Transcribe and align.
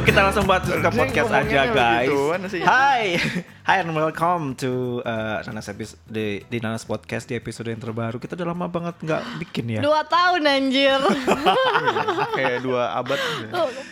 langsung 0.00 0.16
kita 0.16 0.24
langsung 0.24 0.44
buat 0.48 0.64
ke 0.64 0.90
podcast 0.96 1.28
aja 1.28 1.60
guys. 1.76 2.08
sih. 2.48 2.62
Hai, 2.64 3.20
hi 3.68 3.76
and 3.84 3.92
welcome 3.92 4.56
to 4.56 5.04
uh, 5.04 5.44
Nanas 5.44 5.68
episode 5.68 6.00
di, 6.08 6.40
di 6.48 6.56
Nanas 6.56 6.88
podcast 6.88 7.28
di 7.28 7.36
episode 7.36 7.68
yang 7.68 7.76
terbaru. 7.76 8.16
Kita 8.16 8.32
udah 8.32 8.48
lama 8.48 8.64
banget 8.64 8.96
nggak 8.96 9.22
bikin 9.44 9.76
ya. 9.76 9.80
Dua 9.84 10.00
tahun 10.08 10.48
anjir 10.48 11.04
Kayak 12.32 12.64
dua 12.64 12.96
abad. 12.96 13.20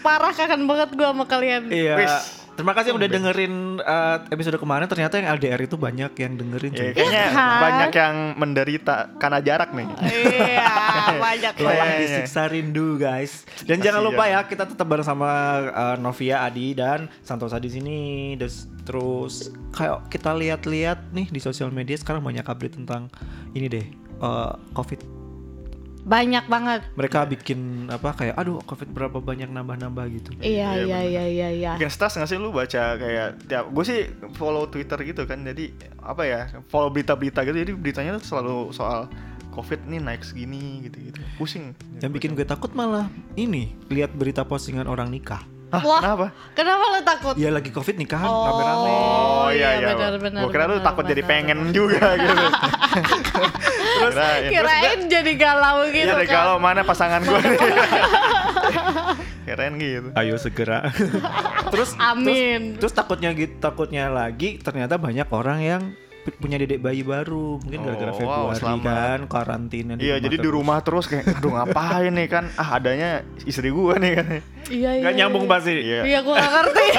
Parah 0.01 0.33
kangen 0.33 0.65
banget 0.65 0.97
gue 0.97 1.09
sama 1.13 1.25
kalian 1.29 1.69
Iya. 1.69 1.95
Wis. 2.01 2.48
Terima 2.59 2.75
kasih 2.75 2.91
yang 2.91 2.99
udah 2.99 3.11
dengerin 3.15 3.55
uh, 3.79 4.19
episode 4.35 4.59
kemarin. 4.59 4.91
Ternyata 4.91 5.15
yang 5.23 5.31
LDR 5.39 5.61
itu 5.63 5.79
banyak 5.79 6.11
yang 6.19 6.33
dengerin. 6.35 6.73
Ya, 6.75 6.79
cuy. 6.83 6.91
kayaknya 6.91 7.25
kan? 7.31 7.61
banyak 7.63 7.91
yang 7.95 8.17
menderita 8.35 8.97
karena 9.15 9.39
jarak 9.39 9.71
nih. 9.79 9.87
Iya 10.03 10.75
banyak 11.31 11.55
Lelah 11.55 11.71
banget 11.79 11.99
disiksa 12.03 12.51
rindu 12.51 12.99
guys. 12.99 13.47
Dan 13.63 13.79
jangan 13.79 14.03
Kasian. 14.03 14.11
lupa 14.11 14.25
ya 14.27 14.41
kita 14.43 14.65
tetap 14.67 14.91
bareng 14.91 15.07
sama 15.07 15.31
uh, 15.71 15.97
Novia, 16.03 16.43
Adi 16.43 16.75
dan 16.75 17.07
Santosa 17.23 17.63
di 17.63 17.71
sini. 17.71 17.99
Des- 18.35 18.67
Terus 18.83 19.53
kayak 19.77 20.09
kita 20.09 20.33
lihat-lihat 20.33 21.13
nih 21.13 21.29
di 21.29 21.39
sosial 21.45 21.69
media 21.69 21.95
sekarang 21.95 22.25
banyak 22.25 22.43
update 22.43 22.81
tentang 22.81 23.13
ini 23.53 23.69
deh 23.69 23.87
uh, 24.19 24.57
COVID. 24.73 25.18
Banyak 26.09 26.45
banget. 26.49 26.81
Mereka 26.97 27.29
bikin 27.29 27.93
apa 27.93 28.17
kayak 28.17 28.35
aduh 28.41 28.65
COVID 28.65 28.89
berapa 28.97 29.21
banyak 29.21 29.53
nambah-nambah 29.53 30.05
gitu. 30.17 30.31
Iya 30.41 30.81
Iya, 30.81 30.89
iya 30.89 31.01
iya 31.05 31.25
iya 31.29 31.49
iya. 31.53 31.73
Bikin 31.77 31.93
stres 31.93 32.17
gak 32.17 32.27
sih 32.27 32.41
lu 32.41 32.49
baca 32.49 32.97
kayak 32.97 33.45
tiap 33.45 33.69
gue 33.69 33.85
sih 33.85 34.09
follow 34.41 34.65
Twitter 34.73 34.97
gitu 35.05 35.29
kan 35.29 35.45
jadi 35.45 35.69
apa 36.01 36.23
ya 36.25 36.41
follow 36.73 36.89
berita-berita 36.89 37.45
gitu 37.45 37.57
jadi 37.61 37.73
beritanya 37.77 38.17
tuh 38.17 38.25
selalu 38.25 38.73
soal 38.73 39.07
covid 39.53 39.85
nih 39.91 40.01
naik 40.01 40.23
segini 40.25 40.87
gitu-gitu. 40.89 41.21
Pusing. 41.37 41.75
Yang 42.01 42.13
bikin 42.17 42.31
gue 42.39 42.47
takut 42.49 42.73
malah 42.73 43.11
ini 43.37 43.75
lihat 43.93 44.15
berita 44.15 44.47
postingan 44.47 44.87
orang 44.87 45.11
nikah. 45.13 45.43
Hah, 45.69 45.83
Wah. 45.83 46.01
kenapa? 46.01 46.27
Kenapa 46.55 46.85
lu 46.89 47.01
takut? 47.03 47.35
Ya 47.35 47.49
lagi 47.49 47.69
COVID 47.69 47.97
nikahan 47.97 48.25
Oh. 48.25 48.41
rame-rame. 48.43 48.89
Oh, 48.89 49.49
iya, 49.51 49.69
iya 49.77 49.79
iya. 49.79 49.89
benar, 49.91 50.13
benar, 50.17 50.41
Gue 50.41 50.51
kira 50.51 50.65
lu 50.65 50.73
benar, 50.75 50.87
takut 50.87 51.05
jadi 51.05 51.21
benar, 51.21 51.31
pengen 51.31 51.59
benar. 51.61 51.75
juga 51.75 52.07
gitu. 52.19 52.47
Terus 53.99 54.15
Kirain 54.49 55.01
jadi 55.07 55.33
galau 55.35 55.77
gitu 55.87 56.09
deh 56.09 56.25
kan 56.25 56.37
kalau 56.41 56.57
mana 56.57 56.81
pasangan 56.83 57.21
gue 57.21 57.37
nih. 57.39 57.59
Keren 59.47 59.73
gitu. 59.77 60.09
Ayo 60.15 60.37
segera. 60.37 60.89
terus 61.73 61.93
Amin. 61.99 62.77
Terus, 62.77 62.89
terus 62.89 62.95
takutnya 62.95 63.33
gitu, 63.33 63.57
takutnya 63.59 64.09
lagi 64.09 64.57
ternyata 64.57 64.97
banyak 64.97 65.25
orang 65.27 65.59
yang 65.61 65.83
pu- 66.23 66.37
punya 66.39 66.57
dedek 66.57 66.81
bayi 66.81 67.01
baru, 67.01 67.57
mungkin 67.59 67.81
gara-gara 67.83 68.09
Oh, 68.11 68.17
wow, 68.19 68.25
Februari 68.53 68.59
selamat. 68.59 68.85
kan 68.85 69.19
karantina 69.27 69.93
Iya 69.97 70.17
jadi 70.17 70.33
di 70.35 70.41
terus. 70.43 70.53
rumah 70.55 70.79
terus 70.81 71.05
kayak 71.07 71.25
aduh 71.31 71.53
ngapain 71.55 72.09
nih 72.11 72.29
kan 72.29 72.45
ah 72.55 72.69
adanya 72.75 73.11
istri 73.43 73.69
gue 73.69 73.95
nih 73.97 74.13
kan 74.15 74.27
Iya 74.69 74.91
iya 74.91 75.03
Nggak 75.03 75.15
nyambung 75.17 75.45
iya. 75.45 75.51
pasti. 75.51 75.73
Iya. 75.75 76.01
Iya 76.05 76.19
gue 76.21 76.35
gak 76.35 76.53
ngerti 76.53 76.87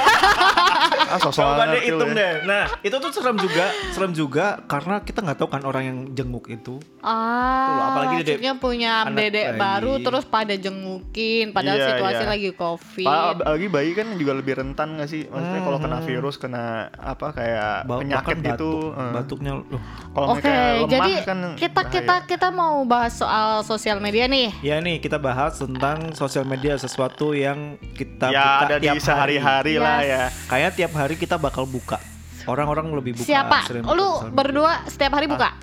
ah 1.10 1.18
sosok 1.18 1.42
Coba 1.44 1.64
deh 1.68 1.82
hitung 1.82 2.12
ya. 2.12 2.16
deh. 2.16 2.34
Nah, 2.44 2.64
itu 2.80 2.96
tuh 2.96 3.10
serem 3.10 3.34
juga, 3.36 3.66
serem 3.90 4.12
juga 4.12 4.46
karena 4.64 5.02
kita 5.02 5.20
nggak 5.20 5.38
tahu 5.38 5.50
kan 5.50 5.62
orang 5.64 5.84
yang 5.84 5.98
jenguk 6.14 6.46
itu. 6.48 6.78
Ah, 7.00 7.66
Tuh, 7.66 7.82
apalagi 7.84 8.14
dedek- 8.20 8.38
maksudnya 8.38 8.54
punya 8.56 8.94
dedek 9.08 9.48
bayi. 9.48 9.58
baru 9.58 9.94
terus 10.00 10.24
pada 10.24 10.54
jengukin 10.54 11.50
padahal 11.50 11.78
Iya, 11.78 11.88
situasi 11.90 12.22
iya. 12.22 12.30
lagi 12.30 12.50
covid 12.52 13.08
Pak, 13.08 13.42
lagi 13.42 13.68
bayi 13.68 13.92
kan 13.92 14.08
juga 14.14 14.34
lebih 14.36 14.54
rentan 14.56 14.98
gak 14.98 15.10
sih? 15.10 15.26
Maksudnya 15.26 15.62
kalau 15.64 15.80
kena 15.80 15.98
Hmm. 15.98 16.06
virus, 16.06 16.36
kena 16.36 16.64
apa 16.94 17.28
kayak 17.32 17.74
Ba- 17.84 18.00
penyakit 18.00 18.36
bahkan 18.36 18.38
gitu. 18.46 18.70
batuk, 18.70 19.00
eh. 19.00 19.12
batuknya 19.12 19.52
loh. 19.56 19.66
Kalau 20.10 20.28
Oke, 20.30 20.38
mereka 20.40 20.52
lemah 20.52 20.88
jadi 20.92 21.12
kan 21.24 21.40
kita 21.56 21.74
bahaya. 21.80 21.90
kita 21.92 22.16
kita 22.28 22.48
mau 22.52 22.76
bahas 22.84 23.14
soal 23.16 23.50
sosial 23.64 23.98
media 23.98 24.26
nih. 24.26 24.54
Ya 24.62 24.78
nih 24.78 25.00
kita 25.00 25.18
bahas 25.18 25.58
tentang 25.58 26.14
sosial 26.14 26.44
media 26.44 26.76
sesuatu 26.76 27.32
yang 27.32 27.59
kita 27.94 28.28
ya 28.30 28.42
buka 28.42 28.66
ada 28.66 28.76
di 28.78 28.84
tiap 28.88 28.96
sehari-hari 29.00 29.74
Yes. 29.76 29.84
lah 29.84 30.00
ya. 30.02 30.24
Kayak 30.48 30.72
tiap 30.76 30.92
hari 30.94 31.16
kita 31.16 31.36
bakal 31.36 31.64
buka. 31.64 31.98
Orang-orang 32.46 32.90
lebih 32.92 33.14
buka. 33.16 33.28
Siapa? 33.28 33.58
buka 33.84 33.94
Lu 33.94 34.10
berdua 34.32 34.86
setiap 34.86 35.14
hari 35.14 35.28
buka? 35.28 35.54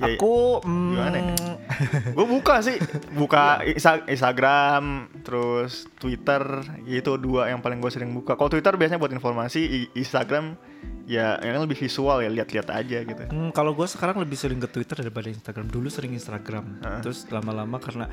Ya, 0.00 0.16
Aku 0.16 0.64
Gimana 0.64 1.12
ya? 1.12 1.34
gue 2.16 2.26
buka 2.26 2.64
sih, 2.64 2.80
buka 3.12 3.60
Insta- 3.62 4.04
Instagram, 4.06 5.08
terus 5.20 5.84
Twitter, 5.96 6.40
itu 6.84 7.12
dua 7.16 7.48
yang 7.48 7.60
paling 7.60 7.78
gue 7.78 7.92
sering 7.92 8.08
buka. 8.10 8.32
Kalau 8.32 8.48
Twitter 8.48 8.74
biasanya 8.74 8.96
buat 8.96 9.12
informasi, 9.12 9.92
Instagram 9.92 10.56
ya 11.04 11.36
yang 11.42 11.60
lebih 11.60 11.76
visual 11.76 12.22
ya 12.22 12.32
lihat-lihat 12.32 12.68
aja 12.70 12.98
gitu. 13.02 13.22
Hmm, 13.28 13.50
kalau 13.52 13.76
gue 13.76 13.84
sekarang 13.84 14.16
lebih 14.18 14.40
sering 14.40 14.56
ke 14.56 14.68
Twitter 14.68 14.96
daripada 14.98 15.28
Instagram. 15.28 15.66
Dulu 15.68 15.88
sering 15.88 16.12
Instagram, 16.12 16.80
terus 17.04 17.28
lama-lama 17.28 17.76
karena 17.76 18.08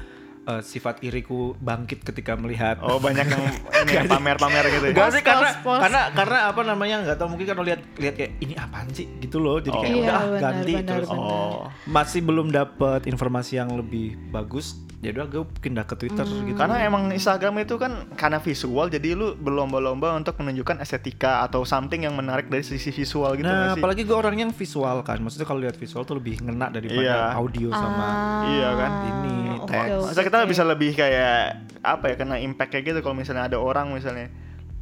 eh, 0.48 0.62
sifat 0.64 1.04
iriku 1.04 1.54
bangkit 1.60 2.02
ketika 2.02 2.34
melihat. 2.34 2.80
Oh 2.80 2.98
banyak 2.98 3.28
yang 3.28 3.44
ini 3.84 3.92
ya, 3.94 4.02
pamer-pamer 4.08 4.66
gitu 4.72 4.86
ya. 4.88 4.94
Enggak 4.96 5.10
sih 5.12 5.22
karena 5.22 5.50
post, 5.52 5.60
post. 5.62 5.82
karena 5.84 6.02
karena 6.16 6.38
apa 6.48 6.62
namanya 6.64 6.96
nggak 7.04 7.18
tahu 7.20 7.28
mungkin 7.36 7.46
kalau 7.46 7.64
lihat 7.64 7.82
lihat 7.96 8.16
kayak 8.16 8.32
ini 8.40 8.56
apaan 8.56 8.88
sih 8.90 9.06
gitu 9.20 9.38
loh 9.38 9.60
jadi 9.60 9.76
kayak 9.76 9.86
Oh. 9.88 10.00
udah 10.00 10.06
Iya, 10.08 10.14
ah, 10.16 10.24
benar, 10.26 10.42
ganti 10.42 10.74
benar, 10.74 10.88
terus 10.88 11.10
benar. 11.10 11.28
Oh, 11.28 11.60
masih 11.86 12.22
belum 12.24 12.48
dapat 12.50 13.02
informasi 13.06 13.54
yang 13.56 13.70
lebih 13.72 14.16
bagus 14.30 14.80
jadi 14.98 15.14
udah 15.16 15.28
gue 15.28 15.44
pindah 15.60 15.84
ke 15.84 15.94
Twitter 15.96 16.22
Hmm. 16.22 16.42
gitu 16.44 16.58
Karena 16.58 16.82
emang 16.82 17.10
Instagram 17.10 17.54
itu 17.60 17.76
kan 17.76 18.10
karena 18.12 18.40
visual 18.40 18.88
jadi 18.88 19.14
lu 19.14 19.34
berlomba-lomba 19.36 20.14
untuk 20.14 20.34
menunjukkan 20.36 20.80
estetika 20.80 21.42
atau 21.42 21.62
something 21.64 22.02
yang 22.02 22.14
menarik 22.14 22.48
dari 22.48 22.62
sisi 22.62 22.90
visual 22.92 23.34
gitu 23.34 23.46
nah 23.46 23.72
sih? 23.72 23.78
apalagi 23.78 24.02
gue 24.02 24.14
orang 24.14 24.36
yang 24.36 24.52
visual 24.52 25.02
kan 25.02 25.18
maksudnya 25.18 25.46
kalau 25.46 25.60
lihat 25.60 25.76
visual 25.76 26.02
tuh 26.02 26.18
lebih 26.18 26.42
ngena 26.42 26.70
daripada 26.70 26.98
Iya. 26.98 27.20
audio 27.36 27.70
sama 27.70 28.08
Iya 28.48 28.70
kan? 28.76 28.92
Ini, 29.04 29.34
Ah, 29.38 29.56
oke, 29.60 29.70
teks. 29.70 29.90
oke, 29.94 30.08
Masa 30.08 30.22
kita 30.24 30.38
bisa 30.46 30.64
lebih 30.64 30.92
kayak 30.92 31.38
apa 31.80 32.06
ya 32.08 32.16
kena 32.16 32.36
impact 32.38 32.70
kayak 32.72 32.86
gitu 32.88 33.00
kalau 33.00 33.14
misalnya 33.14 33.46
ada 33.46 33.58
orang 33.58 33.92
misalnya 33.92 34.34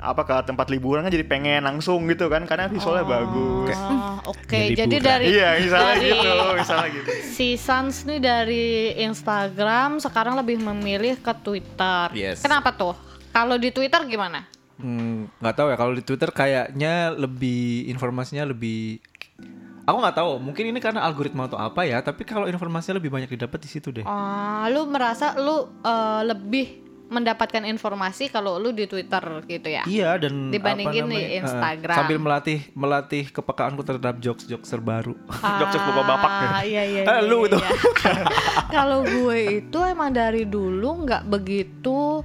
apa 0.05 0.21
ke 0.21 0.35
tempat 0.45 0.67
liburan 0.67 1.01
kan 1.01 1.09
jadi 1.09 1.23
pengen 1.23 1.61
langsung 1.61 2.05
gitu 2.05 2.27
kan 2.27 2.45
karena 2.45 2.65
visualnya 2.65 3.01
Oh, 3.01 3.11
bagus. 3.11 3.77
Oke, 4.25 4.71
Jadi 4.71 4.77
jadi 4.77 4.95
liburan. 4.95 5.09
dari 5.11 5.25
Iya, 5.35 5.49
misalnya 5.59 5.89
dari 5.91 6.07
gitu, 6.07 6.45
misalnya 6.55 6.87
gitu. 6.91 7.09
Si 7.27 7.47
Sans 7.55 7.95
nih 8.03 8.19
dari 8.19 8.65
Instagram 9.01 9.97
sekarang 9.97 10.33
lebih 10.35 10.57
memilih 10.59 11.17
ke 11.17 11.33
Twitter. 11.37 12.05
Yes. 12.11 12.39
Kenapa 12.39 12.71
tuh? 12.71 12.93
Kalau 13.29 13.57
di 13.57 13.69
Twitter 13.69 13.99
gimana? 14.05 14.45
Hmm, 14.75 15.31
nggak 15.39 15.55
tahu 15.55 15.67
ya 15.71 15.75
kalau 15.75 15.91
di 15.91 16.03
Twitter 16.03 16.29
kayaknya 16.29 16.93
lebih 17.11 17.87
informasinya 17.87 18.43
lebih 18.43 18.99
aku 19.81 19.97
nggak 19.97 20.17
tahu 20.17 20.31
mungkin 20.35 20.67
ini 20.67 20.79
karena 20.79 20.99
algoritma 20.99 21.47
atau 21.47 21.55
apa 21.55 21.87
ya 21.87 22.01
tapi 22.01 22.27
kalau 22.27 22.43
informasinya 22.43 22.99
lebih 22.99 23.07
banyak 23.07 23.31
didapat 23.31 23.55
di 23.55 23.69
situ 23.71 23.93
deh 23.93 24.03
Ah, 24.03 24.67
lu 24.67 24.83
merasa 24.85 25.31
lu 25.39 25.79
eh, 25.79 26.21
lebih 26.27 26.84
mendapatkan 27.15 27.63
informasi 27.63 28.27
kalau 28.27 28.55
lu 28.55 28.69
di 28.69 28.83
Twitter 28.85 29.19
gitu 29.45 29.67
ya? 29.69 29.83
iya 29.85 30.15
dan 30.15 30.51
Dibandingin 30.51 30.91
apa 31.01 31.07
di 31.07 31.15
namanya, 31.15 31.29
eh, 31.29 31.39
Instagram. 31.39 31.95
sambil 31.95 32.17
melatih 32.17 32.59
melatih 32.73 33.23
kepekaanku 33.29 33.81
terhadap 33.81 34.19
jokes 34.19 34.43
jokes 34.43 34.67
terbaru 34.67 35.15
Jokes-jokes 35.59 35.85
bapak-bapak 35.87 36.31
ya. 36.33 36.49
Ah, 36.51 36.63
Iya 36.63 36.83
iya. 36.83 37.01
Eh, 37.01 37.07
iya, 37.07 37.23
lu 37.23 37.39
iya, 37.39 37.47
itu. 37.47 37.57
iya. 37.57 37.71
Kalau 38.75 38.99
gue 39.01 39.37
itu 39.61 39.79
emang 39.81 40.11
dari 40.11 40.43
dulu 40.45 41.03
nggak 41.03 41.23
begitu 41.25 42.21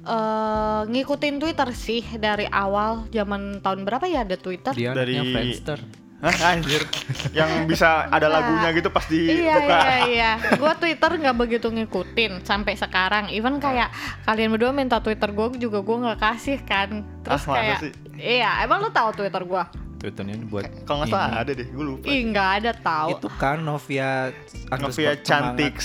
eh, 0.00 0.82
ngikutin 0.86 1.36
Twitter 1.36 1.68
sih 1.72 2.02
dari 2.16 2.46
awal 2.46 3.08
zaman 3.08 3.58
tahun 3.58 3.82
berapa 3.82 4.06
ya 4.06 4.22
ada 4.22 4.36
Twitter? 4.36 4.72
dia 4.72 4.92
Dari- 4.92 5.18
Friendster 5.20 5.80
anjir. 6.22 6.84
yang 7.32 7.64
bisa 7.64 8.04
ada 8.06 8.28
lagunya 8.28 8.68
gitu 8.70 8.88
pas 8.88 9.04
di 9.04 9.40
Iya 9.40 9.56
buka. 9.56 9.78
iya 9.78 9.96
iya. 10.06 10.30
Gue 10.54 10.72
Twitter 10.76 11.10
nggak 11.16 11.36
begitu 11.38 11.66
ngikutin 11.66 12.44
sampai 12.44 12.76
sekarang. 12.76 13.28
Even 13.28 13.56
kayak 13.56 13.88
kalian 14.22 14.52
berdua 14.52 14.70
minta 14.70 14.98
Twitter 14.98 15.28
gue 15.28 15.46
juga 15.58 15.80
gue 15.80 15.96
nggak 15.98 16.18
kasih 16.18 16.58
kan. 16.60 17.02
Terus 17.20 17.42
Ah, 17.42 17.54
kayak 17.54 17.78
sih? 17.80 17.92
iya 18.16 18.60
emang 18.60 18.80
lu 18.80 18.90
tahu 18.90 19.16
Twitter 19.16 19.40
gue? 19.40 19.64
Twitternya 20.00 20.32
ini 20.32 20.48
buat 20.48 20.64
Kalau 20.88 21.04
nggak 21.04 21.12
salah 21.12 21.44
ada 21.44 21.52
deh, 21.52 21.68
gue 21.68 21.84
lupa. 21.84 22.08
Ih 22.08 22.20
nggak 22.32 22.50
ada 22.64 22.72
tahu. 22.72 23.20
itu 23.20 23.28
kan 23.36 23.60
Novia 23.60 24.32
Novia 24.80 25.12
cantik. 25.20 25.76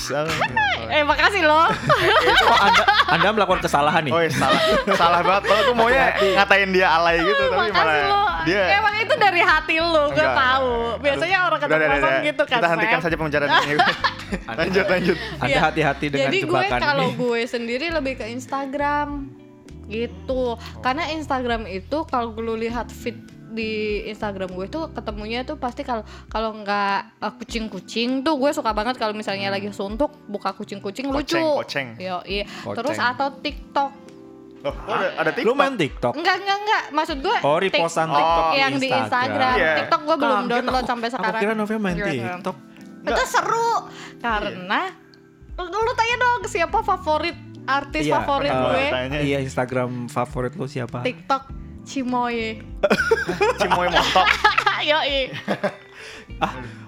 Eh 0.87 1.03
makasih 1.03 1.43
loh. 1.43 1.67
oh 1.67 2.57
anda 2.63 2.83
anda 3.11 3.27
melakukan 3.35 3.59
kesalahan 3.59 4.07
nih 4.07 4.13
Oh 4.15 4.21
iya 4.23 4.31
salah, 4.31 4.61
salah 4.95 5.19
banget. 5.19 5.43
Kalau 5.51 5.61
gue 5.67 5.75
maunya 5.75 6.15
ngatain 6.15 6.69
dia 6.71 6.87
alay 6.95 7.19
gitu, 7.19 7.43
tapi 7.43 7.55
makasih 7.59 7.75
malah 7.75 7.95
lo. 8.07 8.23
dia. 8.47 8.63
Emang 8.79 8.95
itu 9.03 9.13
dari 9.19 9.41
hati 9.43 9.75
lu, 9.83 10.03
gue 10.15 10.27
tahu. 10.31 10.71
Biasanya 11.03 11.37
orang 11.51 11.59
ketemu 11.59 12.07
gitu 12.23 12.43
kan. 12.47 12.57
Kita 12.63 12.67
hentikan 12.71 12.99
saja 13.03 13.15
pembicaraan 13.19 13.51
ini. 13.67 13.75
lanjut, 14.63 14.85
lanjut. 14.87 15.17
anda 15.43 15.51
Iya. 15.51 15.59
hati-hati 15.59 16.05
dengan 16.07 16.31
Jadi 16.31 16.37
gue 16.47 16.63
kalau 16.71 17.07
gue 17.11 17.41
sendiri 17.43 17.91
lebih 17.91 18.15
ke 18.15 18.31
Instagram 18.31 19.27
gitu. 19.91 20.55
Karena 20.79 21.11
Instagram 21.11 21.67
itu 21.67 21.97
kalau 22.07 22.31
lu 22.39 22.55
lihat 22.55 22.87
feed 22.87 23.34
di 23.55 23.71
Instagram 24.05 24.51
gue 24.51 24.67
tuh 24.67 24.91
ketemunya 24.91 25.41
tuh 25.41 25.55
pasti 25.55 25.81
kalau 25.81 26.03
kalau 26.27 26.51
nggak 26.53 26.99
uh, 27.17 27.33
kucing-kucing 27.33 28.19
tuh 28.21 28.35
gue 28.35 28.51
suka 28.51 28.69
banget 28.69 28.95
kalau 28.95 29.11
misalnya 29.11 29.47
lagi 29.47 29.71
suntuk 29.71 30.11
buka 30.27 30.51
kucing-kucing 30.51 31.07
lucu. 31.07 31.39
Hmm. 31.39 31.57
Koceng. 31.57 31.87
Yo, 31.95 32.19
iya. 32.23 32.43
Koceng. 32.61 32.75
Terus 32.77 32.97
atau 32.99 33.27
TikTok. 33.33 33.91
Oh, 34.61 34.73
ada, 34.87 35.07
ada 35.15 35.29
TikTok. 35.29 35.45
lu 35.45 35.53
main 35.53 35.73
TikTok 35.73 36.13
Enggak, 36.13 36.41
enggak, 36.41 36.57
enggak. 36.59 36.83
Maksud 36.89 37.17
gue 37.21 37.37
Oh, 37.39 37.57
repostan 37.57 38.07
Oh. 38.07 38.17
TikTok 38.17 38.47
yang 38.55 38.73
di 38.75 38.87
Instagram. 38.89 39.55
Iya. 39.55 39.73
TikTok 39.79 40.01
gue 40.03 40.15
belum 40.17 40.37
Kaget 40.41 40.51
download 40.51 40.75
aku. 40.75 40.89
sampai 40.89 41.07
sekarang. 41.07 41.31
Aku 41.31 41.41
kira 41.41 41.53
Novia 41.53 41.77
main 41.77 41.95
Gimana? 41.95 42.11
TikTok. 42.11 42.55
Itu 43.05 43.23
seru 43.25 43.69
karena 44.17 44.81
lu, 45.55 45.77
lu 45.79 45.93
tanya 45.93 46.15
dong 46.17 46.41
siapa 46.45 46.81
favorit 46.81 47.37
artis 47.65 48.03
Iya, 48.03 48.13
favorit 48.19 48.49
eh, 48.49 48.57
gue 48.57 48.83
Tanya. 48.89 49.19
Iya 49.21 49.37
Instagram 49.39 49.89
favorit 50.07 50.53
lu 50.53 50.65
siapa? 50.65 51.01
TikTok 51.01 51.43
Cimoye. 51.85 52.59
Cimoy 53.61 53.87
montok. 53.87 54.27
Yoi. 54.89 55.31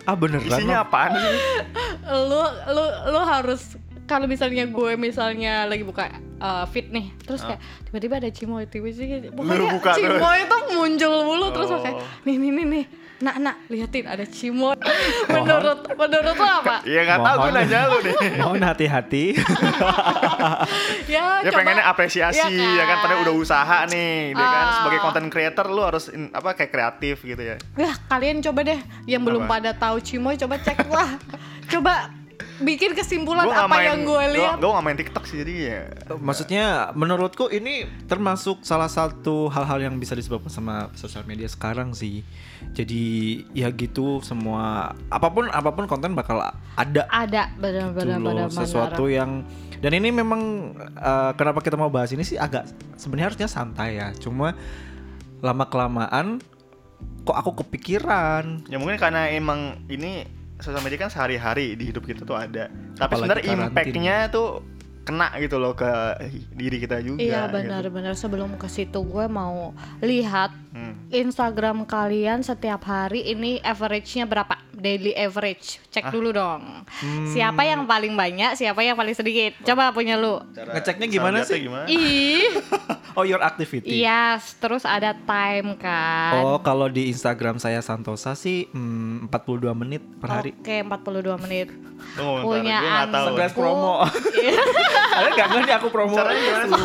Ah 0.03 0.15
beneran 0.15 0.43
Isinya 0.43 0.81
lo? 0.81 0.85
apaan 0.85 1.11
sih? 1.13 1.35
lu 2.07 2.41
lu 2.71 2.83
lu 3.11 3.21
harus 3.21 3.75
kalau 4.07 4.23
misalnya 4.23 4.63
gue 4.65 4.95
misalnya 4.95 5.67
lagi 5.67 5.83
buka 5.83 6.07
uh, 6.39 6.63
feed 6.65 6.95
nih 6.95 7.11
terus 7.19 7.43
kayak 7.43 7.59
tiba-tiba 7.83 8.15
ada 8.17 8.29
Cimoy 8.31 8.63
tiba-tiba 8.63 9.35
pokoknya 9.35 9.67
buka 9.69 9.89
terus. 9.93 10.19
Cimoy 10.19 10.39
tuh 10.43 10.61
muncul 10.71 11.13
mulu 11.23 11.47
terus 11.51 11.69
Oh. 11.69 11.83
kayak 11.83 11.97
nih 12.23 12.35
nih 12.37 12.51
nih 12.53 12.65
nih 12.65 12.85
nak 13.19 13.35
nak. 13.37 13.55
Liatin 13.67 14.05
ada 14.05 14.23
Cimoy 14.23 14.77
menurut 15.33 15.79
menurut 15.89 16.33
lo 16.33 16.45
apa? 16.45 16.81
Iya 16.83 17.01
nggak 17.03 17.19
tahu 17.19 17.35
gue 17.37 17.51
nanya 17.53 17.79
lu 17.85 17.97
deh. 18.01 18.15
Mohon. 18.37 18.61
Hati-hati. 18.63 19.25
ya, 21.07 21.39
Ya 21.39 21.49
coba- 21.49 21.57
pengennya 21.57 21.85
apresiasi 21.85 22.41
Iya 22.51 22.77
ya 22.77 22.83
kan? 22.85 22.97
Pada 23.01 23.15
udah 23.21 23.33
usaha 23.33 23.77
nih, 23.87 24.33
dia 24.33 24.45
kan? 24.45 24.63
Ah. 24.63 24.73
sebagai 24.77 24.99
content 24.99 25.29
creator 25.29 25.65
lu 25.67 25.81
harus 25.81 26.09
in- 26.09 26.31
apa 26.31 26.53
kayak 26.53 26.71
kreatif 26.71 27.23
gitu 27.23 27.39
ya. 27.39 27.55
ya 27.75 27.91
kalian 28.07 28.41
coba 28.41 28.59
deh. 28.63 28.79
Yang 29.05 29.21
belum 29.23 29.41
Apa? 29.43 29.51
pada 29.53 29.71
tahu 29.73 29.97
Cimoy 29.99 30.35
coba 30.35 30.55
cek 30.57 30.77
lah. 30.87 31.09
Coba 31.67 32.15
bikin 32.57 32.97
kesimpulan 32.97 33.45
Gua 33.45 33.65
apa 33.65 33.75
main- 33.77 33.87
yang 33.87 33.99
gue 34.03 34.23
lihat 34.37 34.57
Gue 34.57 34.69
gak 34.73 34.85
main 34.85 34.97
TikTok 34.97 35.23
sih 35.29 35.37
jadi 35.45 35.53
ya. 35.53 35.81
Maksudnya 36.17 36.65
menurutku 36.93 37.49
ini 37.49 37.85
termasuk 38.09 38.65
salah 38.65 38.89
satu 38.89 39.49
hal-hal 39.49 39.89
yang 39.89 39.95
bisa 40.01 40.17
disebabkan 40.17 40.49
sama 40.49 40.89
sosial 40.97 41.21
media 41.29 41.45
sekarang 41.45 41.93
sih. 41.93 42.25
Jadi 42.73 43.03
ya 43.53 43.69
gitu 43.73 44.21
semua 44.25 44.93
apa 45.09 45.27
pun 45.29 45.49
apa 45.49 45.69
pun 45.73 45.85
konten 45.85 46.17
bakal 46.17 46.41
ada 46.75 47.03
ada 47.09 47.49
gitu 47.53 47.61
benar-benar 47.61 48.17
benar 48.21 48.49
sesuatu 48.49 49.05
yang 49.09 49.45
dan 49.77 49.93
ini 49.93 50.09
memang 50.09 50.73
eh, 50.97 51.31
kenapa 51.37 51.61
kita 51.61 51.77
mau 51.77 51.93
bahas 51.93 52.09
ini 52.09 52.25
sih 52.25 52.37
agak 52.37 52.65
sebenarnya 52.97 53.33
harusnya 53.33 53.49
santai 53.49 54.01
ya. 54.01 54.09
Cuma 54.17 54.57
lama 55.41 55.65
kelamaan 55.69 56.41
kok 57.27 57.35
aku 57.35 57.61
kepikiran 57.61 58.65
Ya 58.71 58.79
mungkin 58.79 58.97
karena 58.97 59.29
emang 59.29 59.83
ini 59.91 60.25
sosial 60.59 60.81
media 60.81 61.07
kan 61.07 61.11
sehari-hari 61.13 61.77
di 61.77 61.89
hidup 61.89 62.03
kita 62.05 62.25
tuh 62.25 62.37
ada. 62.37 62.69
Tapi 62.97 63.13
sebenarnya 63.13 63.43
impact-nya 63.53 64.17
tuh 64.33 64.77
kena 65.07 65.31
gitu 65.39 65.55
loh 65.55 65.71
ke 65.71 65.87
diri 66.51 66.83
kita 66.83 66.99
juga. 66.99 67.23
Iya 67.23 67.47
gitu. 67.47 67.55
benar-benar 67.55 68.13
sebelum 68.19 68.59
ke 68.59 68.67
situ 68.67 68.99
gue 69.07 69.25
mau 69.31 69.71
lihat 70.03 70.51
Hmm. 70.77 70.93
Instagram 71.09 71.89
kalian 71.89 72.45
setiap 72.45 72.85
hari 72.85 73.25
ini 73.25 73.57
average-nya 73.65 74.29
berapa? 74.29 74.61
Daily 74.77 75.17
average. 75.17 75.81
Ah. 75.81 75.89
Cek 75.89 76.05
dulu 76.13 76.29
dong. 76.29 76.85
Hmm. 76.85 77.27
Siapa 77.33 77.65
yang 77.65 77.89
paling 77.89 78.13
banyak, 78.13 78.53
siapa 78.53 78.85
yang 78.85 78.93
paling 78.93 79.17
sedikit? 79.17 79.57
Coba 79.65 79.89
punya 79.89 80.13
lu. 80.13 80.37
Cara- 80.53 80.77
Ngeceknya 80.77 81.07
gimana 81.09 81.41
sih? 81.41 81.65
Gimana? 81.65 81.89
Ih. 81.89 82.61
oh 83.17 83.25
your 83.25 83.41
activity. 83.41 83.89
Yes, 83.89 84.53
terus 84.61 84.85
ada 84.85 85.17
time 85.17 85.73
kan. 85.81 86.45
Oh, 86.45 86.61
kalau 86.61 86.85
di 86.85 87.09
Instagram 87.09 87.57
saya 87.57 87.81
Santosa 87.81 88.37
sih 88.37 88.69
hmm, 88.69 89.33
42 89.33 89.73
menit 89.73 90.05
per 90.21 90.29
hari. 90.29 90.53
Oke, 90.53 90.85
42 90.85 91.43
menit. 91.49 91.73
Bentar, 92.13 92.45
Punya. 92.45 92.79
Segelas 93.09 93.53
promo. 93.57 94.05
Ada 95.17 95.27
nggak 95.33 95.47
ngerti 95.49 95.71
aku 95.73 95.87
promo? 95.89 96.13
Caranya 96.13 96.37
gimana 96.37 96.65
sih? 96.69 96.83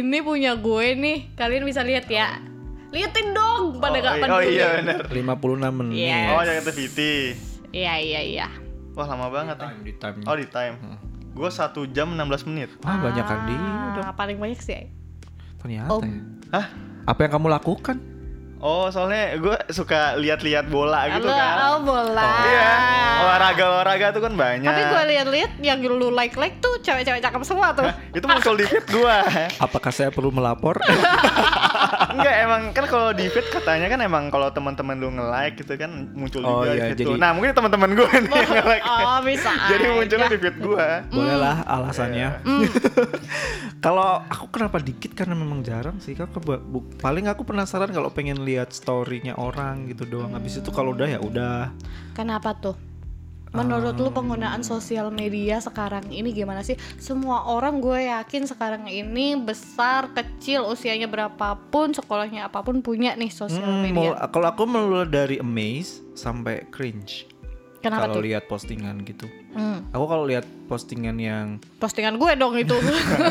Ini 0.00 0.18
punya 0.24 0.56
gue 0.56 0.86
nih. 0.96 1.18
Kalian 1.36 1.68
bisa 1.68 1.84
lihat 1.84 2.08
ya. 2.08 2.40
Liatin 2.88 3.26
dong 3.30 3.76
pada 3.78 3.94
oh, 3.94 4.00
gak 4.00 4.14
iya- 4.14 4.22
peduli. 4.22 4.32
oh 4.32 4.42
iya 4.42 4.66
benar. 4.80 5.02
56 5.06 5.78
menit. 5.78 5.96
Yes. 6.00 6.28
Oh, 6.30 6.40
yang 6.40 6.56
activity. 6.58 7.14
Iya, 7.68 7.94
iya, 8.00 8.20
iya. 8.22 8.46
Wah, 8.96 9.06
lama 9.06 9.28
banget 9.28 9.56
nih. 9.56 9.68
Time 9.68 9.80
di 9.84 9.92
time. 9.94 10.16
Oh, 10.24 10.34
di 10.34 10.46
time. 10.48 10.74
Gue 11.30 11.48
1 11.48 11.60
jam 11.92 12.08
16 12.10 12.48
menit. 12.48 12.70
Wah, 12.80 12.96
banyak 12.98 13.22
kan 13.22 13.38
dia 13.44 13.58
Ah, 13.58 13.92
dong. 13.94 14.04
paling 14.16 14.38
banyak 14.40 14.58
sih. 14.58 14.88
Ternyata. 15.60 15.90
Oh. 15.90 16.00
ya. 16.00 16.16
Hah? 16.50 16.66
Apa 17.04 17.24
yang 17.24 17.32
kamu 17.36 17.46
lakukan? 17.52 17.96
Oh, 18.58 18.90
soalnya 18.90 19.38
gue 19.38 19.54
suka 19.70 20.18
lihat-lihat 20.18 20.66
bola 20.66 21.06
gitu 21.08 21.24
Halo, 21.24 21.30
kan. 21.32 21.54
Oh, 21.64 21.78
bola. 21.80 22.26
Iya, 22.42 22.70
olahraga-olahraga 23.22 24.06
tuh 24.10 24.18
kan 24.20 24.34
banyak. 24.34 24.66
Tapi 24.66 24.82
gue 24.84 25.02
lihat-lihat 25.08 25.52
yang 25.62 25.78
lu 25.78 26.10
like-like 26.10 26.58
tuh 26.58 26.74
cewek-cewek 26.82 27.22
cakep 27.22 27.42
semua 27.46 27.70
tuh. 27.70 27.86
itu 28.10 28.26
muncul 28.26 28.58
di 28.58 28.66
feed 28.66 28.82
gue. 28.84 29.16
Apakah 29.64 29.94
saya 29.94 30.10
perlu 30.10 30.34
melapor? 30.34 30.74
Enggak, 32.08 32.34
emang 32.40 32.62
kan 32.74 32.84
kalau 32.90 33.14
di 33.14 33.30
feed 33.30 33.46
katanya 33.46 33.86
kan 33.86 34.02
emang 34.02 34.26
kalau 34.26 34.50
teman-teman 34.50 34.96
lu 34.96 35.08
nge-like 35.12 35.54
gitu 35.56 35.78
kan 35.78 36.10
muncul 36.10 36.42
Oh, 36.42 36.50
juga 36.58 36.66
iya, 36.66 36.74
di 36.74 36.80
feed 36.82 36.98
jadi- 36.98 37.06
tuh. 37.06 37.14
Nah, 37.14 37.30
mungkin 37.30 37.54
teman-teman 37.54 37.90
gue 37.94 38.08
nih 38.10 38.32
yang 38.32 38.50
nge-like. 38.58 38.84
Oh, 38.84 39.18
bisa 39.22 39.50
Jadi 39.70 39.84
munculnya 39.86 40.26
di 40.26 40.38
feed 40.40 40.56
gue. 40.58 40.86
Bolehlah 41.14 41.56
alasannya. 41.62 42.28
Mm. 42.42 42.66
kalau 43.78 44.18
aku 44.24 44.50
kenapa 44.50 44.82
dikit 44.82 45.14
karena 45.14 45.38
memang 45.38 45.62
jarang 45.62 46.02
sih. 46.02 46.18
Kan 46.18 46.26
bu- 46.34 46.58
paling 46.98 47.30
aku 47.30 47.46
penasaran 47.46 47.86
kalau 47.88 48.10
pengen 48.10 48.47
lihat 48.48 48.72
story-nya 48.72 49.36
orang 49.36 49.84
gitu 49.86 50.08
doang. 50.08 50.32
Habis 50.32 50.58
itu 50.58 50.70
kalau 50.70 50.92
udah 50.92 51.04
ya 51.06 51.20
udah. 51.20 51.68
Kenapa 52.12 52.56
tuh? 52.56 52.76
Menurut 53.48 53.96
lu 53.96 54.12
penggunaan 54.12 54.60
sosial 54.60 55.08
media 55.08 55.56
sekarang 55.56 56.04
ini 56.12 56.36
gimana 56.36 56.60
sih? 56.60 56.76
Semua 57.00 57.48
orang 57.48 57.80
gue 57.80 58.04
yakin 58.06 58.44
sekarang 58.44 58.84
ini 58.84 59.40
besar, 59.40 60.12
kecil, 60.12 60.68
usianya 60.68 61.08
berapapun, 61.08 61.96
sekolahnya 61.96 62.44
apa 62.44 62.60
pun 62.60 62.84
punya 62.84 63.16
nih 63.16 63.32
sosial 63.32 63.64
Hmm, 63.64 63.88
media. 63.88 64.20
kalau 64.28 64.52
aku 64.52 64.68
mulai 64.68 65.08
dari 65.08 65.40
amaze 65.40 66.04
sampai 66.12 66.68
cringe. 66.68 67.24
Kenapa 67.80 68.10
Kalau 68.10 68.20
lihat 68.20 68.44
postingan 68.44 69.00
gitu. 69.06 69.24
Hmm, 69.54 69.86
Aku 69.94 70.04
kalau 70.04 70.26
lihat 70.26 70.44
postingan 70.68 71.16
yang 71.16 71.56
postingan 71.78 72.20
gue 72.20 72.32
dong 72.36 72.52
itu. 72.52 72.74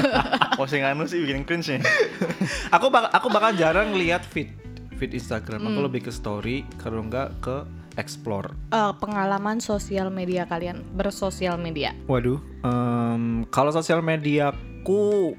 Postingan 0.58 0.98
lu 0.98 1.06
sih 1.06 1.22
bikin 1.22 1.46
cringe 1.46 1.78
nih. 1.78 1.82
aku 2.76 2.90
bakal 2.90 3.12
aku 3.14 3.28
bakal 3.30 3.52
jarang 3.54 3.94
lihat 3.94 4.26
feed 4.26 4.50
feed 4.98 5.14
Instagram. 5.14 5.62
Hmm. 5.62 5.70
Aku 5.72 5.80
lebih 5.86 6.02
ke 6.06 6.12
story 6.12 6.66
kalau 6.82 7.06
enggak 7.06 7.32
ke 7.40 7.64
explore. 7.96 8.54
Eh, 8.70 8.94
pengalaman 8.98 9.58
sosial 9.58 10.10
media 10.10 10.46
kalian 10.46 10.86
bersosial 10.94 11.58
media. 11.58 11.94
Waduh, 12.06 12.38
em, 12.62 13.46
kalau 13.50 13.70
sosial 13.70 14.02
mediaku 14.02 15.34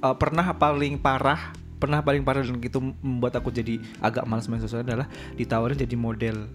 eh, 0.00 0.16
pernah 0.16 0.56
paling 0.56 0.96
parah, 0.96 1.52
pernah 1.76 2.00
paling 2.00 2.24
parah 2.24 2.40
dan 2.40 2.56
itu 2.60 2.80
membuat 3.00 3.36
aku 3.36 3.48
jadi 3.48 3.76
agak 4.00 4.24
malas 4.24 4.48
main 4.48 4.60
sosial 4.60 4.80
adalah 4.80 5.08
ditawarin 5.36 5.76
jadi 5.76 5.96
model. 5.96 6.48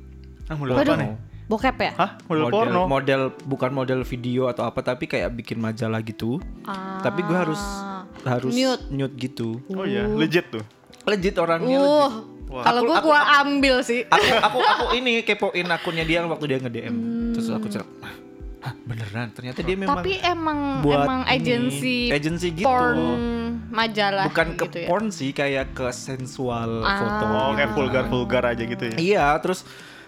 Ah, 0.46 0.58
model 0.58 0.78
Waduh, 0.78 0.94
apa 0.94 1.02
nih? 1.02 1.10
bokep 1.46 1.78
ya? 1.78 1.92
Hah? 1.94 2.12
Model, 2.26 2.50
porno? 2.50 2.82
model 2.90 3.22
bukan 3.46 3.70
model 3.70 4.02
video 4.02 4.50
atau 4.50 4.66
apa 4.66 4.82
tapi 4.82 5.06
kayak 5.06 5.34
bikin 5.34 5.62
majalah 5.62 6.02
gitu. 6.02 6.42
Ah, 6.66 7.02
Tapi 7.06 7.22
gue 7.22 7.38
harus 7.38 7.62
harus 8.26 8.54
Nude. 8.58 8.82
nude 8.90 9.14
gitu. 9.22 9.62
Oh 9.70 9.86
iya, 9.86 10.10
legit 10.10 10.50
tuh. 10.50 10.66
Legit 11.06 11.38
orangnya 11.38 11.78
legit. 11.78 11.86
Uh, 11.86 12.02
Wah. 12.02 12.14
Kalau 12.62 12.80
Aku- 12.80 12.88
gue 12.88 12.98
aku- 12.98 13.10
gua 13.10 13.22
ambil 13.40 13.76
sih. 13.82 14.02
aku 14.06 14.24
aku 14.40 14.58
aku 14.60 14.86
ini 14.94 15.20
kepoin 15.22 15.68
akunnya 15.68 16.04
dia 16.04 16.22
waktu 16.22 16.46
dia 16.46 16.58
nge 16.58 16.72
DM 16.72 16.96
terus 17.32 17.48
aku 17.50 17.68
cek 17.68 17.84
Hah, 18.62 18.74
beneran 18.82 19.30
ternyata 19.30 19.60
dia 19.60 19.76
memang 19.76 20.00
Tapi 20.00 20.18
emang 20.20 20.82
buat 20.82 21.04
emang 21.04 21.22
ini, 21.24 21.34
agensi 21.36 21.98
agensi 22.10 22.48
gitu 22.52 22.66
porn 22.66 22.98
majalah 23.70 24.26
bukan 24.26 24.48
ke 24.54 24.64
gitu 24.64 24.78
ya. 24.80 24.88
porn 24.88 25.06
sih 25.10 25.30
kayak 25.32 25.72
ke 25.72 25.86
sensual 25.92 26.82
Ah. 26.82 26.98
foto 26.98 27.24
Oh, 27.26 27.30
gitu 27.48 27.54
kayak 27.54 27.62
kan. 27.64 27.76
vulgar-vulgar 27.76 28.44
aja 28.48 28.64
gitu 28.64 28.84
ya. 28.86 28.96
iya 28.96 29.26
terus 29.38 29.66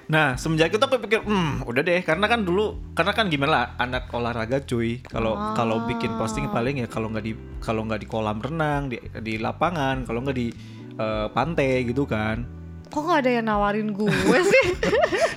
Nah 0.07 0.33
semenjak 0.33 0.71
itu 0.71 0.79
aku 0.79 1.03
pikir, 1.03 1.19
hmm 1.19 1.67
udah 1.67 1.83
deh 1.83 1.99
karena 1.99 2.25
kan 2.25 2.39
dulu 2.39 2.79
karena 2.95 3.11
kan 3.11 3.27
gimana 3.27 3.51
lah 3.51 3.65
anak 3.75 4.07
olahraga 4.09 4.63
cuy 4.63 5.03
kalau 5.03 5.35
kalau 5.51 5.83
bikin 5.83 6.15
posting 6.15 6.47
paling 6.47 6.79
ya 6.79 6.87
kalau 6.87 7.11
nggak 7.11 7.21
di 7.21 7.35
kalau 7.59 7.83
nggak 7.83 7.99
di 7.99 8.07
kolam 8.07 8.39
renang 8.39 8.87
di 8.87 8.95
di 9.19 9.35
lapangan 9.35 10.07
kalau 10.07 10.23
nggak 10.23 10.31
di 10.33 10.47
eh, 10.97 11.27
pantai 11.31 11.85
gitu 11.85 12.03
kan. 12.03 12.43
Kok 12.87 13.03
gak 13.03 13.19
ada 13.27 13.31
yang 13.39 13.45
nawarin 13.45 13.91
gue 13.91 14.39
sih? 14.47 14.65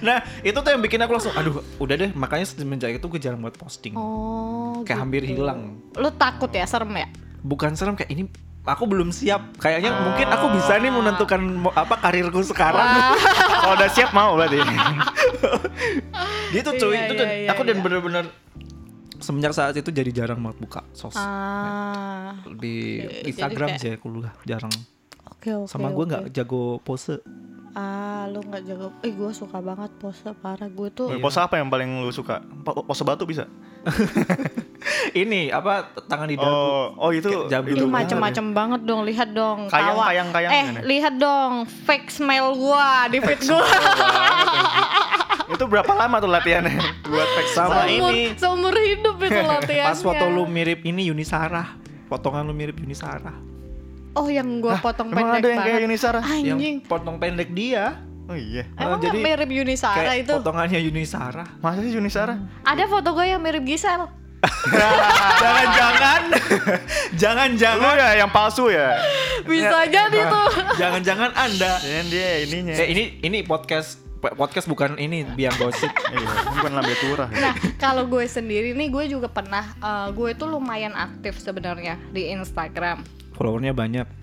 Nah 0.00 0.24
itu 0.40 0.56
tuh 0.56 0.70
yang 0.72 0.80
bikin 0.80 0.96
aku 1.04 1.12
langsung 1.12 1.34
aduh 1.36 1.60
udah 1.76 1.94
deh. 1.98 2.10
Makanya 2.16 2.48
semenjak 2.48 2.96
itu 2.96 3.04
gue 3.04 3.20
jarang 3.20 3.44
buat 3.44 3.52
posting. 3.60 3.92
Oh, 3.92 4.80
kayak 4.86 4.96
hampir 4.96 5.28
gitu. 5.28 5.44
hilang. 5.44 5.76
Lu 5.92 6.08
takut 6.16 6.48
ya, 6.48 6.64
serem 6.64 6.88
ya? 6.96 7.08
bukan 7.40 7.72
serem 7.72 7.96
kayak 7.96 8.12
ini 8.12 8.28
aku 8.64 8.84
belum 8.84 9.12
siap. 9.12 9.56
Kayaknya 9.60 9.90
mungkin 9.96 10.26
aku 10.28 10.46
bisa 10.56 10.76
nih 10.76 10.92
menentukan 10.92 11.40
apa 11.72 11.94
karirku 12.00 12.40
sekarang. 12.44 12.84
Kalau 13.64 13.74
udah 13.76 13.90
siap 13.92 14.10
mau 14.12 14.36
berarti. 14.36 14.60
gitu 16.56 16.70
cuy. 16.76 16.92
Iya, 16.96 17.00
itu 17.08 17.14
iya, 17.14 17.20
tuh 17.20 17.26
iya, 17.26 17.48
aku 17.52 17.62
dan 17.64 17.76
iya. 17.80 17.82
bener-bener 17.84 18.24
semenjak 19.20 19.52
saat 19.52 19.76
itu 19.76 19.92
jadi 19.92 20.10
jarang 20.12 20.40
banget 20.40 20.58
buka 20.64 20.80
sos. 20.96 21.16
Ah, 21.16 22.40
di 22.56 23.04
Jadi 23.04 23.36
Instagram 23.36 23.68
kayak- 23.76 23.80
sih 23.80 23.90
aku 24.00 24.24
jarang 24.48 24.72
oke 25.40 25.64
oke. 25.64 25.72
sama 25.72 25.88
gue 25.88 26.04
nggak 26.04 26.24
jago 26.30 26.76
pose 26.78 27.24
Ah, 27.70 28.26
lu 28.26 28.42
nggak 28.42 28.66
jago. 28.66 28.90
Eh, 28.98 29.14
gue 29.14 29.30
suka 29.30 29.62
banget 29.62 29.94
pose 29.94 30.26
parah 30.34 30.66
gue 30.66 30.90
tuh. 30.90 31.06
Pose 31.16 31.38
apa 31.38 31.54
yang 31.54 31.70
paling 31.70 32.02
lu 32.02 32.10
suka? 32.10 32.42
Po- 32.66 32.82
Pose 32.82 33.06
batu 33.06 33.22
bisa? 33.22 33.46
ini 35.14 35.54
apa 35.54 35.86
tangan 36.10 36.26
di 36.26 36.34
dagu 36.34 36.50
Oh, 36.50 36.98
oh 36.98 37.10
itu 37.14 37.30
Kayak 37.30 37.46
jabu. 37.46 37.70
Itu 37.70 37.86
macem-macem 37.86 38.46
banget 38.50 38.80
dong, 38.82 39.06
lihat 39.06 39.30
dong. 39.30 39.70
Kayang, 39.70 39.94
tawa. 39.94 40.04
kayang, 40.10 40.28
kayang 40.34 40.50
eh, 40.50 40.64
gimana? 40.66 40.80
lihat 40.82 41.14
dong, 41.14 41.52
fake 41.86 42.10
smile 42.10 42.50
gua 42.58 43.06
di 43.06 43.18
feed 43.22 43.40
gua. 43.46 43.62
Itu 45.50 45.66
berapa 45.66 45.92
lama 45.94 46.18
tuh 46.18 46.30
latihannya 46.30 46.78
buat 47.04 47.28
pack 47.28 47.48
Sama 47.50 47.82
seumur, 47.82 48.10
ini. 48.14 48.22
seumur 48.34 48.74
hidup 48.74 49.16
itu 49.18 49.42
latihannya. 49.54 49.90
Pas 49.90 49.98
foto 49.98 50.24
lu 50.26 50.46
mirip 50.46 50.82
ini 50.82 51.06
Yuni 51.06 51.22
Sarah. 51.22 51.74
Potongan 52.06 52.42
lu 52.42 52.54
mirip 52.54 52.78
Yuni 52.78 52.94
Sarah. 52.94 53.34
Oh 54.10 54.26
yang 54.26 54.58
gua 54.58 54.78
potong 54.78 55.14
Emang 55.14 55.30
pendek 55.30 55.38
ada 55.38 55.48
yang 55.48 55.58
kayak 55.58 55.70
banget. 55.70 55.84
Yuni 55.86 55.96
Sarah? 55.96 56.22
Yang 56.26 56.58
Anjing. 56.58 56.76
potong 56.82 57.16
pendek 57.16 57.48
dia. 57.54 57.84
Oh 58.26 58.38
iya. 58.38 58.62
Emang 58.78 59.02
jadi 59.02 59.18
mirip 59.18 59.50
Yuni 59.50 59.74
Sarah 59.74 60.06
Kayak 60.06 60.16
itu? 60.22 60.34
potongannya 60.38 60.78
Yuni 60.78 61.02
Sarah. 61.02 61.46
Masa 61.58 61.82
sih 61.82 61.90
Yuni 61.90 62.06
Sarah? 62.06 62.38
Ada 62.62 62.86
foto 62.86 63.10
gue 63.10 63.26
yang 63.26 63.42
mirip 63.42 63.66
Gisel. 63.66 64.06
Jangan-jangan 65.40 66.20
Lu 66.30 66.38
Jangan-jangan 67.18 67.94
ya 67.96 68.08
yang 68.16 68.30
palsu 68.30 68.70
ya? 68.70 68.96
Bisa 69.44 69.84
jadi 69.90 70.18
tuh. 70.26 70.48
Jangan-jangan 70.78 71.30
Anda 71.34 71.76
Dan 71.76 72.06
dia 72.08 72.46
ininya. 72.46 72.74
Eh 72.78 72.86
ini 72.88 73.02
ini 73.20 73.38
podcast 73.42 73.98
podcast 74.20 74.68
bukan 74.68 74.96
ini 74.96 75.24
biang 75.26 75.56
gosip. 75.56 75.90
Iya, 76.10 76.18
ini 76.18 76.54
bukan 76.58 76.72
lambe 76.74 76.94
turah. 76.98 77.28
Nah, 77.30 77.54
kalau 77.78 78.04
gue 78.06 78.26
sendiri 78.26 78.74
nih 78.74 78.88
gue 78.90 79.04
juga 79.10 79.28
pernah 79.30 79.64
eh, 79.76 80.08
gue 80.10 80.30
tuh 80.34 80.48
lumayan 80.48 80.92
aktif 80.92 81.38
sebenarnya 81.38 81.98
di 82.10 82.30
Instagram. 82.30 83.19
Followernya 83.40 83.72
banyak. 83.72 84.20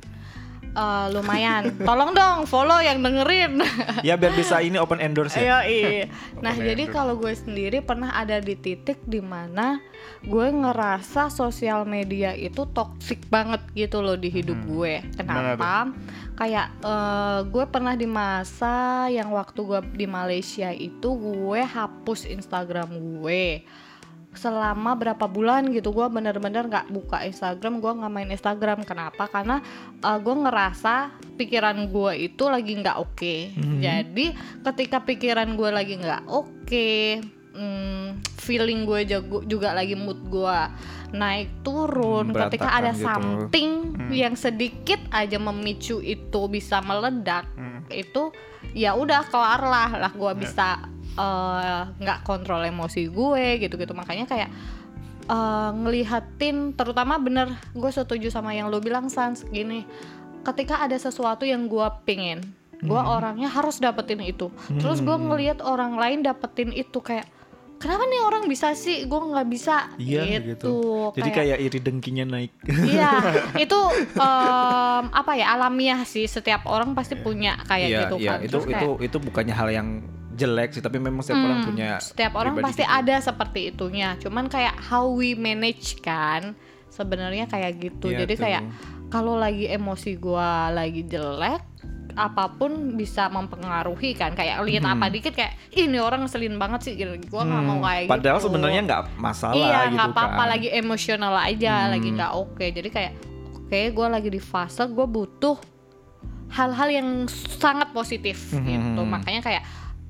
Eh, 0.78 1.08
lumayan. 1.10 1.74
Tolong 1.90 2.14
dong 2.14 2.46
follow 2.46 2.78
yang 2.78 3.02
dengerin. 3.02 3.58
Ya 4.06 4.14
biar 4.14 4.38
bisa 4.38 4.62
ini 4.62 4.78
open 4.78 5.02
endorse 5.02 5.42
ya. 5.42 5.66
Ayo, 5.66 5.74
iya. 5.74 6.06
Nah, 6.46 6.54
Open 6.54 6.70
jadi 6.70 6.84
kalau 6.94 7.18
gue 7.18 7.34
sendiri 7.34 7.82
pernah 7.82 8.14
ada 8.14 8.38
di 8.38 8.54
titik 8.54 9.02
di 9.10 9.18
mana 9.18 9.82
gue 10.22 10.48
ngerasa 10.54 11.34
sosial 11.34 11.82
media 11.90 12.38
itu 12.38 12.70
toxic 12.78 13.26
banget 13.26 13.66
gitu 13.74 14.06
loh 14.06 14.14
di 14.14 14.30
hidup 14.30 14.58
gue. 14.70 15.02
Gimana 15.18 15.58
Kenapa? 15.58 15.90
Kayak 16.38 16.68
eh, 16.86 17.40
gue 17.50 17.66
pernah 17.66 17.98
di 17.98 18.06
masa 18.06 19.10
yang 19.10 19.34
waktu 19.34 19.58
gue 19.58 19.82
di 19.98 20.06
Malaysia 20.06 20.70
itu 20.70 21.10
gue 21.18 21.62
hapus 21.66 22.30
Instagram 22.30 22.94
gue 23.18 23.66
selama 24.38 24.94
berapa 24.94 25.26
bulan 25.26 25.68
gitu 25.70 25.90
gue 25.90 26.06
bener-bener 26.08 26.64
nggak 26.64 26.88
buka 26.88 27.26
Instagram 27.26 27.82
gue 27.82 27.92
nggak 27.92 28.14
main 28.14 28.30
Instagram. 28.30 28.86
Kenapa? 28.86 29.26
Karena 29.26 29.58
uh, 30.00 30.18
gue 30.18 30.36
ngerasa 30.38 31.10
pikiran 31.36 31.90
gue 31.90 32.30
itu 32.30 32.44
lagi 32.46 32.78
nggak 32.78 32.98
oke. 32.98 33.36
Jadi 33.82 34.26
ketika 34.64 35.02
pikiran 35.02 35.50
gue 35.54 35.70
lagi 35.70 35.98
nggak 35.98 36.24
oke 36.28 36.90
hmm, 37.52 38.08
feeling 38.38 38.86
gue 38.86 39.10
juga 39.44 39.74
lagi 39.74 39.98
mood 39.98 40.22
gue 40.24 40.60
naik 41.08 41.64
turun 41.64 42.30
Hmm, 42.30 42.38
ketika 42.46 42.70
ada 42.70 42.92
gitu. 42.92 43.04
something 43.04 43.70
yang 44.12 44.36
sedikit 44.36 45.00
aja 45.10 45.36
memicu 45.36 45.98
itu 45.98 46.42
bisa 46.46 46.78
meledak 46.80 47.48
Hmm. 47.56 47.82
itu 47.88 48.30
ya 48.72 48.94
udah 48.94 49.24
kelar 49.26 49.64
lah 49.64 49.90
lah 49.98 50.12
gue 50.12 50.34
bisa 50.38 50.84
eh, 51.18 51.84
nggak 51.98 52.24
kontrol 52.24 52.62
emosi 52.62 53.10
gue 53.10 53.60
gitu-gitu. 53.60 53.92
Makanya 53.98 54.30
kayak 54.30 54.50
eh, 55.28 55.72
ngelihatin 55.74 56.78
terutama 56.78 57.18
bener 57.18 57.52
gue 57.74 57.92
setuju 57.92 58.30
sama 58.30 58.54
yang 58.54 58.70
lo 58.70 58.78
bilang 58.78 59.10
sans 59.10 59.44
gini. 59.50 59.84
Ketika 60.46 60.80
ada 60.80 60.96
sesuatu 60.96 61.44
yang 61.44 61.68
gue 61.68 61.88
pingin 62.08 62.40
gue 62.78 63.02
orangnya 63.02 63.50
harus 63.50 63.82
dapetin 63.82 64.22
itu. 64.22 64.54
Terus 64.78 65.02
gue 65.02 65.18
ngelihat 65.18 65.66
orang 65.66 65.98
lain 65.98 66.22
dapetin 66.22 66.70
itu 66.70 67.02
kayak 67.02 67.26
kenapa 67.82 68.04
nih 68.06 68.22
orang 68.22 68.44
bisa 68.46 68.74
sih? 68.78 69.06
Gue 69.10 69.18
nggak 69.18 69.48
bisa. 69.50 69.90
Iya 69.98 70.22
gitu, 70.26 70.46
gitu. 70.54 70.74
Jadi 71.18 71.30
kayak 71.34 71.58
iri 71.58 71.80
dengkinya 71.82 72.26
naik. 72.38 72.52
Iya, 72.70 73.12
itu 73.66 73.80
em, 74.18 75.04
apa 75.10 75.32
ya 75.38 75.58
alamiah 75.58 76.02
sih. 76.06 76.26
Setiap 76.30 76.70
orang 76.70 76.94
pasti 76.94 77.18
punya 77.18 77.58
kayak 77.66 77.88
Iya, 77.90 78.00
gitu 78.06 78.16
iya, 78.22 78.30
kan. 78.30 78.40
itu 78.46 78.52
Terus 78.54 78.66
kayak, 78.70 78.82
itu 78.82 78.90
itu 79.10 79.18
bukannya 79.22 79.56
hal 79.58 79.70
yang 79.74 79.88
jelek 80.38 80.70
sih, 80.72 80.80
tapi 80.80 80.98
memang 80.98 81.20
setiap 81.20 81.42
orang 81.42 81.60
hmm, 81.60 81.68
punya 81.68 81.88
setiap 81.98 82.34
orang 82.34 82.54
pasti 82.60 82.82
gitu. 82.82 82.94
ada 82.94 83.16
seperti 83.20 83.60
itunya. 83.68 84.14
Cuman 84.18 84.46
kayak 84.46 84.78
how 84.80 85.10
we 85.10 85.34
manage 85.34 85.98
kan 86.00 86.54
sebenarnya 86.88 87.46
kayak 87.46 87.74
gitu. 87.80 88.08
Iya 88.08 88.24
Jadi 88.24 88.34
tuh. 88.34 88.42
kayak 88.44 88.64
kalau 89.08 89.34
lagi 89.36 89.66
emosi 89.68 90.12
gua 90.16 90.70
lagi 90.70 91.04
jelek 91.04 91.66
apa 92.14 92.50
pun 92.52 92.70
bisa 92.94 93.30
mempengaruhi 93.30 94.14
kan 94.14 94.34
kayak 94.34 94.62
lihat 94.64 94.82
Hmm. 94.84 94.94
apa 94.96 95.06
dikit 95.08 95.32
kayak 95.32 95.54
ini 95.72 95.98
orang 95.98 96.22
ngeselin 96.22 96.56
banget 96.56 96.82
sih 96.82 96.94
gitu. 96.96 97.14
gua 97.28 97.42
nggak 97.44 97.62
mau 97.64 97.78
kayak 97.80 98.06
Padahal 98.08 98.38
gitu 98.38 98.46
sebenarnya 98.48 98.82
nggak 98.84 99.02
masalah 99.16 99.54
iya 99.56 99.80
gitu 99.84 99.94
nggak 99.96 100.10
apa-apa 100.12 100.34
kan. 100.40 100.50
lagi 100.50 100.68
emosional 100.72 101.34
aja 101.36 101.74
Hmm. 101.80 101.92
lagi 101.94 102.10
nggak 102.12 102.32
oke 102.32 102.66
jadi 102.68 102.90
kayak 102.90 103.12
oke 103.56 103.80
gue 103.92 104.08
lagi 104.08 104.30
di 104.30 104.40
fase 104.40 104.82
gue 104.88 105.06
butuh 105.06 105.58
hal-hal 106.50 106.90
yang 106.90 107.08
sangat 107.54 107.92
positif 107.92 108.50
Hmm. 108.50 108.66
gitu 108.66 109.02
makanya 109.04 109.42
kayak 109.44 109.64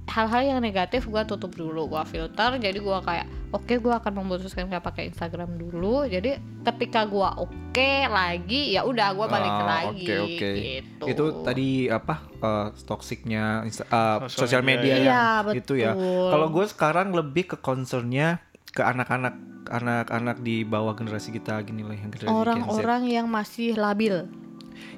hal-hal 0.08 0.42
yang 0.42 0.60
negatif 0.60 1.04
gue 1.04 1.24
tutup 1.28 1.52
dulu 1.52 1.88
gue 1.88 2.04
filter 2.08 2.56
jadi 2.58 2.80
gue 2.80 2.98
kayak 3.04 3.26
oke 3.52 3.70
gue 3.70 3.94
akan 3.94 4.14
memutuskan 4.18 4.66
nggak 4.66 4.82
pakai 4.82 5.12
Instagram 5.12 5.60
dulu 5.60 6.08
jadi 6.08 6.40
ketika 6.64 7.04
gue 7.04 7.30
oke 7.38 7.92
lagi 8.08 8.72
ya 8.72 8.84
udah 8.84 9.12
gue 9.14 9.28
balik 9.28 9.52
Oh, 9.52 9.66
lagi 9.68 10.08
Oke 10.08 10.16
oke. 10.18 10.50
gitu 10.56 11.04
Itu 11.06 11.24
tadi 11.44 11.70
apa 11.88 12.24
uh, 12.40 12.68
toksiknya 12.74 13.64
insta- 13.64 13.88
uh, 13.88 14.26
Sosial 14.26 14.60
sosial 14.60 14.62
media, 14.64 14.96
media, 14.96 14.96
Iya, 14.96 15.24
yang 15.44 15.56
itu 15.56 15.74
ya. 15.76 15.92
betul. 15.92 16.28
Kalau 16.32 16.48
gue 16.50 16.66
sekarang 16.68 17.08
lebih 17.12 17.44
ke 17.52 17.58
concernnya 17.60 18.40
ke 18.72 18.82
anak-anak 18.82 19.36
anak-anak 19.68 20.40
di 20.40 20.64
bawah 20.64 20.96
generasi 20.96 21.36
kita 21.36 21.60
gini 21.62 21.84
lah 21.84 21.96
yang 21.96 22.08
generasi 22.08 22.32
orang-orang 22.32 23.02
yang 23.06 23.28
masih 23.28 23.76
labil 23.76 24.28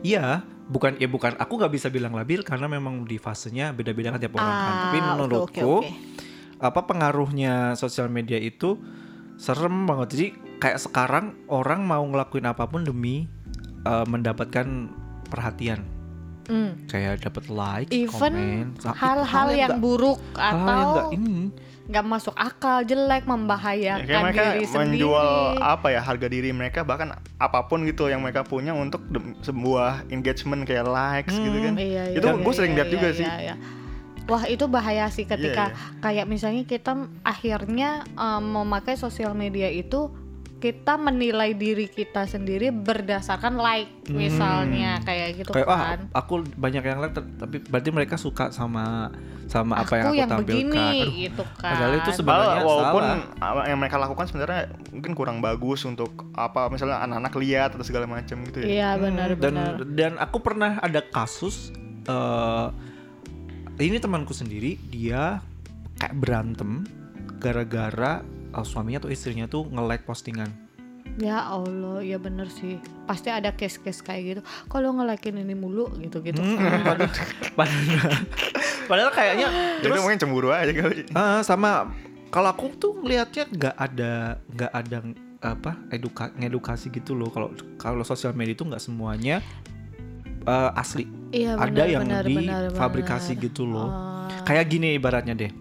Iya, 0.06 0.46
bukan 0.70 1.02
ya 1.02 1.10
bukan 1.10 1.34
aku 1.42 1.58
nggak 1.58 1.74
bisa 1.74 1.88
bilang 1.90 2.14
labil 2.14 2.46
karena 2.46 2.70
memang 2.70 3.02
di 3.04 3.18
fasenya 3.18 3.74
beda-beda 3.74 4.14
kan 4.14 4.22
tiap 4.22 4.38
orang 4.38 4.54
kan. 4.54 4.70
Ah, 4.70 4.82
Tapi 4.86 4.98
oke, 5.02 5.08
menurutku 5.10 5.74
oke. 5.82 5.90
apa 6.62 6.80
pengaruhnya 6.86 7.74
sosial 7.74 8.08
media 8.08 8.38
itu 8.38 8.78
serem 9.42 9.90
banget. 9.90 10.08
Jadi 10.14 10.28
kayak 10.62 10.80
sekarang 10.80 11.26
orang 11.50 11.84
mau 11.90 12.06
ngelakuin 12.06 12.46
apa 12.46 12.70
pun 12.70 12.86
demi 12.86 13.26
uh, 13.84 14.06
mendapatkan 14.06 14.94
perhatian. 15.28 15.99
Hmm. 16.50 16.72
Kayak 16.90 17.22
dapat 17.22 17.46
like, 17.54 17.90
even 17.94 18.34
komen, 18.34 18.98
hal-hal 18.98 19.48
yang 19.54 19.78
buruk 19.78 20.18
hal-hal 20.34 20.58
yang 20.58 20.58
atau 20.66 20.90
nggak 20.90 21.08
ini. 21.14 21.38
nggak 21.90 22.06
masuk 22.06 22.34
akal 22.34 22.82
jelek 22.86 23.26
Ya, 23.26 23.30
membahayakan 23.30 24.06
kayak 24.06 24.24
mereka 24.26 24.42
diri 24.42 24.66
sendiri 24.66 24.90
menjual 24.98 25.30
apa 25.62 25.88
ya 25.94 26.02
harga 26.02 26.28
diri 26.30 26.50
mereka 26.50 26.82
bahkan 26.82 27.18
apa 27.38 27.60
pun 27.70 27.86
gitu 27.86 28.10
yang 28.10 28.26
mereka 28.26 28.42
punya 28.42 28.74
untuk 28.74 29.02
sebuah 29.46 30.10
engagement 30.10 30.66
kayak 30.66 30.90
likes 30.90 31.38
gitu 31.38 31.58
kan. 31.70 31.74
Iya, 31.78 32.14
iya, 32.14 32.18
itu 32.18 32.26
iya, 32.26 32.42
gue 32.42 32.54
sering 32.58 32.74
iya, 32.74 32.78
lihat 32.82 32.90
iya, 32.90 32.96
juga 32.98 33.08
iya, 33.10 33.18
sih. 33.18 33.28
iya. 33.30 33.56
Wah 34.30 34.46
itu 34.46 34.66
bahaya 34.70 35.10
sih 35.10 35.26
ketika 35.26 35.74
Iya, 35.74 36.02
kayak 36.06 36.26
misalnya 36.30 36.62
kita 36.66 37.10
akhirnya 37.26 38.06
um, 38.14 38.62
memakai 38.62 38.94
sosial 38.94 39.34
media 39.34 39.70
itu 39.74 40.14
kita 40.60 40.94
menilai 40.96 41.52
diri 41.54 41.88
kita 41.88 42.24
sendiri 42.24 42.70
berdasarkan 42.70 43.56
like 43.56 43.88
misalnya 44.06 45.00
kayak 45.02 45.40
gitu 45.40 45.50
Hmm. 45.50 45.58
Kayak 45.58 45.70
ah 45.70 45.82
kan. 45.86 46.00
aku 46.14 46.34
banyak 46.54 46.84
yang 46.84 47.00
like 47.00 47.16
tapi 47.16 47.58
berarti 47.62 47.90
mereka 47.90 48.16
suka 48.16 48.50
sama 48.50 49.08
sama 49.46 49.80
apa 49.80 49.94
yang 49.96 50.06
aku 50.06 50.16
yang 50.16 50.30
tampilkan. 50.30 50.46
begini 50.46 50.90
Aduh, 51.02 51.16
gitu 51.18 51.44
kan. 51.56 51.72
Padahal 51.74 51.92
itu 51.92 52.02
Padahal 52.04 52.14
sebenarnya 52.14 52.62
walaupun 52.62 53.04
salah. 53.34 53.64
yang 53.66 53.80
mereka 53.80 53.96
lakukan 53.98 54.26
sebenarnya 54.26 54.62
mungkin 54.90 55.12
kurang 55.14 55.38
bagus 55.40 55.80
untuk 55.84 56.12
apa 56.34 56.68
misalnya 56.68 57.02
anak-anak 57.02 57.34
lihat 57.36 57.70
atau 57.74 57.82
segala 57.82 58.06
macam 58.06 58.38
gitu 58.46 58.60
ya. 58.60 58.68
Iya 58.68 58.90
Hmm, 58.92 59.02
benar 59.02 59.28
dan 59.34 59.54
benar. 59.56 59.74
dan 59.90 60.12
aku 60.18 60.38
pernah 60.40 60.78
ada 60.78 61.02
kasus 61.02 61.72
eh 62.06 62.68
ini 63.80 63.98
temanku 63.98 64.32
sendiri 64.32 64.76
dia 64.86 65.40
kayak 65.96 66.14
berantem 66.14 66.84
gara-gara 67.38 68.20
eh, 68.50 68.64
suaminya 68.64 69.00
atau 69.00 69.10
istrinya 69.10 69.46
tuh 69.46 69.66
nge-like 69.66 70.04
postingan. 70.04 70.50
Ya 71.18 71.42
Allah, 71.42 72.00
ya 72.00 72.16
bener 72.16 72.48
sih. 72.48 72.78
Pasti 73.04 73.28
ada 73.28 73.52
case-case 73.52 74.00
kayak 74.00 74.22
gitu. 74.24 74.42
Kalau 74.66 74.94
ngelakin 74.94 75.36
ini 75.38 75.52
mulu 75.52 75.90
gitu-gitu. 75.98 76.38
Hmm, 76.38 76.56
padahal, 76.80 77.12
padahal, 77.60 78.14
padahal 78.86 79.12
kayaknya 79.12 79.48
Jadi 79.78 79.84
terus 79.86 80.00
mungkin 80.00 80.18
cemburu 80.18 80.50
aja 80.50 80.70
kali. 80.70 81.04
eh, 81.06 81.42
sama 81.42 81.92
kalau 82.30 82.48
aku 82.48 82.72
tuh 82.74 82.94
ngelihatnya 82.96 83.50
nggak 83.50 83.76
ada 83.76 84.12
nggak 84.48 84.72
ada 84.72 84.98
apa 85.40 85.72
eduka 85.90 86.30
ngedukasi 86.36 86.88
gitu 86.90 87.14
loh 87.14 87.28
kalau 87.28 87.50
kalau 87.76 88.04
sosial 88.04 88.32
media 88.32 88.54
itu 88.54 88.62
nggak 88.62 88.80
semuanya 88.80 89.42
eh, 90.42 90.72
asli 90.74 91.10
Iya 91.32 91.56
ada 91.56 91.68
benar, 91.70 91.88
yang 91.88 92.04
benar, 92.06 92.24
difabrikasi 92.24 93.34
benar. 93.34 93.46
gitu 93.46 93.64
loh 93.64 93.90
Oh. 93.90 94.46
kayak 94.46 94.66
gini 94.68 94.94
ibaratnya 94.94 95.34
deh 95.34 95.52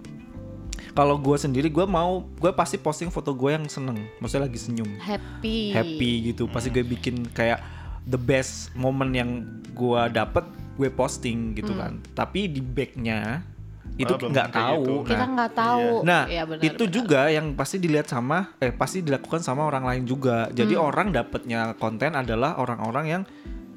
kalau 0.99 1.15
gue 1.15 1.39
sendiri 1.39 1.71
gue 1.71 1.87
mau 1.87 2.27
gue 2.27 2.51
pasti 2.51 2.75
posting 2.75 3.07
foto 3.07 3.31
gue 3.31 3.55
yang 3.55 3.71
seneng 3.71 4.03
maksudnya 4.19 4.51
lagi 4.51 4.59
senyum 4.59 4.99
happy. 4.99 5.71
happy 5.71 6.11
gitu 6.27 6.51
pasti 6.51 6.75
gue 6.75 6.83
bikin 6.83 7.23
kayak 7.31 7.63
the 8.03 8.19
best 8.19 8.75
moment 8.75 9.15
yang 9.15 9.47
gue 9.71 10.01
dapet 10.11 10.43
gue 10.75 10.91
posting 10.91 11.55
gitu 11.55 11.71
Hmm. 11.71 11.79
kan 11.79 11.93
tapi 12.19 12.51
di 12.51 12.59
backnya 12.59 13.47
itu 13.95 14.11
Oh, 14.11 14.31
nggak 14.31 14.51
tahu 14.51 14.83
gitu. 15.03 15.11
Kita 15.11 15.19
Nah, 15.19 15.31
nggak 15.35 15.53
tahu. 15.59 15.89
Nah, 16.07 16.23
Iya, 16.31 16.43
benar, 16.47 16.63
itu 16.63 16.85
benar. 16.87 16.95
juga 16.95 17.21
yang 17.35 17.47
pasti 17.59 17.77
dilihat 17.83 18.07
sama 18.07 18.55
eh 18.59 18.71
pasti 18.71 19.03
dilakukan 19.03 19.43
sama 19.43 19.67
orang 19.67 19.83
lain 19.83 20.03
juga. 20.07 20.47
Jadi 20.51 20.79
Hmm. 20.79 20.87
orang 20.87 21.11
dapatnya 21.11 21.75
konten 21.75 22.15
adalah 22.15 22.63
orang-orang 22.63 23.07
yang 23.11 23.23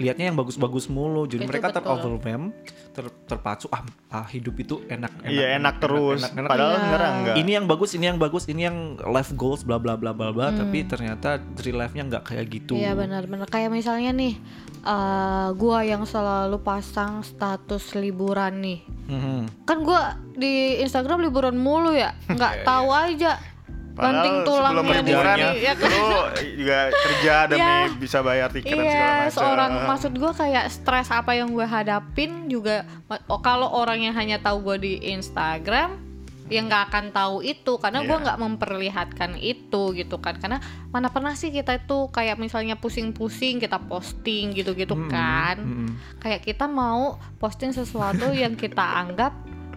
lihatnya 0.02 0.26
yang 0.26 0.36
bagus-bagus 0.36 0.86
mulu 0.88 1.24
jadi 1.24 1.46
Itu 1.46 1.50
mereka 1.50 1.70
betul. 1.70 1.86
teroverwhelm 1.86 2.44
ter, 2.92 3.06
terpacu 3.26 3.70
ah, 3.70 3.82
ah 4.10 4.26
hidup 4.26 4.58
itu 4.58 4.82
enak 4.86 5.14
Iya 5.24 5.56
enak 5.56 5.78
terus. 5.78 6.20
enak, 6.20 6.34
enak. 6.36 6.50
Padahal 6.50 6.70
Iya. 6.70 6.80
sebenarnya 6.82 7.12
enggak. 7.14 7.36
ini 7.38 7.52
yang 7.54 7.66
bagus 7.66 7.90
ini 7.92 8.06
yang 8.06 8.18
bagus 8.18 8.44
ini 8.46 8.62
yang 8.64 8.78
life 9.06 9.32
goals 9.34 9.62
bla 9.62 9.78
bla 9.78 9.94
bla 9.94 10.12
bla 10.12 10.30
bla 10.30 10.50
Hmm. 10.50 10.60
tapi 10.60 10.84
ternyata 10.84 11.30
real 11.58 11.78
life-nya 11.78 12.04
nggak 12.08 12.24
kayak 12.26 12.46
gitu 12.50 12.74
Iya 12.74 12.92
benar-benar 12.92 13.46
kayak 13.46 13.70
misalnya 13.70 14.12
nih 14.12 14.34
eh 14.82 15.48
gua 15.54 15.84
yang 15.84 16.04
selalu 16.04 16.58
pasang 16.60 17.22
status 17.22 17.94
liburan 17.94 18.58
nih. 18.60 18.80
Mhm. 19.08 19.62
Kan 19.62 19.78
gua 19.82 20.02
di 20.34 20.80
Instagram 20.80 21.22
liburan 21.22 21.54
mulu 21.54 21.94
ya, 21.94 22.18
nggak 22.28 22.64
tahu 22.64 22.90
aja. 22.90 23.38
Banting 24.02 24.36
Padahal 24.42 24.66
sebelum 24.66 24.86
liburan 24.98 25.38
ya 25.56 25.74
kan? 25.74 25.90
lu 25.94 26.10
juga 26.58 26.78
kerja 26.90 27.36
demi 27.50 27.62
Iya. 27.62 27.78
bisa 27.96 28.18
bayar 28.20 28.50
tiket 28.50 28.74
dan 28.74 28.82
segala 28.82 28.90
Iya, 28.90 29.14
macam. 29.22 29.32
seorang 29.32 29.72
maksud 29.86 30.14
gua 30.16 30.32
kayak 30.34 30.66
stres 30.68 31.08
apa 31.08 31.32
yang 31.32 31.50
gue 31.50 31.64
hadapin 31.64 32.32
juga 32.48 32.82
oh, 33.28 33.40
kalau 33.40 33.70
orang 33.72 34.02
yang 34.02 34.14
hanya 34.14 34.38
tahu 34.38 34.60
gue 34.64 34.78
di 34.80 34.94
Instagram 35.12 36.10
yang 36.48 36.68
nggak 36.68 36.84
akan 36.86 37.06
tahu 37.12 37.40
itu 37.42 37.78
karena 37.78 38.02
gua 38.02 38.18
Iya. 38.18 38.24
nggak 38.26 38.40
memperlihatkan 38.42 39.32
itu 39.38 39.82
gitu 39.94 40.18
kan 40.18 40.36
karena 40.36 40.60
mana 40.90 41.08
pernah 41.08 41.32
sih 41.32 41.48
kita 41.48 41.78
itu 41.78 42.10
kayak 42.10 42.36
misalnya 42.36 42.76
pusing-pusing 42.76 43.56
kita 43.58 43.80
posting 43.82 44.52
gitu-gitu 44.52 44.92
Mm-mm, 44.92 45.08
kan 45.08 45.56
mm-mm. 45.58 45.90
kayak 46.20 46.42
kita 46.42 46.66
mau 46.66 47.16
posting 47.38 47.72
sesuatu 47.72 48.34
yang 48.34 48.54
kita 48.54 48.84
anggap 49.02 49.32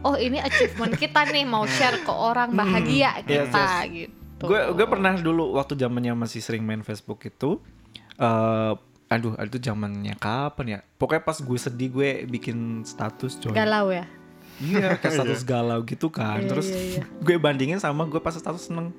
oh 0.04 0.16
ini 0.20 0.38
achievement 0.38 0.94
kita 0.94 1.24
nih 1.32 1.44
mau 1.48 1.64
share 1.64 2.04
ke 2.04 2.12
orang 2.12 2.52
bahagia 2.52 3.24
Yes, 3.24 3.48
kita 3.48 3.64
yes. 3.88 3.92
gitu. 3.92 4.44
Gue 4.44 4.60
gue 4.76 4.86
pernah 4.86 5.16
dulu 5.16 5.56
waktu 5.56 5.74
zamannya 5.80 6.12
masih 6.12 6.44
sering 6.44 6.62
main 6.62 6.84
Facebook 6.84 7.24
itu 7.24 7.58
eh 8.20 8.72
aduh 9.08 9.36
itu 9.40 9.58
zamannya 9.58 10.14
kapan 10.20 10.78
ya? 10.78 10.80
Pokoknya 11.00 11.22
pas 11.24 11.38
gue 11.40 11.58
sedih 11.58 11.88
gue 11.90 12.10
bikin 12.28 12.84
status 12.84 13.40
coy. 13.40 13.56
Galau 13.56 13.88
ya? 13.88 14.04
Iya 14.60 15.00
kayak 15.00 15.14
status 15.24 15.42
galau 15.42 15.80
gitu 15.88 16.12
kan. 16.12 16.44
Iya, 16.44 16.48
terus 16.52 16.68
iya, 16.68 17.00
iya. 17.00 17.02
gue 17.08 17.36
bandingin 17.40 17.80
sama 17.80 18.04
gue 18.04 18.20
pas 18.20 18.36
status 18.36 18.68
seneng. 18.68 18.92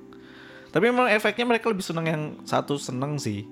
Tapi 0.73 0.91
memang 0.91 1.07
efeknya 1.07 1.45
mereka 1.47 1.71
lebih 1.71 1.85
seneng 1.85 2.05
yang 2.09 2.23
satu 2.43 2.75
seneng 2.75 3.15
sih 3.21 3.47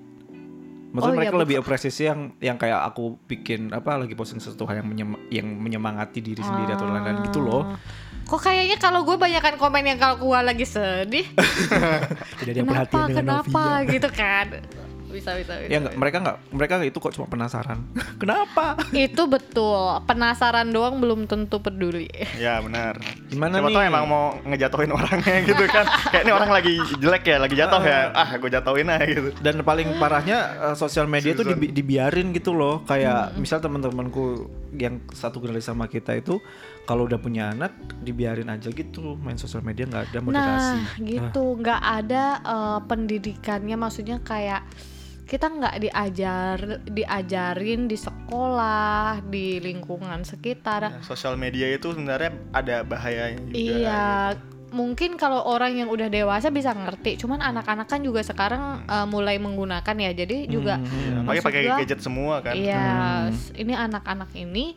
Maksudnya 0.94 1.10
Oh, 1.10 1.18
iya, 1.18 1.20
mereka 1.26 1.36
lebih 1.36 1.56
bukan- 1.56 1.66
apresiasi 1.66 2.02
yang 2.04 2.20
yang 2.38 2.54
kayak 2.54 2.86
aku 2.86 3.18
bikin 3.26 3.68
apa 3.68 3.98
lagi 3.98 4.14
posting 4.14 4.38
sesuatu 4.38 4.62
yang 4.68 4.86
menyem- 4.86 5.18
yang 5.28 5.42
menyemangati 5.50 6.22
diri 6.22 6.38
sendiri 6.38 6.70
atau 6.70 6.86
lain-lain 6.86 7.18
gitu 7.24 7.42
loh. 7.42 7.74
Kok 8.24 8.40
kayaknya 8.40 8.78
kalau 8.78 9.02
gue 9.02 9.18
banyakan 9.18 9.58
komen 9.58 9.84
yang 9.84 9.98
kalau 9.98 10.16
gue 10.16 10.38
lagi 10.40 10.62
sedih, 10.64 11.26
Tidak 12.38 12.46
ada 12.46 12.54
yang 12.54 12.64
kenapa 12.64 12.86
perhatian 12.86 13.02
dengan 13.04 13.18
kenapa 13.20 13.62
Novia. 13.76 13.90
gitu 13.90 14.08
kan? 14.08 14.46
Bisa 15.14 15.30
bisa 15.38 15.54
bisa. 15.56 15.70
Ya 15.70 15.78
enggak, 15.78 15.94
mereka 15.94 16.16
enggak 16.18 16.36
mereka 16.50 16.74
itu 16.82 16.98
kok 16.98 17.14
cuma 17.14 17.26
penasaran. 17.26 17.78
Kenapa? 18.22 18.74
Itu 18.90 19.30
betul. 19.30 20.02
Penasaran 20.04 20.68
doang 20.68 20.98
belum 20.98 21.30
tentu 21.30 21.62
peduli. 21.62 22.10
Ya 22.34 22.58
benar. 22.58 22.98
Gimana 23.30 23.62
Siapa 23.62 23.68
nih? 23.70 23.74
tahu 23.78 23.84
emang 23.86 24.04
mau 24.04 24.24
ngejatuhin 24.42 24.90
orangnya 24.90 25.36
gitu 25.48 25.64
kan. 25.70 25.86
Kayak 26.10 26.22
ini 26.26 26.32
orang 26.34 26.50
lagi 26.50 26.74
jelek 26.98 27.24
ya, 27.24 27.36
lagi 27.38 27.54
jatuh 27.54 27.82
ya. 27.82 28.00
Ah, 28.10 28.30
gue 28.34 28.50
jatuhin 28.50 28.90
aja 28.90 29.04
gitu. 29.06 29.30
Dan 29.38 29.62
paling 29.62 29.96
parahnya 29.96 30.38
eh, 30.70 30.76
sosial 30.76 31.06
media 31.06 31.32
tuh 31.32 31.46
dibi- 31.46 31.70
dibiarin 31.70 32.34
gitu 32.34 32.50
loh. 32.50 32.82
Kayak 32.82 33.38
misal 33.38 33.62
teman-temanku 33.62 34.50
yang 34.74 34.98
satu 35.14 35.38
generasi 35.38 35.70
sama 35.70 35.86
kita 35.86 36.18
itu 36.18 36.42
kalau 36.82 37.06
udah 37.06 37.16
punya 37.16 37.54
anak 37.54 37.70
dibiarin 38.02 38.50
aja 38.50 38.68
gitu 38.68 39.14
main 39.16 39.38
sosial 39.38 39.62
media 39.62 39.86
nggak 39.86 40.10
ada 40.10 40.18
moderasi. 40.18 40.74
Nah, 40.74 40.82
gitu. 40.98 41.44
Nggak 41.56 41.80
ada 41.80 42.24
eh, 42.42 42.78
pendidikannya. 42.84 43.76
Maksudnya 43.76 44.18
kayak 44.20 44.66
kita 45.24 45.48
nggak 45.48 45.76
diajar 45.80 46.56
diajarin 46.84 47.84
di 47.84 47.96
sekolah 47.96 49.24
di 49.24 49.56
lingkungan 49.58 50.20
sekitar 50.22 50.80
Nah, 50.86 51.02
sosial 51.02 51.34
media 51.34 51.64
itu 51.66 51.90
sebenarnya 51.90 52.32
ada 52.50 52.82
bahayanya 52.82 53.40
juga. 53.42 53.56
Iya, 53.56 54.04
mungkin 54.70 55.14
kalau 55.14 55.40
orang 55.42 55.76
yang 55.76 55.88
udah 55.88 56.08
dewasa 56.08 56.50
bisa 56.50 56.70
ngerti. 56.70 57.16
Cuman 57.16 57.40
anak-anak 57.40 57.86
kan 57.86 58.00
juga 58.00 58.20
sekarang 58.20 58.84
uh, 58.84 59.06
mulai 59.06 59.38
menggunakan 59.38 59.96
ya. 59.98 60.10
Jadi 60.14 60.44
juga 60.46 60.76
Hmm. 60.76 61.24
Iya, 61.26 61.40
pakai 61.40 61.62
gua, 61.64 61.76
gadget 61.78 62.00
semua 62.00 62.34
kan. 62.38 62.52
Iya, 62.52 62.84
s- 63.30 63.54
ini 63.54 63.72
anak-anak 63.72 64.28
ini 64.34 64.76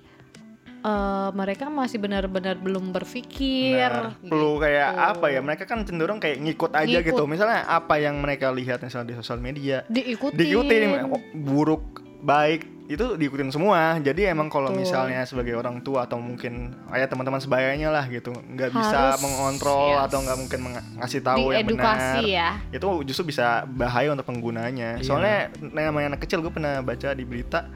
uh, 0.88 1.30
mereka 1.36 1.68
masih 1.68 2.00
benar-benar 2.00 2.56
belum 2.56 2.96
berpikir. 2.96 3.76
Benar. 3.78 4.16
perlu 4.24 4.58
kayak 4.58 4.88
gitu. 4.88 5.04
apa 5.12 5.26
ya 5.28 5.40
mereka 5.44 5.64
kan 5.68 5.84
cenderung 5.84 6.20
kayak 6.24 6.40
ngikut 6.40 6.72
aja 6.72 6.88
Ngikut. 6.88 7.10
gitu 7.12 7.24
misalnya 7.28 7.68
apa 7.68 8.00
yang 8.00 8.16
mereka 8.18 8.50
lihat 8.50 8.80
misalnya 8.80 9.12
di 9.12 9.16
sosial 9.20 9.40
media 9.44 9.84
Diikutin. 9.88 10.38
diikutin 10.40 10.90
oh, 11.12 11.22
buruk 11.36 11.84
baik 12.18 12.66
itu 12.88 13.20
diikutin 13.20 13.52
semua 13.52 14.00
jadi 14.00 14.32
emang 14.32 14.48
kalau 14.48 14.72
misalnya 14.72 15.20
sebagai 15.28 15.60
orang 15.60 15.84
tua 15.84 16.08
atau 16.08 16.24
mungkin 16.24 16.72
ayah 16.96 17.04
teman-teman 17.06 17.44
sebayanya 17.44 17.92
lah 17.92 18.08
gitu 18.08 18.32
nggak 18.32 18.72
bisa 18.72 19.20
mengontrol 19.20 19.92
yes. 19.92 20.08
atau 20.08 20.18
nggak 20.24 20.38
mungkin 20.40 20.60
meng- 20.64 20.88
ngasih 20.96 21.20
tahu 21.20 21.52
yang 21.52 21.68
benar 21.68 21.84
Diedukasi 22.00 22.24
ya. 22.32 22.50
itu 22.72 22.88
justru 23.04 23.24
bisa 23.28 23.68
bahaya 23.68 24.16
untuk 24.16 24.24
penggunanya 24.24 24.98
Iya. 24.98 25.04
soalnya 25.04 25.52
namanya 25.60 26.16
anak 26.16 26.24
kecil 26.24 26.40
gue 26.40 26.50
pernah 26.50 26.80
baca 26.80 27.12
di 27.12 27.28
berita 27.28 27.68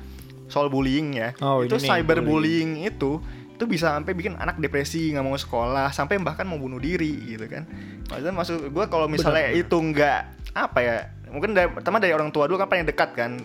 soal 0.52 0.68
bullying 0.68 1.16
ya. 1.16 1.32
Oh, 1.40 1.64
itu 1.64 1.80
cyberbullying 1.80 2.84
itu 2.84 3.24
itu 3.56 3.70
bisa 3.70 3.94
sampai 3.94 4.18
bikin 4.18 4.34
anak 4.42 4.58
depresi 4.58 5.14
nggak 5.14 5.22
mau 5.22 5.38
sekolah 5.38 5.94
sampai 5.94 6.18
bahkan 6.18 6.50
mau 6.50 6.58
bunuh 6.58 6.82
diri 6.82 7.38
gitu 7.38 7.48
kan. 7.48 7.64
Maksudnya 8.10 8.34
maksud 8.34 8.58
gue 8.70 8.86
kalau 8.90 9.08
misalnya 9.08 9.54
Benar, 9.54 9.62
itu 9.64 9.78
nggak 9.78 10.20
apa 10.52 10.80
ya 10.84 10.98
mungkin 11.32 11.56
dari, 11.56 11.72
pertama 11.72 12.04
dari 12.04 12.12
orang 12.12 12.28
tua 12.36 12.44
dulu 12.44 12.60
kan 12.60 12.68
paling 12.68 12.84
dekat 12.84 13.16
kan 13.16 13.40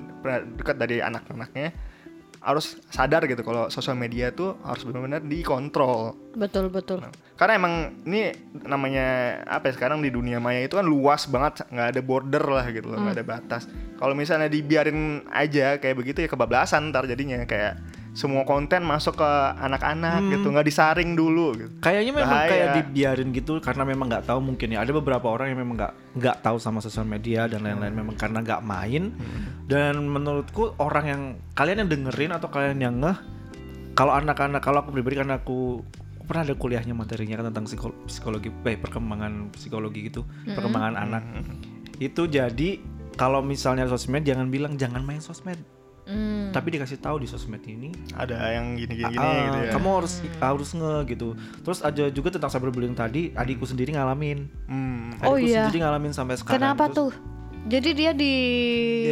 dekat 0.58 0.74
dari 0.74 0.98
anak-anaknya 0.98 1.70
harus 2.46 2.78
sadar 2.94 3.26
gitu 3.26 3.42
kalau 3.42 3.66
sosial 3.74 3.98
media 3.98 4.30
tuh 4.30 4.54
harus 4.62 4.86
benar-benar 4.86 5.18
dikontrol. 5.26 6.14
Betul 6.38 6.70
betul. 6.70 7.02
karena 7.36 7.60
emang 7.60 7.74
ini 8.08 8.32
namanya 8.64 9.42
apa 9.44 9.68
ya 9.68 9.76
sekarang 9.76 10.00
di 10.00 10.08
dunia 10.08 10.40
maya 10.40 10.64
itu 10.64 10.78
kan 10.78 10.88
luas 10.88 11.28
banget 11.28 11.68
nggak 11.68 11.88
ada 11.92 12.00
border 12.00 12.44
lah 12.48 12.64
gitu 12.70 12.86
loh 12.88 13.02
nggak 13.02 13.16
ada 13.18 13.26
batas. 13.26 13.62
Kalau 13.98 14.14
misalnya 14.14 14.46
dibiarin 14.46 15.26
aja 15.28 15.76
kayak 15.76 15.96
begitu 16.00 16.24
ya 16.24 16.30
kebablasan 16.30 16.94
ntar 16.94 17.04
jadinya 17.04 17.42
kayak 17.44 17.76
semua 18.16 18.48
konten 18.48 18.80
masuk 18.80 19.20
ke 19.20 19.30
anak-anak 19.60 20.24
gitu 20.32 20.48
nggak 20.48 20.64
disaring 20.64 21.12
dulu 21.12 21.52
gitu. 21.52 21.70
Kayaknya 21.84 22.12
memang 22.16 22.38
Bahaya. 22.40 22.48
kayak 22.48 22.68
dibiarin 22.80 23.28
gitu 23.36 23.60
karena 23.60 23.84
memang 23.84 24.08
nggak 24.08 24.24
tahu 24.24 24.40
mungkin 24.40 24.72
ya. 24.72 24.80
Ada 24.80 24.96
beberapa 24.96 25.28
orang 25.28 25.52
yang 25.52 25.60
memang 25.60 25.76
nggak 25.76 25.92
nggak 26.16 26.36
tahu 26.40 26.56
sama 26.56 26.80
sosial 26.80 27.04
media 27.04 27.44
dan 27.44 27.60
lain-lain 27.60 27.92
memang 27.92 28.16
karena 28.16 28.40
nggak 28.40 28.64
main. 28.64 29.12
Dan 29.68 30.08
menurutku 30.08 30.72
orang 30.80 31.04
yang 31.04 31.22
kalian 31.52 31.84
yang 31.84 31.90
dengerin 31.92 32.32
atau 32.32 32.48
kalian 32.48 32.80
yang 32.80 32.96
ngeh 33.04 33.36
kalau 33.96 34.12
anak-anak 34.12 34.60
kalau 34.60 34.84
aku 34.84 34.92
pribadi 34.92 35.16
karena 35.16 35.40
aku, 35.40 35.80
pernah 36.28 36.44
ada 36.44 36.52
kuliahnya 36.52 36.92
materinya 36.92 37.40
kan 37.40 37.48
tentang 37.48 37.64
psikolo- 37.64 37.96
psikologi 38.04 38.52
eh, 38.52 38.76
perkembangan 38.76 39.56
psikologi 39.56 40.12
gitu 40.12 40.20
perkembangan 40.44 41.00
anak. 41.00 41.24
Itu 41.96 42.28
jadi 42.28 42.76
kalau 43.16 43.40
misalnya 43.40 43.88
sosmed 43.88 44.28
jangan 44.28 44.52
bilang 44.52 44.76
jangan 44.76 45.00
main 45.00 45.24
sosmed. 45.24 45.56
Hmm. 46.04 46.35
Tapi 46.56 46.72
dikasih 46.72 46.96
tahu 46.96 47.20
di 47.20 47.28
sosmed 47.28 47.60
ini 47.68 47.92
ada 48.16 48.32
yang 48.48 48.80
gini-gini 48.80 49.12
gini, 49.12 49.20
Ah, 49.20 49.44
gitu 49.44 49.58
ya 49.60 49.72
Kamu 49.76 49.88
harus 49.92 50.12
harus 50.40 50.70
nge 50.72 50.94
gitu. 51.12 51.28
Terus 51.60 51.84
ada 51.84 52.04
juga 52.08 52.32
tentang 52.32 52.48
cyberbullying 52.48 52.96
tadi, 52.96 53.28
adikku 53.36 53.68
sendiri 53.68 53.92
ngalamin. 53.92 54.48
Hmm. 54.64 55.12
Oh 55.20 55.36
Adikku 55.36 55.52
iya. 55.52 55.68
sendiri 55.68 55.84
ngalamin 55.84 56.16
sampai 56.16 56.40
sekarang. 56.40 56.56
Kenapa 56.56 56.88
Terus, 56.88 56.96
tuh? 56.96 57.10
Jadi 57.66 57.90
dia 57.92 58.10
di 58.16 58.34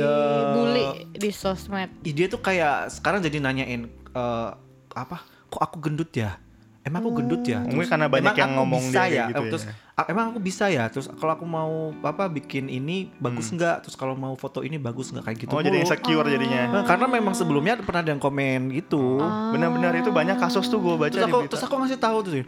Ya. 0.01 0.15
bully 0.57 0.87
di 1.13 1.29
sosmed. 1.29 1.93
Dia 2.01 2.27
tuh 2.33 2.41
kayak 2.41 2.89
sekarang 2.89 3.21
jadi 3.21 3.45
nanyain 3.45 3.93
eh, 3.93 4.51
apa? 4.97 5.21
Kok 5.53 5.61
aku 5.61 5.77
gendut 5.85 6.17
ya? 6.17 6.41
Emang 6.81 7.05
aku 7.05 7.21
gendut 7.21 7.45
ya? 7.45 7.61
Mungkin 7.61 7.85
Terus, 7.85 7.93
karena 7.93 8.07
banyak 8.09 8.33
"Emang 8.33 8.41
yang 8.41 8.51
ngomong 8.57 8.85
dia 8.89 9.05
ya? 9.05 9.25
gitu 9.29 9.43
ya." 9.43 9.51
Terus 9.53 9.65
"Ah, 9.69 9.84
emang 10.05 10.27
aku 10.29 10.41
bisa 10.41 10.67
ya? 10.67 10.87
Terus 10.87 11.07
kalau 11.09 11.33
aku 11.33 11.43
mau 11.43 11.71
apa 12.01 12.27
bikin 12.27 12.67
ini 12.67 13.15
bagus 13.17 13.47
nggak? 13.49 13.83
Terus 13.83 13.95
kalau 13.95 14.13
mau 14.13 14.35
foto 14.35 14.61
ini 14.61 14.75
bagus 14.77 15.09
nggak 15.09 15.23
kayak 15.23 15.39
gitu? 15.39 15.51
Hmm. 15.51 15.59
oh 15.59 15.65
jadi 15.65 15.79
insecure 15.81 16.27
jadinya 16.27 16.63
Nah, 16.69 16.83
karena 16.83 17.07
memang 17.07 17.31
sebelumnya 17.33 17.79
pernah 17.79 18.01
ada 18.01 18.11
yang 18.11 18.19
komen 18.19 18.73
gitu. 18.73 19.23
benar-benar 19.49 19.95
itu 19.95 20.11
banyak 20.11 20.35
kasus 20.37 20.67
tuh 20.67 20.79
gue 20.79 20.95
baca 20.97 21.11
terus 21.11 21.23
di 21.23 21.31
aku 21.31 21.39
terus 21.47 21.63
aku 21.63 21.75
ngasih 21.77 22.01
tahu 22.01 22.19
tuh 22.21 22.33
sih 22.33 22.45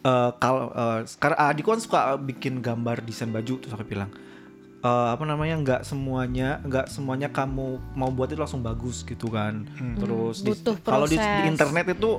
eh, 0.00 0.30
kalau 0.34 0.64
eh, 0.70 0.98
sekarang 1.04 1.38
adikku 1.38 1.68
kan 1.68 1.80
suka 1.80 2.00
bikin 2.16 2.58
gambar 2.58 3.02
desain 3.02 3.28
baju 3.28 3.54
terus 3.58 3.68
aku 3.70 3.84
bilang 3.84 4.08
eh, 4.78 5.08
apa 5.10 5.22
namanya 5.22 5.54
nggak 5.58 5.80
semuanya 5.82 6.62
nggak 6.62 6.88
semuanya 6.88 7.28
kamu 7.28 7.66
mau 7.92 8.08
buat 8.08 8.28
itu 8.28 8.38
langsung 8.38 8.62
bagus 8.62 9.02
gitu 9.02 9.28
kan 9.28 9.68
terus 9.98 10.40
di- 10.40 10.54
butuh 10.54 10.74
kalau 10.80 11.04
di, 11.04 11.16
di 11.16 11.42
internet 11.46 11.92
itu 11.92 12.16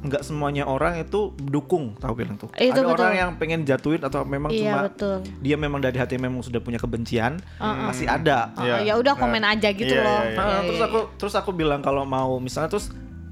nggak 0.00 0.22
semuanya 0.22 0.64
orang 0.64 0.96
itu 0.96 1.36
dukung 1.36 1.92
tahu 1.94 2.12
bilang 2.16 2.34
tuh 2.34 2.48
Itu 2.54 2.72
ada 2.72 2.82
betul. 2.82 2.96
orang 2.96 3.12
yang 3.14 3.30
pengen 3.36 3.60
jatuhin 3.62 4.00
atau 4.00 4.24
memang 4.24 4.48
Iya 4.48 4.64
cuma 4.64 4.80
betul. 4.88 5.16
dia 5.38 5.56
memang 5.56 5.76
dari 5.78 5.96
hati 5.96 6.16
memang 6.16 6.40
sudah 6.40 6.56
punya 6.58 6.76
kebencian 6.76 7.36
masih 7.60 8.06
ada 8.06 8.48
Iya. 8.56 8.76
ya 8.82 8.94
udah 8.96 9.12
komen 9.14 9.42
aja 9.42 9.68
gitu 9.68 9.90
Iya, 9.90 10.00
loh. 10.00 10.20
iya, 10.22 10.24
iya. 10.26 10.36
Nah, 10.36 10.46
Iya, 10.46 10.58
terus 10.64 10.78
iya, 10.78 10.88
aku 10.88 11.00
terus 11.14 11.34
aku 11.34 11.50
bilang 11.52 11.80
kalau 11.80 12.02
mau 12.02 12.36
misalnya 12.36 12.70
terus 12.70 12.88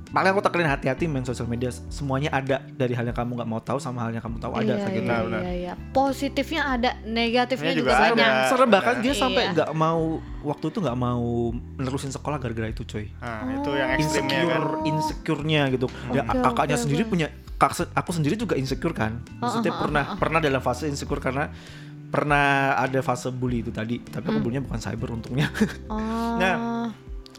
paling 0.09 0.33
aku 0.33 0.41
tekenin 0.41 0.67
hati-hati 0.67 1.05
main 1.05 1.21
sosial 1.21 1.45
media 1.45 1.69
semuanya 1.89 2.33
ada 2.33 2.65
dari 2.67 2.93
hal 2.93 3.05
yang 3.05 3.13
kamu 3.13 3.37
nggak 3.37 3.49
mau 3.49 3.61
tahu 3.61 3.77
sama 3.77 4.03
hal 4.03 4.11
yang 4.11 4.25
kamu 4.25 4.41
tahu 4.41 4.53
ada 4.53 4.65
iya, 4.65 4.81
kayak 4.81 4.97
gitu. 4.97 5.05
iya, 5.07 5.21
benar. 5.21 5.41
iya, 5.41 5.53
iya. 5.55 5.73
Positifnya 5.93 6.63
ada, 6.65 6.91
negatifnya 7.05 7.73
juga, 7.73 7.83
juga 7.85 7.93
ada. 7.93 8.07
banyak. 8.17 8.33
Serem 8.49 8.69
bahkan 8.69 8.95
dia 8.99 9.13
Iya. 9.13 9.21
sampai 9.21 9.43
nggak 9.53 9.71
mau 9.73 10.03
waktu 10.41 10.65
itu 10.67 10.79
nggak 10.81 10.99
mau 10.99 11.25
menerusin 11.53 12.09
sekolah 12.09 12.37
gara-gara 12.37 12.69
itu 12.69 12.83
coy. 12.83 13.13
Nah, 13.21 13.53
itu 13.55 13.71
yang 13.71 13.91
ekstrimnya 13.95 14.39
kan. 14.41 14.47
Insecure, 14.49 14.69
insecure-nya 14.89 15.63
gitu. 15.71 15.87
ya 16.11 16.23
Oke, 16.25 16.41
kakaknya 16.41 16.77
oke, 16.77 16.83
sendiri 16.83 17.03
oke. 17.05 17.11
punya 17.13 17.27
aku 17.93 18.11
sendiri 18.15 18.35
juga 18.35 18.55
insecure 18.55 18.95
kan. 18.95 19.21
Maksudnya 19.37 19.73
Oh, 19.73 19.77
oh, 19.77 19.83
pernah 19.85 20.05
pernah 20.17 20.39
dalam 20.39 20.63
fase 20.63 20.87
insecure 20.87 21.21
karena 21.21 21.51
pernah 22.09 22.73
ada 22.75 23.05
fase 23.05 23.29
bully 23.29 23.61
itu 23.61 23.69
tadi, 23.69 24.01
tapi 24.01 24.25
Hmm. 24.25 24.33
aku 24.33 24.39
bullynya 24.41 24.65
bukan 24.65 24.81
cyber 24.81 25.09
untungnya. 25.13 25.53
Oh. 25.93 26.01
Nah, 26.41 26.55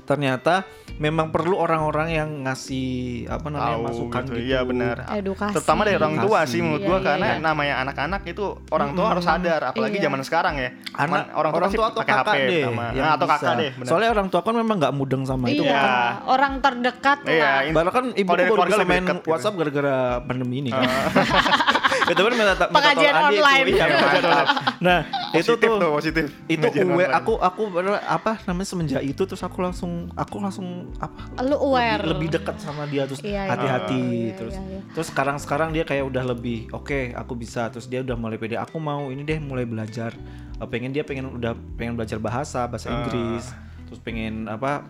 ternyata 0.10 0.66
memang 0.98 1.30
perlu 1.30 1.56
orang-orang 1.56 2.10
yang 2.12 2.30
ngasih 2.44 2.90
apa 3.30 3.48
namanya 3.48 3.78
Tahu 3.78 3.86
masukan 3.86 4.22
gitu. 4.26 4.34
gitu. 4.36 4.50
Iya 4.50 4.60
benar. 4.66 4.96
edukasi. 5.14 5.54
Terutama 5.56 5.82
dari 5.86 5.96
orang 5.96 6.16
tua 6.18 6.40
Edukasi. 6.42 6.52
sih 6.52 6.60
menurut 6.60 6.82
Iya, 6.82 6.88
gua 6.90 6.98
iya, 6.98 7.06
karena 7.06 7.28
iya. 7.30 7.38
namanya 7.40 7.74
anak-anak 7.80 8.22
itu 8.26 8.46
orang 8.68 8.90
tua 8.92 9.06
harus 9.08 9.24
sadar 9.24 9.62
apalagi 9.64 9.96
Iya. 9.96 10.06
zaman 10.10 10.20
sekarang 10.26 10.56
ya. 10.58 10.70
Anak 10.92 11.30
orang 11.32 11.52
tua, 11.54 11.62
pasti 11.64 11.78
atau 11.78 11.92
pakai 11.96 12.12
kakak 12.12 12.26
HP 12.28 12.42
deh 12.44 12.64
pertama. 12.66 12.86
yang 12.90 13.06
Nah, 13.06 13.14
atau 13.14 13.26
bisa. 13.26 13.36
kakak 13.38 13.54
deh, 13.56 13.72
benar. 13.78 13.88
Soalnya 13.88 14.10
orang 14.10 14.28
tua 14.28 14.42
kan 14.42 14.56
memang 14.56 14.76
nggak 14.76 14.94
mudeng 14.94 15.24
sama 15.24 15.46
itu. 15.48 15.64
Iya, 15.64 15.72
Iya. 15.72 15.96
orang 16.26 16.54
terdekat 16.60 17.18
Iya, 17.24 17.48
lah. 17.70 17.86
Bahkan 17.86 18.06
ibu 18.12 18.28
baru 18.28 18.44
keluarga 18.50 18.76
bisa 18.76 18.84
main 18.84 19.04
gitu. 19.06 19.30
WhatsApp 19.30 19.56
gara-gara 19.56 19.96
pandemi 20.20 20.56
ini 20.60 20.70
kan. 20.74 20.84
itu 20.84 20.90
kan 22.12 22.32
minta, 22.32 22.54
minta 22.54 22.66
Pengajian 22.70 23.12
tolong 23.12 23.28
adik 23.28 23.40
online. 23.40 23.66
Iya, 23.68 23.86
pengajian 23.86 24.24
online. 24.24 24.50
Nah, 24.80 25.00
itu 25.32 25.52
tuh 25.52 25.72
tuh, 25.76 25.92
positif. 25.94 26.26
itu 26.48 26.66
aware 26.82 27.14
aku 27.14 27.34
aku 27.36 27.62
apa 28.00 28.32
namanya 28.44 28.68
semenjak 28.68 29.02
itu 29.02 29.22
terus 29.22 29.42
aku 29.42 29.60
langsung 29.60 30.10
aku 30.14 30.36
langsung 30.38 30.68
apa 30.98 31.38
Lu 31.42 31.56
aware. 31.60 32.02
lebih, 32.02 32.26
lebih 32.26 32.30
dekat 32.36 32.56
sama 32.58 32.84
dia 32.86 33.06
terus 33.06 33.20
Iya, 33.20 33.46
iya. 33.46 33.52
hati-hati 33.52 34.02
iya, 34.02 34.34
terus 34.34 34.56
iya, 34.56 34.66
iya. 34.66 34.82
terus 34.90 35.08
sekarang 35.08 35.38
sekarang 35.38 35.70
dia 35.70 35.84
kayak 35.84 36.02
udah 36.04 36.24
lebih 36.26 36.72
oke 36.72 37.14
aku 37.14 37.34
bisa 37.36 37.70
terus 37.70 37.86
dia 37.86 38.02
udah 38.02 38.16
mulai 38.16 38.36
pede 38.36 38.56
aku 38.56 38.78
mau 38.78 39.08
ini 39.08 39.22
deh 39.22 39.38
mulai 39.38 39.64
belajar 39.64 40.16
Eh, 40.56 40.68
pengen 40.68 40.92
dia 40.92 41.08
pengen 41.08 41.32
udah 41.32 41.56
pengen 41.76 41.96
belajar 41.96 42.20
bahasa 42.20 42.68
bahasa 42.68 42.88
Ah. 42.88 43.00
Inggris 43.00 43.48
terus 43.86 44.00
pengen 44.00 44.44
apa 44.46 44.84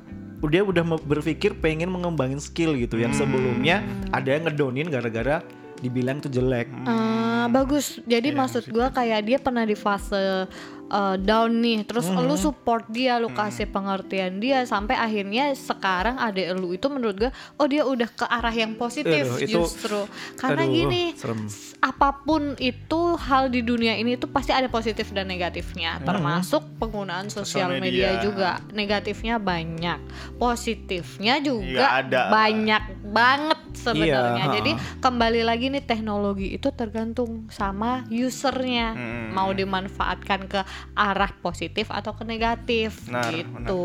dia 0.46 0.64
udah 0.64 0.82
berpikir 1.00 1.54
pengen 1.56 1.88
mengembangin 1.88 2.40
skill 2.40 2.74
gitu 2.74 2.96
yang 2.96 3.12
Hmm. 3.12 3.22
sebelumnya 3.22 3.84
ada 4.10 4.30
yang 4.32 4.48
ngedonin 4.48 4.88
gara-gara 4.88 5.44
dibilang 5.80 6.20
tuh 6.20 6.32
jelek 6.32 6.68
Eh, 6.70 7.46
bagus. 7.50 8.00
Jadi 8.04 8.36
maksud 8.36 8.68
gua 8.70 8.92
kayak 8.92 9.20
dia 9.24 9.38
pernah 9.40 9.64
di 9.64 9.76
fase 9.76 10.48
uh, 10.90 11.16
down 11.16 11.54
nih, 11.56 11.82
terus 11.84 12.06
lu 12.06 12.36
support 12.36 12.86
dia, 12.88 13.16
lu 13.16 13.30
kasih 13.30 13.66
pengertian 13.66 14.38
dia 14.38 14.62
sampai 14.64 14.94
akhirnya 14.94 15.50
sekarang 15.52 16.18
adek 16.18 16.52
lu 16.52 16.72
itu 16.72 16.86
menurut 16.86 17.16
gua 17.16 17.32
oh 17.56 17.66
dia 17.66 17.82
udah 17.84 18.06
ke 18.08 18.26
arah 18.26 18.52
yang 18.52 18.74
positif 18.74 19.26
Aduh, 19.26 19.40
itu- 19.40 19.54
justru. 19.56 20.02
Karena 20.36 20.64
aduh, 20.64 20.74
gini, 20.74 21.04
serem. 21.14 21.46
apa 21.80 22.10
pun 22.20 22.58
itu 22.58 23.02
hal 23.16 23.48
di 23.48 23.62
dunia 23.62 23.94
ini 23.94 24.14
itu 24.14 24.26
pasti 24.26 24.50
ada 24.50 24.68
positif 24.68 25.10
dan 25.10 25.26
negatifnya, 25.26 26.02
termasuk 26.02 26.66
penggunaan 26.78 27.30
sosial 27.30 27.70
media. 27.72 27.82
media. 27.82 28.10
juga. 28.22 28.52
Negatifnya 28.72 29.38
banyak, 29.38 30.00
positifnya 30.38 31.38
juga 31.38 31.86
Iya, 31.86 31.88
ada. 32.02 32.22
banyak 32.28 32.84
banget 33.06 33.60
sebenarnya. 33.76 34.44
Iya, 34.44 34.56
Jadi 34.56 34.72
kembali 35.00 35.42
lagi 35.42 35.66
nih 35.70 35.82
teknologi 35.82 36.48
itu 36.50 36.68
tergantung 36.72 37.48
sama 37.50 38.04
usernya 38.10 38.92
Hmm. 38.92 39.32
mau 39.32 39.50
dimanfaatkan 39.52 40.46
ke 40.46 40.62
arah 40.94 41.32
positif 41.40 41.90
atau 41.90 42.12
ke 42.14 42.24
negatif 42.24 43.08
Benar, 43.08 43.32
gitu. 43.32 43.84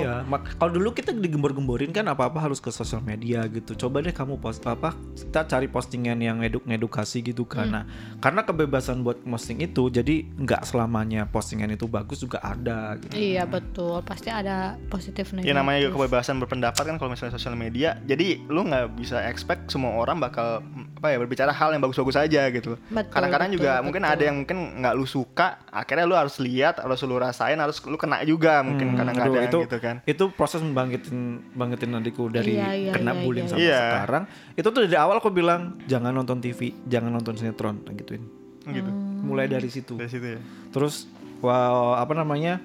Iya, 0.00 0.22
mak- 0.24 0.56
kalau 0.56 0.72
dulu 0.72 0.94
kita 0.94 1.12
digembor-gemborin 1.12 1.90
kan 1.90 2.06
apa-apa 2.06 2.40
harus 2.40 2.58
ke 2.58 2.70
sosial 2.70 3.00
media 3.00 3.44
gitu. 3.48 3.76
Coba 3.76 4.00
deh 4.00 4.14
kamu 4.14 4.38
post 4.38 4.64
apa 4.64 4.94
kita 5.14 5.44
cari 5.44 5.66
postingan 5.68 6.18
yang 6.20 6.40
eduk 6.40 6.64
ngedukasi 6.64 7.20
gitu 7.20 7.44
karena 7.44 7.84
karena 8.18 8.44
kebebasan 8.44 9.02
buat 9.02 9.20
posting 9.22 9.60
itu 9.60 9.90
jadi 9.90 10.24
nggak 10.38 10.62
selamanya 10.64 11.26
postingan 11.28 11.74
itu 11.74 11.84
bagus 11.86 12.22
juga 12.22 12.40
ada 12.40 12.96
gitu. 13.00 13.14
Iya 13.14 13.44
betul, 13.44 14.00
pasti 14.02 14.28
ada 14.30 14.78
positif 14.88 15.34
negatif. 15.34 15.50
Ya 15.50 15.54
namanya 15.56 15.78
juga 15.84 15.92
kebebasan 16.00 16.38
berpendapat 16.40 16.84
kan 16.84 16.96
kalau 16.96 17.10
misalnya 17.12 17.34
sosial 17.34 17.58
media. 17.58 17.98
Jadi 18.04 18.46
lu 18.48 18.64
nggak 18.64 18.96
bisa 18.96 19.20
expect 19.26 19.68
semua 19.70 19.94
orang 19.98 20.18
bakal 20.20 20.62
apa 20.98 21.08
ya 21.12 21.18
berbicara 21.20 21.52
hal 21.52 21.74
yang 21.74 21.82
bagus-bagus 21.84 22.16
aja 22.16 22.48
gitu. 22.48 22.76
Betul, 22.88 23.12
Kadang-kadang 23.12 23.48
betul, 23.52 23.58
juga 23.60 23.70
betul. 23.76 23.84
mungkin 23.84 24.02
ada 24.04 24.22
yang 24.22 24.36
mungkin 24.40 24.58
nggak 24.80 24.94
lu 24.96 25.06
suka, 25.06 25.60
akhirnya 25.68 26.04
lu 26.08 26.16
harus 26.16 26.33
lihat, 26.38 26.82
harus 26.82 27.00
lu 27.04 27.16
rasain, 27.16 27.58
harus 27.58 27.78
lu 27.84 27.98
kena 27.98 28.22
juga 28.22 28.62
mungkin 28.62 28.94
Hmm, 28.94 28.98
kadang-kadang 28.98 29.34
aduh, 29.34 29.48
itu 29.50 29.58
gitu 29.66 29.78
kan. 29.82 29.96
itu 30.06 30.24
proses 30.34 30.60
membangkitin 30.62 31.42
bangkitin 31.52 31.90
adikku 31.98 32.30
dari 32.30 32.54
Iya, 32.56 32.70
iya, 32.74 32.92
kena 32.92 33.12
iya, 33.12 33.22
bullying 33.22 33.46
iya, 33.46 33.52
sampai 33.52 33.66
iya. 33.68 33.80
sekarang. 33.80 34.22
Itu 34.54 34.68
tuh 34.70 34.80
dari 34.86 34.98
awal 34.98 35.18
aku 35.18 35.30
bilang 35.30 35.78
jangan 35.84 36.14
nonton 36.14 36.38
TV, 36.40 36.74
jangan 36.86 37.10
nonton 37.10 37.34
sinetron 37.36 37.82
gituin. 37.94 38.24
Gitu. 38.64 38.90
Hmm. 38.90 39.26
Mulai 39.26 39.46
dari 39.46 39.68
situ. 39.68 39.94
Dari 39.98 40.08
situ 40.08 40.26
ya. 40.36 40.40
terus 40.70 41.04
wow 41.38 41.94
apa 41.94 42.16
namanya 42.16 42.58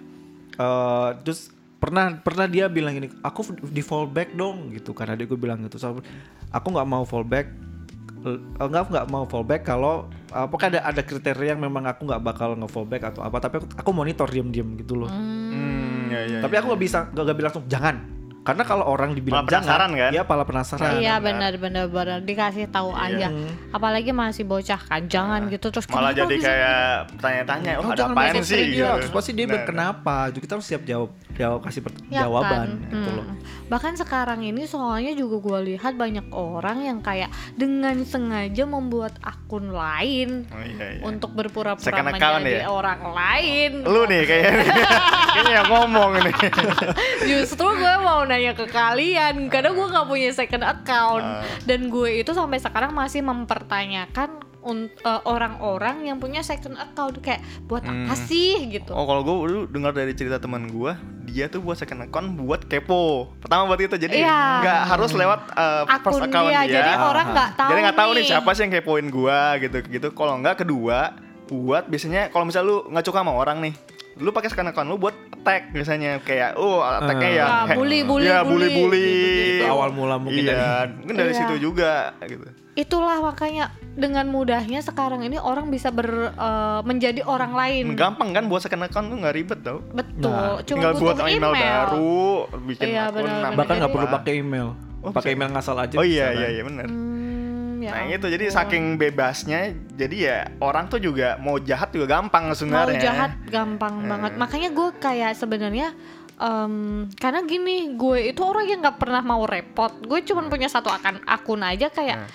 eh 0.56 1.10
terus 1.24 1.52
pernah 1.80 2.12
pernah 2.20 2.44
dia 2.44 2.68
bilang 2.68 2.92
gini 2.92 3.08
aku 3.24 3.56
di 3.72 3.80
fallback 3.80 4.36
dong 4.36 4.76
gitu 4.76 4.92
karena 4.92 5.16
dia 5.16 5.24
gue 5.24 5.40
bilang 5.40 5.64
gitu 5.64 5.80
so, 5.80 5.96
aku 6.52 6.68
nggak 6.76 6.88
mau 6.88 7.08
fallback 7.08 7.48
Eh, 8.20 8.36
enggak 8.60 8.92
nggak 8.92 9.08
mau 9.08 9.24
fallback 9.24 9.64
kalau 9.64 10.04
apakah 10.28 10.68
ada 10.68 10.84
ada 10.84 11.00
kriteria 11.00 11.56
yang 11.56 11.64
memang 11.64 11.88
aku 11.88 12.04
nggak 12.04 12.20
bakal 12.20 12.52
nge 12.52 12.68
fallback 12.68 13.04
atau 13.08 13.24
apa 13.24 13.40
tapi 13.40 13.64
aku, 13.64 13.68
aku 13.80 13.90
monitor 13.96 14.28
diam-diam 14.28 14.76
gitu 14.76 15.00
loh. 15.00 15.08
Hmm, 15.08 16.12
ya, 16.12 16.28
ya, 16.28 16.40
tapi 16.44 16.54
ya. 16.54 16.60
aku 16.60 16.76
nggak 16.76 16.84
bisa 16.84 17.00
nggak 17.16 17.24
nggak 17.24 17.38
bilang 17.40 17.50
langsung 17.56 17.68
jangan 17.72 18.19
karena 18.50 18.64
kalau 18.64 18.84
orang 18.84 19.14
dibilang 19.14 19.40
Malah 19.40 19.50
penasaran 19.52 19.70
jangan 19.88 20.02
kan? 20.02 20.12
dia 20.12 20.24
malah 20.24 20.44
penasaran 20.44 20.90
Iya 20.98 21.16
benar. 21.18 21.54
benar 21.56 21.86
benar 21.88 22.20
dikasih 22.20 22.66
tahu 22.68 22.90
aja. 22.92 23.30
Apalagi 23.70 24.10
masih 24.12 24.44
bocah 24.44 24.80
kan, 24.80 25.06
jangan 25.06 25.46
gitu 25.48 25.70
terus 25.70 25.86
Malah 25.88 26.10
jadi 26.12 26.34
bisa- 26.34 26.48
kayak 26.48 26.90
tanya-tanya, 27.16 27.72
oh, 27.78 27.84
Oh, 27.84 27.92
ada 27.92 28.04
apaan 28.08 28.34
message 28.34 28.50
sih? 28.50 28.64
dia. 28.72 28.90
gitu. 28.90 28.98
Terus 29.00 29.12
pasti 29.12 29.32
dia 29.32 29.44
Nah, 29.44 29.52
bilang 29.52 29.68
kenapa. 29.68 30.16
Jadi 30.28 30.40
kita 30.40 30.54
harus 30.56 30.66
siap 30.66 30.84
jawab, 30.84 31.10
jawab 31.34 31.60
kasih 31.62 31.82
per- 31.82 32.02
Ya 32.08 32.24
jawaban 32.24 32.50
kan? 32.50 32.90
gitu 32.90 33.08
Hmm. 33.08 33.18
loh. 33.20 33.26
Bahkan 33.68 33.94
sekarang 33.96 34.40
ini 34.42 34.66
soalnya 34.66 35.14
juga 35.14 35.36
gue 35.40 35.60
lihat 35.70 35.94
banyak 35.94 36.26
orang 36.32 36.78
yang 36.82 37.00
kayak 37.00 37.30
dengan 37.54 38.02
sengaja 38.02 38.66
membuat 38.66 39.14
akun 39.22 39.70
lain 39.70 40.50
Oh, 40.50 40.58
iya, 40.58 40.86
iya. 40.92 41.02
untuk 41.04 41.32
berpura-pura 41.32 41.78
Second 41.80 42.10
account 42.10 42.42
menjadi 42.42 42.66
ya? 42.66 42.68
orang 42.68 43.02
lain. 43.06 43.72
Lu 43.84 44.04
nih 44.04 44.22
kayaknya 44.24 44.54
Kayaknya 45.30 45.54
yang 45.54 45.68
ngomong 45.70 46.10
nih 46.20 46.34
Justru 47.22 47.68
gue 47.70 47.94
mau 48.00 48.24
nanya 48.24 48.39
ke 48.50 48.66
kalian 48.66 49.48
karena 49.48 49.70
gue 49.70 49.86
nggak 49.88 50.06
punya 50.06 50.30
second 50.32 50.64
account 50.64 51.22
Ah. 51.22 51.44
dan 51.64 51.88
gue 51.88 52.10
itu 52.16 52.32
sampai 52.32 52.58
sekarang 52.58 52.92
masih 52.92 53.22
mempertanyakan 53.22 54.46
eh, 54.62 55.22
orang-orang 55.24 56.04
yang 56.04 56.18
punya 56.18 56.40
second 56.40 56.76
account 56.76 57.18
kayak 57.18 57.40
buat 57.64 57.82
apa 57.82 58.12
Hmm. 58.12 58.20
sih 58.22 58.70
gitu. 58.70 58.92
Oh 58.92 59.04
kalau 59.04 59.22
gue 59.22 59.34
dulu 59.48 59.62
dengar 59.66 59.92
dari 59.92 60.12
cerita 60.12 60.38
teman 60.38 60.68
gue 60.68 60.94
Dia 61.26 61.46
tuh 61.46 61.58
buat 61.60 61.74
second 61.74 62.04
account 62.04 62.36
buat 62.36 62.66
kepo 62.66 63.34
Pertama 63.38 63.66
buat 63.66 63.80
itu 63.80 63.96
Jadi 63.96 64.20
Iya. 64.20 64.40
nggak 64.60 64.80
harus 64.88 65.12
lewat 65.12 65.40
uh, 65.52 65.84
first 66.00 66.18
akun 66.18 66.28
account 66.28 66.50
dia, 66.50 66.62
dia 66.62 66.74
jadi 66.76 66.92
orang 67.00 67.28
nggak 67.32 67.50
tahu 67.56 67.70
Jadi 67.70 67.80
nggak 67.82 67.98
tahu 67.98 68.10
nih 68.10 68.18
nih. 68.18 68.28
siapa 68.28 68.50
sih 68.52 68.62
yang 68.62 68.72
kepoin 68.74 69.08
gue 69.08 69.40
gitu 69.60 69.78
gitu 69.88 70.08
Kalau 70.12 70.34
nggak 70.38 70.56
kedua 70.60 71.00
Buat 71.48 71.84
biasanya 71.86 72.22
kalau 72.28 72.44
misalnya 72.44 72.68
lu 72.68 72.78
nggak 72.86 73.02
suka 73.04 73.20
sama 73.20 73.34
orang 73.34 73.58
nih 73.60 73.74
lu 74.20 74.30
pakai 74.30 74.48
second 74.48 74.68
account 74.68 74.86
lu 74.86 74.96
buat 74.96 75.16
attack 75.34 75.72
biasanya 75.72 76.20
kayak 76.20 76.56
oh 76.56 76.80
attacknya 76.80 77.26
Ah. 77.26 77.34
ya 77.34 77.46
Ah, 77.46 77.64
he- 77.66 77.76
bully, 77.76 78.00
bully, 78.02 78.28
ya 78.28 78.44
bully, 78.44 78.68
bully 78.68 78.76
bully 78.78 79.00
gitu-gitu. 79.02 79.56
Itu 79.58 79.66
awal 79.70 79.90
mula 79.92 80.16
mungkin 80.16 80.44
iya, 80.44 80.56
dari- 80.84 80.94
mungkin 80.94 81.16
dari 81.16 81.32
Iya. 81.32 81.40
situ 81.40 81.54
juga 81.62 81.94
gitu 82.22 82.46
Itulah 82.76 83.20
makanya 83.22 83.66
dengan 83.94 84.24
mudahnya 84.26 84.80
sekarang 84.80 85.20
ini 85.22 85.36
orang 85.36 85.68
bisa 85.68 85.90
ber 85.90 86.08
eh, 86.30 86.80
menjadi 86.82 87.22
orang 87.22 87.52
lain. 87.52 87.86
gampang 87.94 88.32
kan 88.32 88.44
buat 88.46 88.60
second 88.62 88.84
account 88.86 89.08
tuh 89.08 89.18
nggak 89.18 89.34
ribet 89.34 89.60
tau 89.62 89.80
Betul, 89.90 90.30
Nah, 90.30 90.60
cuma 90.62 90.76
tinggal 90.78 90.94
buat 90.94 91.16
butuh 91.16 91.28
email, 91.30 91.54
baru 91.54 92.24
bikin 92.66 92.86
Iya, 92.90 93.04
akun 93.06 93.24
benar. 93.24 93.52
Bahkan 93.54 93.74
nggak 93.78 93.92
perlu 93.94 94.08
pakai 94.10 94.34
email. 94.38 94.68
Oh, 95.00 95.12
pakai 95.12 95.32
email 95.32 95.48
ngasal 95.50 95.76
aja. 95.78 95.96
oh 95.96 96.04
bisa 96.04 96.12
iya 96.14 96.26
kan? 96.26 96.36
iya 96.38 96.48
iya 96.52 96.62
benar 96.62 96.86
Hmm, 96.86 97.09
ya 97.90 97.94
Nah 97.96 98.06
itu 98.08 98.28
jadi 98.30 98.46
saking 98.48 98.84
bebasnya 98.96 99.60
jadi 99.92 100.16
ya 100.18 100.38
orang 100.60 100.86
tuh 100.86 101.00
juga 101.00 101.36
mau 101.38 101.58
jahat 101.58 101.90
juga 101.90 102.06
gampang 102.12 102.46
mau 102.46 102.54
sebenarnya. 102.54 103.02
jahat 103.02 103.32
gampang 103.46 103.96
Hmm. 103.98 104.08
banget 104.08 104.32
makanya 104.36 104.70
gue 104.70 104.90
kayak 104.96 105.34
sebenarnya 105.34 105.88
em, 106.36 106.74
karena 107.14 107.42
gini 107.42 107.78
gue 107.94 108.30
itu 108.30 108.42
orang 108.42 108.66
yang 108.66 108.80
nggak 108.80 108.98
pernah 108.98 109.20
mau 109.20 109.44
repot 109.44 109.92
gue 110.00 110.20
cuma 110.24 110.46
punya 110.46 110.66
satu 110.66 110.88
akun 110.88 111.20
akun 111.22 111.62
aja 111.62 111.90
kayak 111.90 112.18
Hmm. 112.18 112.30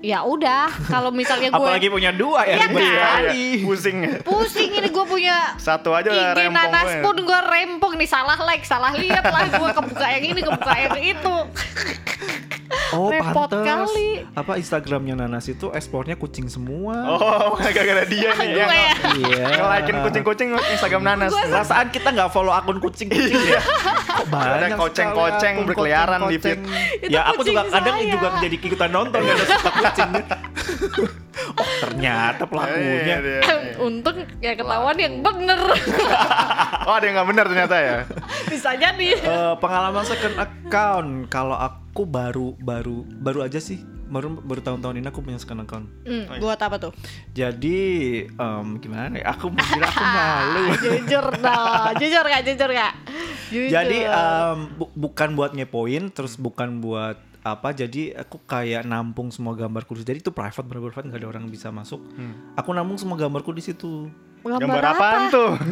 ya 0.00 0.20
udah 0.20 0.68
kalau 0.86 1.08
misalnya 1.10 1.48
gue 1.48 1.64
Apalagi 1.64 1.88
punya 1.88 2.12
dua 2.12 2.44
ya. 2.44 2.60
Ribet 2.60 2.76
kan? 2.92 3.22
Iya, 3.26 3.56
pusing. 3.62 3.98
pusing 4.20 4.70
ini 4.74 4.88
gue 4.88 5.04
punya 5.06 5.56
Satu 5.56 5.90
aja 5.90 6.06
udah 6.06 6.32
IG 6.32 6.38
rempong 6.42 6.52
nanas 6.54 6.88
gue. 6.90 7.00
pun 7.02 7.16
gue 7.18 7.40
rempong 7.42 7.92
nih 7.96 8.04
salah 8.06 8.36
like 8.42 8.62
salah 8.62 8.92
lihat 8.92 9.24
lah 9.24 9.48
gue 9.50 9.68
kebuka 9.70 10.06
yang 10.10 10.24
ini 10.26 10.40
kebuka 10.42 10.74
yang 10.78 10.96
itu 11.00 11.36
Oh, 12.94 13.10
Repot 13.10 13.50
pantes. 13.50 13.66
kali. 13.66 14.10
Apa 14.32 14.52
Instagramnya 14.56 15.14
Nanas 15.18 15.44
itu 15.50 15.68
ekspornya 15.68 16.16
kucing 16.16 16.46
semua. 16.48 16.94
Oh, 17.16 17.54
gara-gara 17.60 18.06
dia 18.06 18.30
nih 18.38 18.48
yang 18.54 18.70
ya. 18.70 18.92
Iya. 19.14 19.44
nge-likein 19.60 19.96
kucing-kucing 20.06 20.48
Instagram 20.54 21.02
Nanas. 21.02 21.32
Perasaan 21.34 21.90
kita 21.90 22.08
nggak 22.14 22.30
follow 22.32 22.54
akun 22.54 22.78
kucing-kucing 22.80 23.40
ya. 23.44 23.60
Kok 23.60 24.30
Ada 24.30 24.66
koceng-koceng 24.78 25.54
berkeliaran 25.66 26.20
di. 26.30 26.36
Itu 26.38 26.48
Ya 27.10 27.26
aku 27.28 27.42
juga 27.44 27.66
kadang 27.68 27.96
juga 28.00 28.28
jadi 28.40 28.56
ikutan 28.56 28.90
nonton 28.90 29.18
gak 29.22 29.34
ada 29.36 29.44
suka 29.46 29.70
kucing. 29.70 30.10
oh 31.60 31.70
ternyata 31.80 32.42
pelakunya. 32.44 32.94
Iya, 33.00 33.16
iya, 33.18 33.38
iya. 33.40 33.74
Untung 33.76 34.16
ya 34.38 34.52
ketahuan 34.54 34.96
yang 34.96 35.14
bener. 35.20 35.60
Oh, 36.84 36.92
ada 36.92 37.08
yang 37.08 37.16
nggak 37.16 37.28
benar 37.32 37.44
ternyata 37.48 37.76
ya. 37.76 37.96
Bisa 38.44 38.76
jadi. 38.76 39.16
Eh, 39.16 39.54
pengalaman 39.56 40.04
second 40.04 40.36
account 40.36 41.10
kalau 41.26 41.56
aku 41.56 42.04
baru 42.04 42.52
baru 42.54 43.08
baru 43.08 43.40
aja 43.40 43.56
sih 43.56 43.80
baru 44.04 44.36
baru 44.36 44.60
tahun-tahun 44.60 45.00
ini 45.00 45.08
aku 45.08 45.24
punya 45.24 45.40
second 45.40 45.64
account. 45.64 45.88
Hmm, 46.04 46.28
buat 46.36 46.60
apa 46.60 46.76
tuh? 46.76 46.92
Jadi 47.32 47.80
em, 48.28 48.66
gimana 48.78 49.16
ya? 49.16 49.32
Aku 49.32 49.48
bilang 49.48 49.80
aku 49.82 50.04
malu. 50.12 50.64
jujur 50.76 51.24
dong, 51.34 51.92
jujur 51.96 52.24
gak, 52.26 52.42
jujur 52.44 52.70
gak? 52.70 52.92
Jujur. 53.48 53.70
Jadi 53.72 53.98
em, 54.04 54.58
bu- 54.76 54.92
bukan 54.92 55.28
buat 55.32 55.56
ngepoin, 55.56 56.12
terus 56.12 56.36
bukan 56.36 56.84
buat 56.84 57.16
apa? 57.44 57.76
Jadi 57.76 58.10
aku 58.10 58.40
kayak 58.48 58.88
nampung 58.88 59.28
semua 59.28 59.52
gambarku. 59.52 59.92
Jadi 59.94 60.24
itu 60.24 60.32
private, 60.32 60.64
bener 60.64 60.88
private 60.88 61.06
nggak 61.12 61.20
ada 61.20 61.28
orang 61.28 61.44
bisa 61.46 61.68
masuk. 61.68 62.00
Aku 62.56 62.72
nampung 62.72 62.96
semua 62.96 63.20
gambarku 63.20 63.52
di 63.52 63.60
situ. 63.60 64.08
Gambar 64.40 64.84
apaan 64.96 65.22
tuh? 65.28 65.56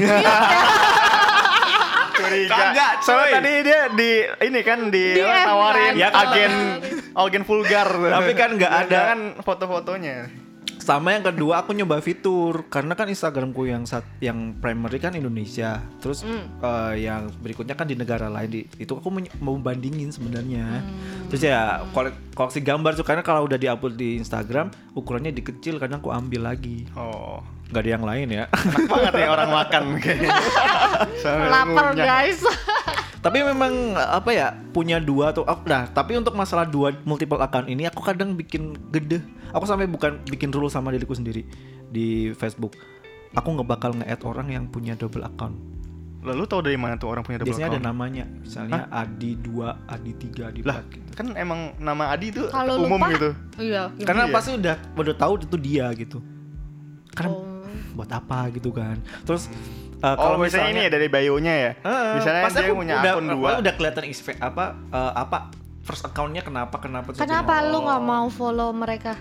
Curiga. 2.12 2.52
Kagak, 2.52 2.92
Soalnya 3.00 3.40
tadi 3.40 3.52
dia 3.64 3.80
di 3.88 4.10
ini 4.44 4.60
kan 4.60 4.78
di 4.92 5.16
tawarin? 5.16 5.92
Ya, 5.96 6.08
agen 6.12 6.52
agen 7.16 7.42
vulgar. 7.42 7.88
Tapi 7.88 8.32
kan 8.36 8.50
nggak 8.56 8.72
ada. 8.86 8.98
kan 9.16 9.20
foto-fotonya. 9.40 10.28
Sama 10.82 11.14
yang 11.14 11.22
kedua 11.22 11.62
aku 11.62 11.78
nyoba 11.78 12.02
fitur 12.02 12.66
karena 12.66 12.98
kan 12.98 13.06
Instagramku 13.06 13.70
yang 13.70 13.86
sat, 13.86 14.02
yang 14.18 14.58
primary 14.58 14.98
kan 14.98 15.14
Indonesia. 15.14 15.78
Terus 16.02 16.26
eh, 16.26 16.94
yang 17.06 17.30
berikutnya 17.38 17.78
kan 17.78 17.86
di 17.86 17.94
negara 17.94 18.26
lain 18.26 18.50
di, 18.50 18.60
itu 18.82 18.98
aku 18.98 19.06
mau 19.38 19.54
bandingin 19.62 20.10
sebenarnya. 20.10 20.82
Terus 21.30 21.42
ya 21.46 21.86
kolek- 21.94 22.34
koleksi 22.34 22.58
gambar 22.66 22.98
tuh 22.98 23.06
karena 23.06 23.22
kalau 23.22 23.46
udah 23.46 23.54
diupload 23.54 23.94
di 23.94 24.18
Instagram 24.18 24.74
ukurannya 24.98 25.30
dikecil 25.30 25.78
kadang 25.78 26.02
aku 26.02 26.10
ambil 26.10 26.50
lagi. 26.50 26.82
Oh. 26.98 27.38
nggak 27.72 27.88
ada 27.88 27.92
yang 27.96 28.04
lain 28.04 28.28
ya. 28.28 28.44
Enak 28.52 28.84
banget 28.84 29.12
nih 29.16 29.28
orang 29.32 29.48
makan 29.48 29.82
kayaknya. 29.96 30.28
Lapar 31.56 31.96
guys. 31.96 32.44
tapi 33.22 33.38
memang 33.40 33.94
apa 33.94 34.30
ya 34.30 34.50
punya 34.74 34.98
dua 34.98 35.30
tuh. 35.30 35.46
oh, 35.46 35.58
Nah 35.62 35.86
tapi 35.88 36.18
untuk 36.18 36.34
masalah 36.34 36.66
dua 36.66 36.90
multiple 37.02 37.38
account 37.38 37.70
ini 37.70 37.86
aku 37.86 38.02
kadang 38.02 38.34
bikin 38.34 38.74
gede. 38.90 39.22
Aku 39.52 39.62
sampai 39.62 39.86
bukan 39.86 40.18
bikin 40.26 40.50
rule 40.50 40.66
sama 40.66 40.90
diriku 40.90 41.14
sendiri 41.14 41.46
di 41.86 42.34
Facebook. 42.34 42.74
Aku 43.32 43.48
nggak 43.48 43.68
bakal 43.68 43.90
nge-add 43.94 44.20
orang 44.22 44.50
yang 44.50 44.64
punya 44.66 44.92
double 44.92 45.22
account. 45.22 45.54
Lalu 46.22 46.46
tahu 46.46 46.62
dari 46.62 46.78
mana 46.78 46.94
tuh 46.94 47.10
orang 47.10 47.22
punya 47.22 47.42
double 47.42 47.50
Biasanya 47.50 47.68
ada 47.68 47.78
account? 47.78 47.90
namanya, 47.90 48.24
misalnya 48.30 48.80
Adi 48.88 49.34
2, 49.34 49.90
Adi 49.90 50.12
3, 50.14 50.48
Adi 50.54 50.60
4 50.62 50.70
Lah, 50.70 50.78
gitu. 50.86 51.10
kan 51.12 51.26
emang 51.34 51.60
nama 51.78 52.14
Adi 52.14 52.30
tuh 52.30 52.46
Kalau 52.46 52.78
umum 52.78 52.94
lupa, 52.94 53.10
gitu. 53.10 53.30
Iya. 53.58 53.90
Karena 54.02 54.30
Iya. 54.30 54.32
pasti 54.32 54.50
udah 54.54 54.76
udah 54.94 55.14
tahu 55.18 55.32
itu 55.42 55.56
dia 55.58 55.86
gitu. 55.94 56.22
Karena 57.10 57.30
Oh. 57.34 57.42
buat 57.92 58.08
apa 58.08 58.48
gitu 58.54 58.70
kan. 58.70 59.02
Terus 59.26 59.50
uh, 60.02 60.06
Oh, 60.12 60.14
kalau 60.18 60.36
misalnya 60.36 60.70
ini 60.70 60.80
ya 60.84 60.90
dari 60.90 61.06
bio-nya 61.06 61.54
ya. 61.54 61.72
Heeh, 61.78 62.10
misalnya 62.18 62.42
pasti 62.42 62.58
dia 62.58 62.66
aku 62.66 62.74
punya 62.76 62.94
udah, 62.98 63.12
akun 63.14 63.26
dua. 63.30 63.50
udah 63.62 63.72
kelihatan 63.78 64.04
apa 64.42 64.64
eh, 64.90 65.12
apa 65.16 65.38
first 65.82 66.04
accountnya 66.04 66.42
kenapa 66.42 66.76
kenapa 66.76 67.14
Kenapa 67.14 67.54
jadi- 67.58 67.70
lu 67.70 67.78
nggak 67.82 68.02
mau 68.02 68.26
follow 68.28 68.70
mereka? 68.70 69.14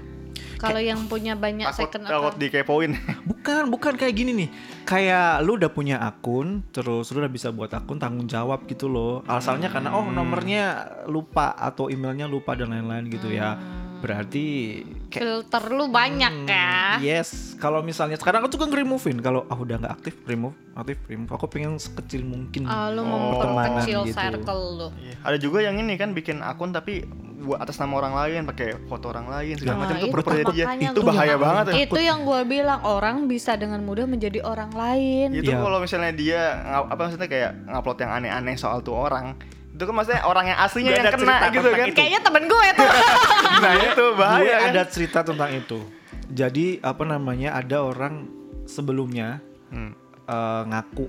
Kalau 0.62 0.78
yang 0.78 1.10
punya 1.10 1.34
banyak 1.34 1.65
takut 1.65 1.80
second 1.89 2.06
takut 2.06 2.34
account. 2.34 2.38
dikepoin. 2.38 2.91
bukan 3.30 3.74
bukan 3.74 3.94
kayak 3.98 4.13
gini 4.13 4.32
nih 4.38 4.50
kayak 4.86 5.41
lu 5.41 5.58
udah 5.58 5.74
punya 5.74 5.98
akun 5.98 6.62
terus 6.70 7.10
lu 7.10 7.17
udah 7.17 7.34
bisa 7.34 7.50
buat 7.50 7.74
akun 7.74 7.98
tanggung 7.98 8.30
jawab 8.30 8.70
gitu 8.70 8.86
loh 8.86 9.26
alasannya 9.26 9.65
karena 9.65 9.89
oh 9.98 10.06
nomornya 10.06 10.63
lupa 11.10 11.58
atau 11.58 11.89
emailnya 11.89 12.30
lupa 12.30 12.54
dan 12.54 12.70
lain-lain 12.70 13.10
gitu 13.10 13.34
ya 13.34 13.58
berarti 13.98 14.78
kayak 15.12 15.21
Filter 15.21 15.63
lu 15.69 15.86
banyak 15.88 16.34
Hmm, 16.34 16.47
ya. 16.47 16.97
Yes, 16.97 17.54
kalau 17.56 17.80
misalnya 17.80 18.15
sekarang 18.15 18.41
aku 18.41 18.52
juga 18.52 18.65
nge-removein 18.65 19.19
kalau 19.19 19.43
ah 19.45 19.56
udah 19.56 19.76
nggak 19.78 19.93
aktif, 19.93 20.15
remove, 20.24 20.56
aktif, 20.74 20.97
remove. 21.06 21.30
Aku 21.30 21.45
pengen 21.45 21.76
sekecil 21.76 22.24
mungkin. 22.24 22.63
Ah, 22.63 22.88
lu 22.88 23.04
Oh, 23.04 23.36
memperkecil 23.36 24.00
gitu. 24.04 24.15
circle 24.15 24.63
lu. 24.74 24.88
Iya. 24.97 25.15
Ada 25.21 25.38
juga 25.38 25.60
yang 25.60 25.76
ini 25.78 25.93
kan 25.93 26.12
bikin 26.12 26.39
akun 26.39 26.71
tapi 26.71 27.04
buat 27.38 27.58
atas 27.58 27.76
nama 27.76 27.97
orang 27.97 28.13
lain, 28.15 28.41
pakai 28.45 28.86
foto 28.86 29.10
orang 29.10 29.26
lain 29.28 29.58
segala 29.58 29.74
Nah, 29.74 29.82
macam 29.84 29.97
itu 29.97 30.08
pura-pura 30.08 30.36
jadi 30.38 30.54
dia. 30.54 30.65
makanya 30.67 30.88
Itu 30.88 31.02
bahaya 31.02 31.36
banget 31.36 31.63
ya. 31.65 31.74
Itu 31.84 32.00
yang 32.00 32.19
gue 32.21 32.41
bilang 32.45 32.80
orang 32.82 33.26
bisa 33.26 33.52
dengan 33.54 33.82
mudah 33.82 34.06
menjadi 34.06 34.39
orang 34.41 34.69
lain. 34.71 35.34
Itu 35.34 35.50
Iya. 35.50 35.58
kalau 35.60 35.78
misalnya 35.78 36.13
dia 36.13 36.41
apa 36.86 37.02
maksudnya 37.02 37.26
kayak 37.26 37.52
ngupload 37.67 37.97
yang 38.00 38.12
aneh-aneh 38.13 38.56
soal 38.56 38.80
tuh 38.80 38.93
orang. 38.95 39.34
Itu 39.82 39.89
kan 39.89 39.96
maksudnya 39.98 40.22
orang 40.22 40.46
yang 40.46 40.60
aslinya 40.62 40.91
yang 40.94 41.10
kena 41.10 41.50
gitu 41.50 41.67
kan. 41.67 41.86
itu. 41.89 41.98
Kayaknya 41.98 42.22
temen 42.22 42.44
gue 42.46 42.67
tuh. 42.78 42.89
Nah, 43.62 43.74
itu 43.78 44.06
bahaya 44.13 44.41
Gue 44.41 44.54
kan. 44.54 44.70
ada 44.72 44.84
cerita 44.86 45.20
tentang 45.22 45.50
itu. 45.52 45.80
Jadi 46.28 46.78
apa 46.80 47.02
namanya 47.04 47.54
ada 47.54 47.82
orang 47.82 48.30
sebelumnya 48.63 49.41
Hmm. 49.70 49.98
eh, 50.24 50.62
ngaku 50.67 51.06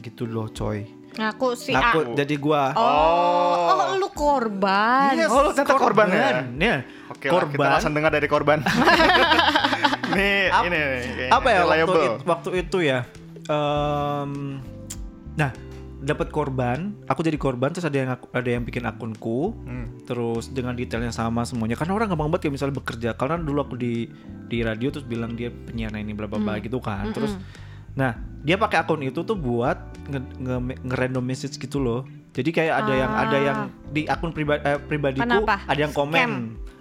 gitu 0.00 0.24
loh, 0.24 0.48
coy. 0.48 0.88
Ngaku 1.14 1.48
si 1.54 1.70
Ngaku 1.70 2.00
A. 2.00 2.16
jadi 2.16 2.34
gua. 2.36 2.74
Oh, 2.74 3.70
oh, 3.70 3.94
lu 3.94 4.08
korban. 4.10 5.14
Yes, 5.14 5.28
Oh, 5.28 5.44
lu 5.44 5.50
ternyata 5.52 5.76
korban 5.76 6.06
ya? 6.08 6.18
Ya. 6.50 6.76
Oke 7.06 7.26
lah, 7.26 7.44
kita 7.44 7.54
korban. 7.54 7.68
langsung 7.70 7.92
dengar 7.92 8.10
dari 8.10 8.26
korban. 8.26 8.58
Nih, 10.10 10.46
Ap- 10.46 10.62
ini 10.62 10.74
nih, 10.74 10.84
kayaknya 10.84 11.26
apa 11.28 11.48
ya 11.48 11.60
waktu 11.64 11.82
itu, 11.98 12.12
waktu 12.24 12.50
itu 12.56 12.78
ya 12.80 13.00
em, 13.44 14.30
nah 15.34 15.50
dapat 16.04 16.28
korban 16.28 16.92
aku 17.04 17.20
jadi 17.20 17.34
korban 17.34 17.72
terus 17.72 17.82
ada 17.82 17.96
yang 17.96 18.10
aku- 18.10 18.28
ada 18.30 18.44
yang 18.46 18.60
bikin 18.60 18.84
akunku 18.84 19.56
Hmm. 19.58 19.86
terus 20.04 20.48
dengan 20.48 20.72
detailnya 20.72 21.08
sama 21.08 21.42
semuanya. 21.42 21.74
Karena 21.74 21.94
orang 21.94 22.06
gampang 22.06 22.28
banget 22.28 22.46
ya 22.46 22.52
misalnya 22.52 22.76
bekerja 22.76 23.10
karena 23.12 23.40
dulu 23.40 23.58
aku 23.62 23.74
di 23.74 24.06
di 24.44 24.60
radio 24.60 24.88
terus 24.88 25.02
bilang 25.02 25.32
dia 25.32 25.48
penyiar 25.48 25.90
ini 25.94 26.12
bla 26.12 26.24
bla 26.24 26.36
bla 26.36 26.54
gitu 26.58 26.76
kan. 26.78 27.08
Terus 27.10 27.32
nah 27.94 28.12
dia 28.40 28.54
pakai 28.54 28.78
akun 28.78 29.00
itu 29.00 29.22
tuh 29.22 29.34
buat 29.34 29.78
nge, 30.04 30.20
nge, 30.36 30.56
nge-random 30.84 31.24
message 31.24 31.56
gitu 31.56 31.78
loh. 31.78 32.04
Jadi 32.30 32.50
kayak 32.50 32.74
ada 32.76 32.92
yang 32.92 33.12
ada 33.14 33.36
yang 33.40 33.58
di 33.88 34.04
akun 34.04 34.30
pribadi 34.30 34.60
eh, 34.60 34.76
pribadiku 34.78 35.22
Kenapa? 35.22 35.64
ada 35.64 35.80
yang 35.80 35.90
komen. 35.90 36.18
Scam. 36.20 36.34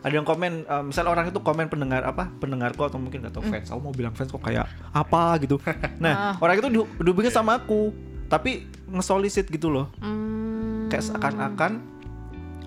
ada 0.03 0.13
yang 0.13 0.27
komen 0.27 0.51
eh, 0.65 0.83
misal 0.83 1.07
orang 1.07 1.31
itu 1.31 1.39
komen 1.39 1.69
pendengar 1.69 2.03
apa 2.03 2.27
pendengarku 2.35 2.83
atau 2.83 2.99
mungkin 2.99 3.23
gak 3.23 3.31
tau 3.31 3.41
fans. 3.41 3.69
Aku 3.69 3.79
mau 3.79 3.93
bilang 3.93 4.11
fans 4.11 4.27
kok 4.27 4.41
kayak 4.41 4.67
apa 4.91 5.23
gitu. 5.39 5.63
Nah 6.03 6.35
orang 6.37 6.57
itu 6.57 6.67
di- 6.67 6.89
dihubungin 6.99 7.31
sama 7.31 7.55
aku 7.55 7.93
tapi 8.33 8.51
ngesolisit 8.87 9.45
gitu 9.47 9.69
loh 9.69 9.93
Hmm. 9.99 10.89
kayak 10.89 11.05
seakan-akan 11.05 11.93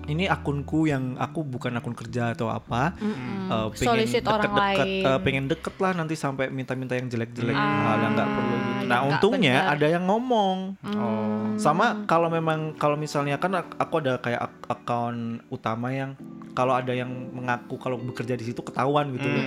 ini 0.07 0.23
akunku 0.25 0.87
yang 0.87 1.19
aku 1.19 1.43
bukan 1.43 1.75
akun 1.75 1.91
kerja 1.91 2.31
atau 2.31 2.47
apa 2.47 2.95
Mm-mm. 2.95 3.51
eh, 3.51 3.67
pengen 3.75 3.87
Solicit 3.91 4.23
orang 4.23 4.39
deket-deket, 4.47 4.87
lain. 4.87 5.03
eh, 5.03 5.19
pengen 5.19 5.45
deket 5.45 5.75
lah 5.77 5.91
nanti 5.93 6.15
sampai 6.15 6.47
minta-minta 6.47 6.95
yang 6.95 7.05
jelek-jelek 7.05 7.51
Ah, 7.51 7.67
hal 7.85 7.99
yang 8.01 8.13
nggak 8.15 8.29
perlu 8.29 8.55
gitu. 8.55 8.71
nah 8.81 8.95
nggak 8.95 9.03
untungnya 9.09 9.55
benar. 9.59 9.73
ada 9.73 9.87
yang 9.89 10.03
ngomong 10.05 10.57
Oh. 10.87 11.51
sama 11.57 11.85
kalau 12.05 12.29
memang 12.29 12.71
kalau 12.73 12.95
misalnya 12.95 13.35
kan 13.35 13.51
ak- 13.57 13.75
aku 13.75 13.93
ada 13.99 14.15
kayak 14.17 14.41
ak- 14.41 14.67
akun 14.69 15.17
utama 15.49 15.91
yang 15.91 16.15
kalau 16.53 16.71
ada 16.71 16.89
yang 16.89 17.11
mengaku 17.29 17.75
kalau 17.75 17.99
bekerja 17.99 18.33
di 18.33 18.45
situ 18.45 18.63
ketahuan 18.63 19.11
gitu 19.11 19.27
loh 19.27 19.43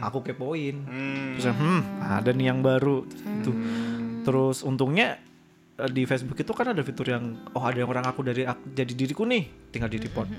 aku 0.00 0.22
kepoin 0.22 0.78
Hmm. 0.80 1.34
terus 1.34 1.50
hmm 1.50 1.80
ada 2.00 2.30
nih 2.30 2.46
yang 2.46 2.62
baru 2.62 3.02
gitu 3.34 3.50
terus 4.22 4.62
untungnya 4.62 5.18
di 5.74 6.02
Facebook 6.04 6.38
itu 6.38 6.50
kan 6.50 6.70
ada 6.70 6.78
fitur 6.80 7.02
yang 7.04 7.24
oh 7.50 7.58
ada 7.60 7.74
yang 7.76 7.90
orang 7.90 8.06
aku 8.06 8.22
dari 8.22 8.46
aku, 8.46 8.62
jadi 8.70 8.94
diriku 8.94 9.26
nih 9.26 9.42
tinggal 9.68 9.90
di 9.90 9.98
report 9.98 10.30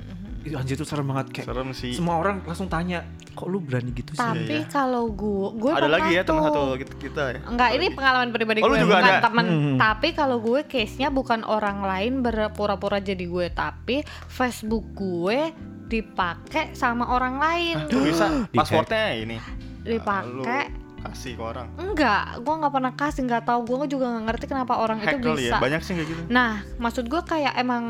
Ih, 0.45 0.55
anjir 0.55 0.77
itu 0.77 0.85
serem 0.85 1.03
banget 1.03 1.27
kayak 1.33 1.47
Serem 1.49 1.73
sih. 1.73 1.91
semua 1.91 2.15
orang 2.15 2.39
langsung 2.39 2.69
tanya 2.69 3.03
kok 3.33 3.43
lu 3.45 3.59
berani 3.59 3.91
gitu 3.91 4.13
sih 4.13 4.21
Tapi 4.21 4.63
kalau 4.69 5.09
gue, 5.09 5.57
gue 5.57 5.71
Ada 5.73 5.89
lagi 5.89 6.13
ya 6.13 6.23
teman 6.23 6.39
satu 6.45 6.55
tuh. 6.55 6.67
kita, 6.77 6.93
kita 6.95 7.23
ya. 7.33 7.39
Enggak, 7.43 7.69
ini 7.73 7.85
pengalaman 7.91 8.29
pribadi 8.29 8.59
Oh, 8.61 8.69
lu 8.69 8.73
gue 8.73 8.79
juga 8.79 8.95
bukan 8.95 9.09
ada? 9.09 9.19
teman. 9.19 9.45
Hmm. 9.45 9.75
Tapi 9.75 10.07
kalau 10.13 10.37
gue 10.39 10.61
case-nya 10.63 11.09
bukan 11.09 11.41
orang 11.43 11.81
lain 11.81 12.21
berpura-pura 12.21 13.01
jadi 13.01 13.25
gue, 13.25 13.45
tapi 13.51 13.95
Facebook 14.29 14.85
gue 14.93 15.51
dipakai 15.89 16.71
sama 16.71 17.09
orang 17.09 17.35
lain. 17.35 17.75
Tuh 17.89 18.05
bisa 18.05 18.25
passwordnya 18.55 19.17
ini. 19.17 19.35
Dipakai 19.81 20.84
kasih 21.05 21.31
ke 21.33 21.43
orang. 21.43 21.67
enggak, 21.75 22.23
gue 22.37 22.53
nggak 22.55 22.73
pernah 22.73 22.93
kasih, 22.93 23.21
nggak 23.23 23.43
tahu 23.43 23.59
gue 23.63 23.87
juga 23.91 24.05
nggak 24.07 24.25
ngerti 24.25 24.45
kenapa 24.47 24.73
orang 24.75 24.97
Hack 24.99 25.15
itu 25.15 25.27
kali 25.27 25.41
bisa. 25.41 25.51
ya. 25.51 25.59
Banyak 25.59 25.81
sih 25.81 25.93
kayak 25.93 26.07
gitu. 26.07 26.21
Nah, 26.27 26.51
maksud 26.75 27.05
gue 27.05 27.21
kayak 27.21 27.53
emang 27.55 27.85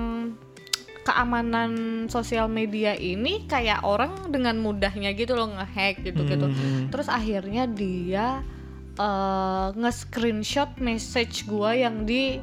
keamanan 1.04 1.72
sosial 2.08 2.50
media 2.50 2.94
ini 2.94 3.46
kayak 3.46 3.86
orang 3.86 4.10
dengan 4.28 4.58
mudahnya 4.58 5.14
gitu 5.14 5.34
loh 5.34 5.54
ngehack 5.54 6.02
gitu-gitu. 6.02 6.50
Hmm. 6.50 6.90
Terus 6.90 7.08
akhirnya 7.08 7.66
dia 7.66 8.42
eh, 8.96 9.68
nge-screenshot 9.76 10.80
message 10.80 11.46
gua 11.46 11.72
yang 11.72 12.04
di 12.04 12.42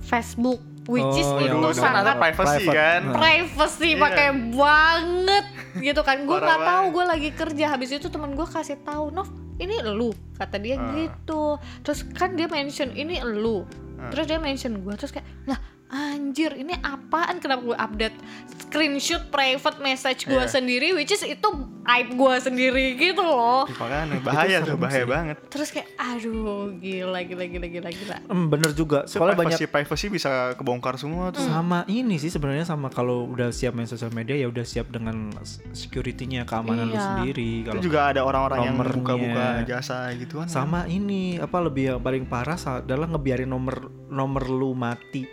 Facebook 0.00 0.60
which 0.84 1.06
is 1.14 1.24
Oh, 1.24 1.38
itu 1.38 1.54
kan 1.54 1.72
sangat 1.72 2.14
privacy 2.18 2.66
Private. 2.66 2.74
kan. 2.74 3.00
Hmm. 3.02 3.14
privacy 3.14 3.90
Iya. 3.90 4.00
pakai 4.02 4.28
banget 4.50 5.46
gitu 5.78 6.00
kan 6.02 6.18
gue 6.20 6.34
nggak 6.36 6.60
tahu 6.60 6.84
gue 6.90 7.04
lagi 7.06 7.30
kerja 7.30 7.64
habis 7.70 7.90
itu 7.92 8.10
teman 8.10 8.34
gue 8.34 8.42
kasih 8.42 8.82
tahu 8.82 9.08
Nov 9.08 9.30
ini 9.60 9.78
elu 9.78 10.10
kata 10.34 10.56
dia 10.56 10.80
Ah. 10.80 10.90
gitu 10.96 11.60
terus 11.84 12.02
kan 12.16 12.32
dia 12.34 12.48
mention 12.48 12.90
ini 12.92 13.20
elu 13.20 13.62
Ah. 14.00 14.08
terus 14.08 14.24
dia 14.26 14.40
mention 14.40 14.80
gue 14.80 14.94
terus 14.96 15.12
kayak 15.12 15.28
lah 15.44 15.60
anjir 15.90 16.54
ini 16.54 16.72
apaan 16.76 17.36
kenapa 17.36 17.60
gue 17.64 17.76
update 17.76 18.16
screenshot 18.60 19.26
private 19.28 19.78
message 19.78 20.24
gue 20.24 20.36
Iya. 20.36 20.46
sendiri 20.48 20.88
which 20.92 21.10
is 21.10 21.18
itu 21.20 21.48
aib 21.84 22.12
gue 22.12 22.34
sendiri 22.38 22.94
gitu 22.94 23.18
loh 23.18 23.66
Makanya 23.66 24.22
bahaya 24.22 24.56
tuh, 24.60 24.76
bahaya 24.76 25.02
sih. 25.02 25.10
banget. 25.10 25.36
terus 25.48 25.68
kayak 25.68 25.90
aduh 25.96 26.70
gila 26.72 27.18
gila 27.20 27.44
gila 27.44 27.66
gila 27.68 27.90
gila 27.90 28.16
Hmm, 28.22 28.46
bener 28.46 28.70
juga. 28.70 29.02
So, 29.04 29.18
Soalnya 29.18 29.34
banyak 29.36 29.58
privacy, 29.58 29.66
privacy 29.68 30.06
bisa 30.08 30.30
kebongkar 30.54 30.94
semua 30.94 31.30
tuh. 31.30 31.42
sama 31.42 31.82
ini 31.86 32.14
sih 32.16 32.30
sebenarnya 32.30 32.62
sama 32.64 32.86
kalau 32.88 33.26
udah 33.26 33.50
siap 33.50 33.74
main 33.74 33.84
sosial 33.84 34.10
media 34.10 34.36
ya 34.36 34.46
udah 34.46 34.62
siap 34.62 34.86
dengan 34.88 35.34
security-nya 35.72 36.44
keamanan 36.44 36.86
lu 36.86 36.94
Iya. 36.94 37.02
sendiri 37.08 37.50
Itu 37.56 37.66
kalau 37.66 37.82
juga 37.82 38.00
ada 38.06 38.20
orang-orang 38.22 38.58
yang 38.64 38.76
buka-buka 38.78 39.46
jasa 39.64 40.14
gitu 40.14 40.38
kan. 40.38 40.46
sama 40.46 40.86
ini 40.86 41.36
apa 41.36 41.58
lebih 41.58 41.84
yang 41.88 42.00
paling 42.00 42.24
parah 42.24 42.54
adalah 42.78 43.08
ngebiarin 43.08 43.46
nomor 43.46 43.76
nomor 44.06 44.46
lu 44.46 44.70
mati 44.72 45.26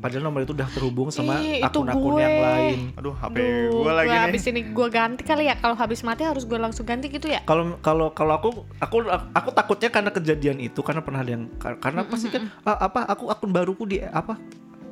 padahal 0.00 0.24
nomor 0.24 0.42
itu 0.42 0.50
udah 0.50 0.66
terhubung 0.66 1.08
sama 1.08 1.36
akun-akun 1.38 2.16
yang 2.16 2.36
lain. 2.38 2.78
Aduh, 2.94 3.14
HP 3.14 3.36
Duh, 3.36 3.44
gue 3.78 3.92
lagi 3.92 4.08
gua 4.08 4.16
nih. 4.16 4.22
habis 4.26 4.42
ini 4.44 4.60
gue 4.66 4.88
ganti 4.88 5.22
kali 5.22 5.44
ya. 5.44 5.54
Kalau 5.54 5.76
habis 5.76 6.00
mati 6.00 6.24
harus 6.24 6.42
gue 6.42 6.56
langsung 6.56 6.82
ganti 6.82 7.06
gitu 7.06 7.28
ya? 7.28 7.44
Kalau 7.44 7.76
kalau 7.78 8.10
kalau 8.10 8.32
aku 8.34 8.48
aku 8.76 8.96
aku 9.30 9.48
takutnya 9.52 9.88
karena 9.88 10.10
kejadian 10.10 10.58
itu 10.58 10.80
karena 10.80 11.00
pernah 11.00 11.20
ada 11.20 11.30
yang 11.30 11.52
kar- 11.54 11.76
karena 11.78 12.00
pasti 12.02 12.28
kan? 12.28 12.48
"Ah, 12.60 12.80
apa? 12.80 13.04
Aku 13.06 13.28
akun 13.28 13.50
baruku 13.50 13.84
di 13.84 14.00
apa? 14.00 14.40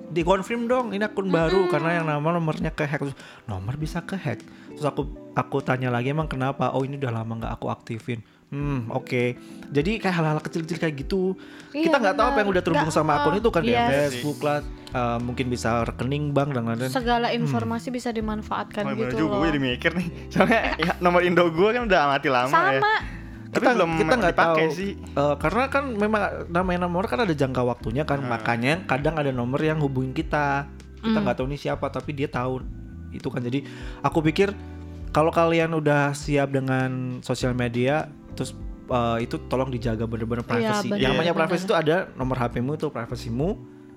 Di 0.09 0.23
confirm 0.23 0.65
dong 0.65 0.87
ini 0.91 1.03
akun 1.03 1.29
baru. 1.29 1.69
Karena 1.69 1.97
yang 1.97 2.07
nama 2.07 2.29
nomornya 2.31 2.71
ke 2.71 2.85
hack. 2.85 3.05
Nomor 3.45 3.75
bisa 3.77 4.01
ke 4.01 4.15
hack. 4.15 4.41
Terus 4.71 4.85
aku 4.85 5.05
aku 5.33 5.61
tanya 5.61 5.89
lagi 5.89 6.09
emang 6.09 6.27
kenapa? 6.27 6.71
Oh 6.71 6.81
ini 6.81 6.97
udah 6.97 7.13
lama 7.13 7.33
nggak 7.35 7.53
aku 7.55 7.69
aktifin 7.69 8.21
hmm 8.49 8.89
oke 8.89 9.23
jadi 9.69 9.91
kayak 10.01 10.15
hal-hal 10.15 10.41
kecil-kecil 10.41 10.79
kayak 10.79 10.95
gitu 10.99 11.37
Iya, 11.69 11.85
kita 11.85 11.97
nggak 12.01 12.17
tahu 12.17 12.27
apa 12.27 12.39
yang 12.41 12.49
udah 12.49 12.63
terhubung 12.63 12.89
sama 12.89 13.21
akun 13.21 13.37
itu 13.37 13.51
kan 13.51 13.61
kayak 13.61 13.77
yes. 13.77 13.93
Facebook 14.09 14.41
lah 14.41 14.65
eh, 14.89 15.19
mungkin 15.21 15.47
bisa 15.47 15.85
rekening 15.85 16.33
bank 16.33 16.57
dan 16.57 16.65
lain-lain 16.65 16.89
segala 16.89 17.29
informasi 17.29 17.89
bisa 17.89 18.09
dimanfaatkan 18.09 18.89
Oh, 18.89 18.97
gitu 18.97 19.15
juga 19.21 19.37
loh 19.37 19.45
gue 19.45 19.49
jadi 19.51 19.61
mikir 19.63 19.91
nih. 19.93 20.09
Soalnya 20.33 20.61
ya, 20.75 20.93
nomor 20.99 21.21
Indo 21.21 21.45
gue 21.47 21.69
kan 21.69 21.85
udah 21.85 22.01
mati 22.09 22.29
lama 22.29 22.49
ya. 22.49 22.81
sama 22.81 22.95
Tapi 23.49 23.53
kita 23.59 23.71
belum 23.75 23.91
kita 23.97 24.15
nggak 24.15 24.37
tahu 24.39 24.57
sih. 24.71 24.91
Eh, 24.97 25.35
karena 25.37 25.63
kan 25.69 25.85
memang 25.91 26.23
namanya 26.49 26.81
nomor 26.85 27.05
kan 27.05 27.21
ada 27.21 27.33
jangka 27.33 27.61
waktunya 27.63 28.03
kan 28.03 28.17
Hmm. 28.19 28.29
makanya 28.31 28.81
kadang 28.85 29.15
ada 29.15 29.29
nomor 29.29 29.61
yang 29.61 29.77
hubungin 29.79 30.13
kita 30.13 30.65
kita 30.99 31.13
Hmm. 31.13 31.21
nggak 31.23 31.37
tahu 31.37 31.47
ini 31.47 31.57
siapa 31.57 31.85
tapi 31.89 32.11
dia 32.11 32.27
tahu 32.27 32.65
itu 33.11 33.29
kan 33.29 33.41
jadi 33.41 33.61
aku 34.01 34.21
pikir 34.23 34.57
kalau 35.11 35.29
kalian 35.29 35.73
udah 35.73 36.13
siap 36.13 36.49
dengan 36.49 37.21
sosial 37.21 37.53
media 37.53 38.09
terus 38.39 38.55
eh, 38.87 39.19
itu 39.21 39.37
tolong 39.45 39.67
dijaga 39.69 40.07
bener-bener 40.07 40.41
Iya, 40.41 40.51
privacy 40.71 40.89
bener, 40.89 41.03
yang 41.03 41.13
namanya 41.13 41.35
privacy 41.35 41.67
itu 41.67 41.75
ada 41.75 42.07
nomor 42.15 42.39
HP-mu 42.39 42.73
itu 42.73 42.87
privasimu 42.87 43.49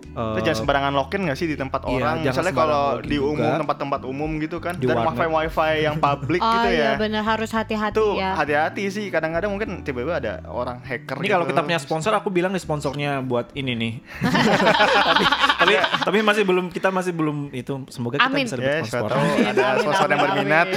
eh, 0.02 0.34
Terus 0.34 0.44
jangan 0.44 0.60
sembarangan 0.60 0.92
login 0.92 1.22
gak 1.24 1.38
sih 1.38 1.46
di 1.46 1.54
tempat 1.54 1.86
Iya, 1.86 1.94
orang? 1.94 2.16
Misalnya 2.20 2.52
kalau 2.52 2.84
di 3.00 3.16
umum 3.16 3.54
tempat-tempat 3.56 4.02
umum 4.04 4.28
gitu 4.42 4.58
kan, 4.58 4.74
Di 4.76 4.84
dan 4.84 4.98
wifi 5.00 5.24
wifi 5.24 5.74
yang 5.80 5.96
public 5.96 6.42
oh 6.44 6.50
gitu 6.52 6.68
iya 6.74 6.84
ya. 6.84 6.92
bener 6.98 7.22
harus 7.22 7.48
hati-hati 7.48 7.96
Itu 7.96 8.18
ya 8.18 8.34
hati-hati 8.34 8.84
sih. 8.90 9.06
Kadang-kadang 9.08 9.54
mungkin 9.54 9.86
tiba-tiba 9.86 10.18
ada 10.18 10.34
orang 10.50 10.82
hacker. 10.82 11.16
Ini 11.16 11.24
gitu. 11.24 11.32
kalau 11.32 11.46
kita 11.46 11.62
punya 11.62 11.80
sponsor, 11.80 12.12
aku 12.12 12.28
bilang 12.28 12.52
nih 12.52 12.60
sponsornya 12.60 13.22
buat 13.22 13.54
ini 13.54 13.72
nih. 13.72 13.94
tapi, 15.08 15.24
tapi 15.56 15.74
tapi 15.80 16.18
masih 16.20 16.44
belum 16.44 16.66
kita 16.68 16.90
masih 16.90 17.14
belum 17.14 17.38
itu. 17.54 17.74
Semoga 17.88 18.18
kita 18.20 18.28
Amin. 18.28 18.44
bisa 18.44 18.58
dapat 18.58 18.68
Ya, 18.68 18.76
siapa 18.82 19.06
sponsor. 19.06 19.12
tahu 19.14 19.24
ada 19.48 19.66
sponsor 19.80 20.08
yang 20.10 20.20
berminat. 20.20 20.68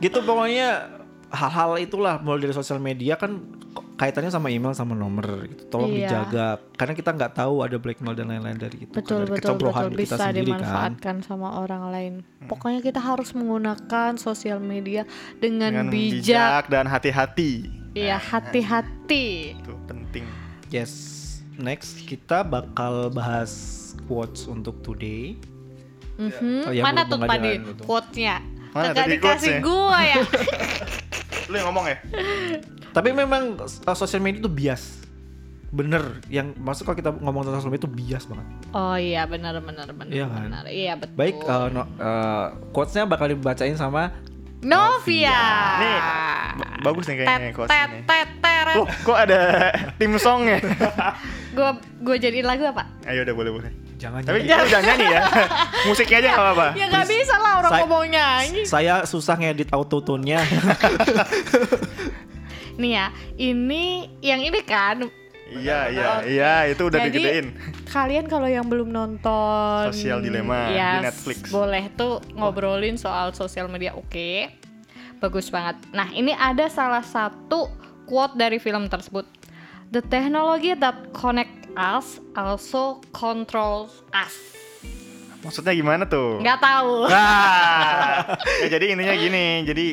gitu 0.00 0.18
pokoknya 0.22 0.68
hal-hal 1.30 1.78
itulah 1.78 2.18
mulai 2.18 2.42
dari 2.42 2.52
sosial 2.52 2.78
media 2.78 3.14
kan 3.14 3.38
kaitannya 3.94 4.28
sama 4.28 4.48
email 4.48 4.72
sama 4.72 4.92
nomor 4.92 5.46
gitu. 5.46 5.62
Tolong 5.68 5.88
Iya. 5.88 6.08
dijaga 6.08 6.46
karena 6.74 6.92
kita 6.92 7.10
nggak 7.12 7.32
tahu 7.34 7.54
ada 7.60 7.76
blackmail 7.76 8.14
dan 8.14 8.26
lain-lain 8.28 8.58
dari 8.58 8.76
itu. 8.80 8.90
betul 8.90 9.22
kan, 9.22 9.28
dari 9.28 9.34
betul 9.36 9.54
betul 9.54 9.70
kita 9.70 9.94
bisa 9.94 10.16
sendiri 10.16 10.26
kan. 10.26 10.58
dimanfaatkan 10.58 11.16
sama 11.22 11.48
orang 11.56 11.82
lain 11.88 12.12
pokoknya 12.44 12.80
kita 12.80 12.98
harus 12.98 13.30
menggunakan 13.30 14.16
sosial 14.16 14.58
media 14.58 15.04
dengan, 15.36 15.70
dengan 15.70 15.86
bijak 15.88 16.24
bijak 16.24 16.64
dan 16.66 16.84
hati-hati. 16.84 17.52
iya 17.92 18.16
hati-hati 18.16 19.54
Itu 19.56 19.76
penting. 19.86 20.24
Yes. 20.68 21.18
Next 21.52 22.00
kita 22.00 22.40
bakal 22.40 23.10
bahas 23.10 23.52
quotes 24.06 24.46
untuk 24.46 24.80
today. 24.80 25.36
Mhm. 26.16 26.64
Oh, 26.64 26.72
yang 26.72 26.84
mana 26.84 27.04
tuh 27.04 27.16
tadi 27.18 27.60
quote-nya 27.78 28.40
Mana 28.70 28.92
Kagak 28.92 29.06
dikasih 29.10 29.20
quotes-nya? 29.56 29.60
gua 29.60 29.98
ya 30.00 30.16
Lu 31.50 31.56
yang 31.56 31.68
ngomong 31.68 31.84
ya? 31.84 31.98
Tapi 32.90 33.10
memang 33.10 33.58
uh, 33.58 33.94
sosial 33.94 34.18
media 34.18 34.38
itu 34.38 34.48
bias. 34.48 35.02
Bener, 35.68 36.18
yang 36.26 36.50
maksud 36.56 36.82
kalau 36.82 36.94
kita 36.94 37.10
ngomong 37.12 37.42
tentang 37.44 37.58
sosial 37.58 37.70
media 37.70 37.84
itu 37.84 37.92
bias 37.92 38.24
banget. 38.24 38.46
oh 38.72 38.94
iya 38.94 39.22
benar 39.24 39.54
benar 39.60 39.86
benar 39.88 40.10
Iya 40.10 40.26
kan? 40.26 40.42
benar 40.44 40.64
iya 40.66 40.92
betul 40.94 41.14
Baik, 41.16 41.36
uh, 41.44 41.66
no, 41.68 41.82
uh, 41.92 42.44
quotes-nya 42.70 43.02
bakal 43.04 43.26
dibacain 43.26 43.74
sama 43.74 44.14
Novia 44.60 45.40
Nih, 45.76 45.98
ba- 46.52 46.70
bagus 46.84 47.06
nih 47.06 47.16
kayaknya 47.16 47.38
tet 47.40 47.54
quotes 47.56 47.70
tet 47.72 47.90
tet 48.04 48.28
teret. 48.40 48.76
Loh, 48.76 48.86
kok 49.00 49.18
ada 49.20 49.40
tim 49.98 50.12
song 50.16 50.44
ya? 50.44 50.58
gua 51.50 51.70
gua 51.98 52.16
jadiin 52.16 52.44
lagu 52.44 52.62
apa 52.64 52.86
Ayo 53.04 53.22
udah 53.22 53.32
boleh 53.32 53.50
boleh. 53.52 53.70
Jangan 54.00 54.20
Tapi 54.24 54.38
nyanyi. 54.42 54.48
jangan 54.48 54.82
nyanyi 54.82 55.06
ya. 55.06 55.22
Musiknya 55.86 56.16
aja 56.18 56.28
nggak 56.30 56.42
apa-apa. 56.42 56.66
ya 56.72 56.84
nggak 56.88 57.06
bisa 57.06 57.34
lah 57.36 57.52
orang 57.58 57.70
Saya- 57.70 57.82
ngomong 57.84 58.04
nyanyi 58.08 58.60
Saya 58.64 58.94
susah 59.04 59.34
ngedit 59.36 59.68
autotune-nya. 59.68 60.40
nih 62.80 62.90
ya 62.90 63.06
ini 63.36 63.84
yang 64.20 64.40
ini 64.40 64.60
kan 64.62 65.04
Iya 65.50 65.90
iya 65.90 66.06
iya 66.22 66.54
itu 66.64 66.86
udah 66.86 67.02
Jadi, 67.02 67.10
digedein. 67.12 67.46
kalian 67.84 68.24
kalau 68.24 68.46
yang 68.46 68.64
belum 68.64 68.88
nonton 68.88 69.90
Sosial 69.90 70.22
Dilema 70.22 70.70
di 70.70 70.78
yes, 70.78 71.02
Netflix. 71.02 71.38
boleh 71.50 71.90
tuh 71.92 72.22
ngobrolin 72.32 72.94
soal 72.94 73.34
sosial 73.34 73.66
media 73.66 73.92
oke 73.92 74.48
bagus 75.18 75.50
banget 75.50 75.76
nah 75.90 76.06
ini 76.08 76.30
ada 76.30 76.70
salah 76.70 77.02
satu 77.02 77.66
quote 78.06 78.38
dari 78.38 78.56
film 78.56 78.86
tersebut 78.86 79.26
the 79.90 80.00
technology 80.00 80.72
that 80.72 81.10
connect 81.10 81.59
us 81.76 82.18
also 82.32 82.98
controls 83.10 84.02
us. 84.10 84.34
Maksudnya 85.40 85.72
gimana 85.72 86.04
tuh? 86.04 86.40
nggak 86.40 86.60
tahu. 86.60 86.94
Nah, 87.12 88.36
ya 88.60 88.68
jadi 88.68 88.92
intinya 88.92 89.16
gini, 89.16 89.64
jadi 89.64 89.86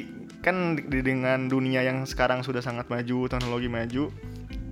kan 0.44 0.76
di- 0.76 1.04
dengan 1.04 1.48
dunia 1.48 1.84
yang 1.84 2.04
sekarang 2.04 2.44
sudah 2.44 2.60
sangat 2.60 2.92
maju, 2.92 3.32
teknologi 3.32 3.72
maju, 3.72 4.04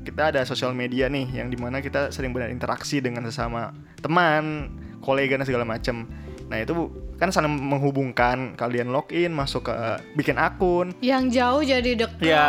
kita 0.04 0.36
ada 0.36 0.44
sosial 0.44 0.76
media 0.76 1.08
nih 1.08 1.32
yang 1.32 1.48
di 1.48 1.58
mana 1.58 1.80
kita 1.80 2.12
sering 2.12 2.36
berinteraksi 2.36 3.00
dengan 3.00 3.24
sesama 3.24 3.72
teman, 4.04 4.70
kolega 5.00 5.40
dan 5.40 5.48
segala 5.48 5.64
macam. 5.64 6.06
Nah 6.46 6.62
itu 6.62 6.76
kan 7.16 7.32
saling 7.32 7.50
menghubungkan, 7.50 8.54
kalian 8.54 8.92
login, 8.92 9.32
masuk 9.32 9.72
ke 9.72 9.76
bikin 10.14 10.36
akun, 10.36 10.92
yang 11.00 11.32
jauh 11.32 11.64
jadi 11.64 11.96
dekat. 11.96 12.22
Ya 12.22 12.48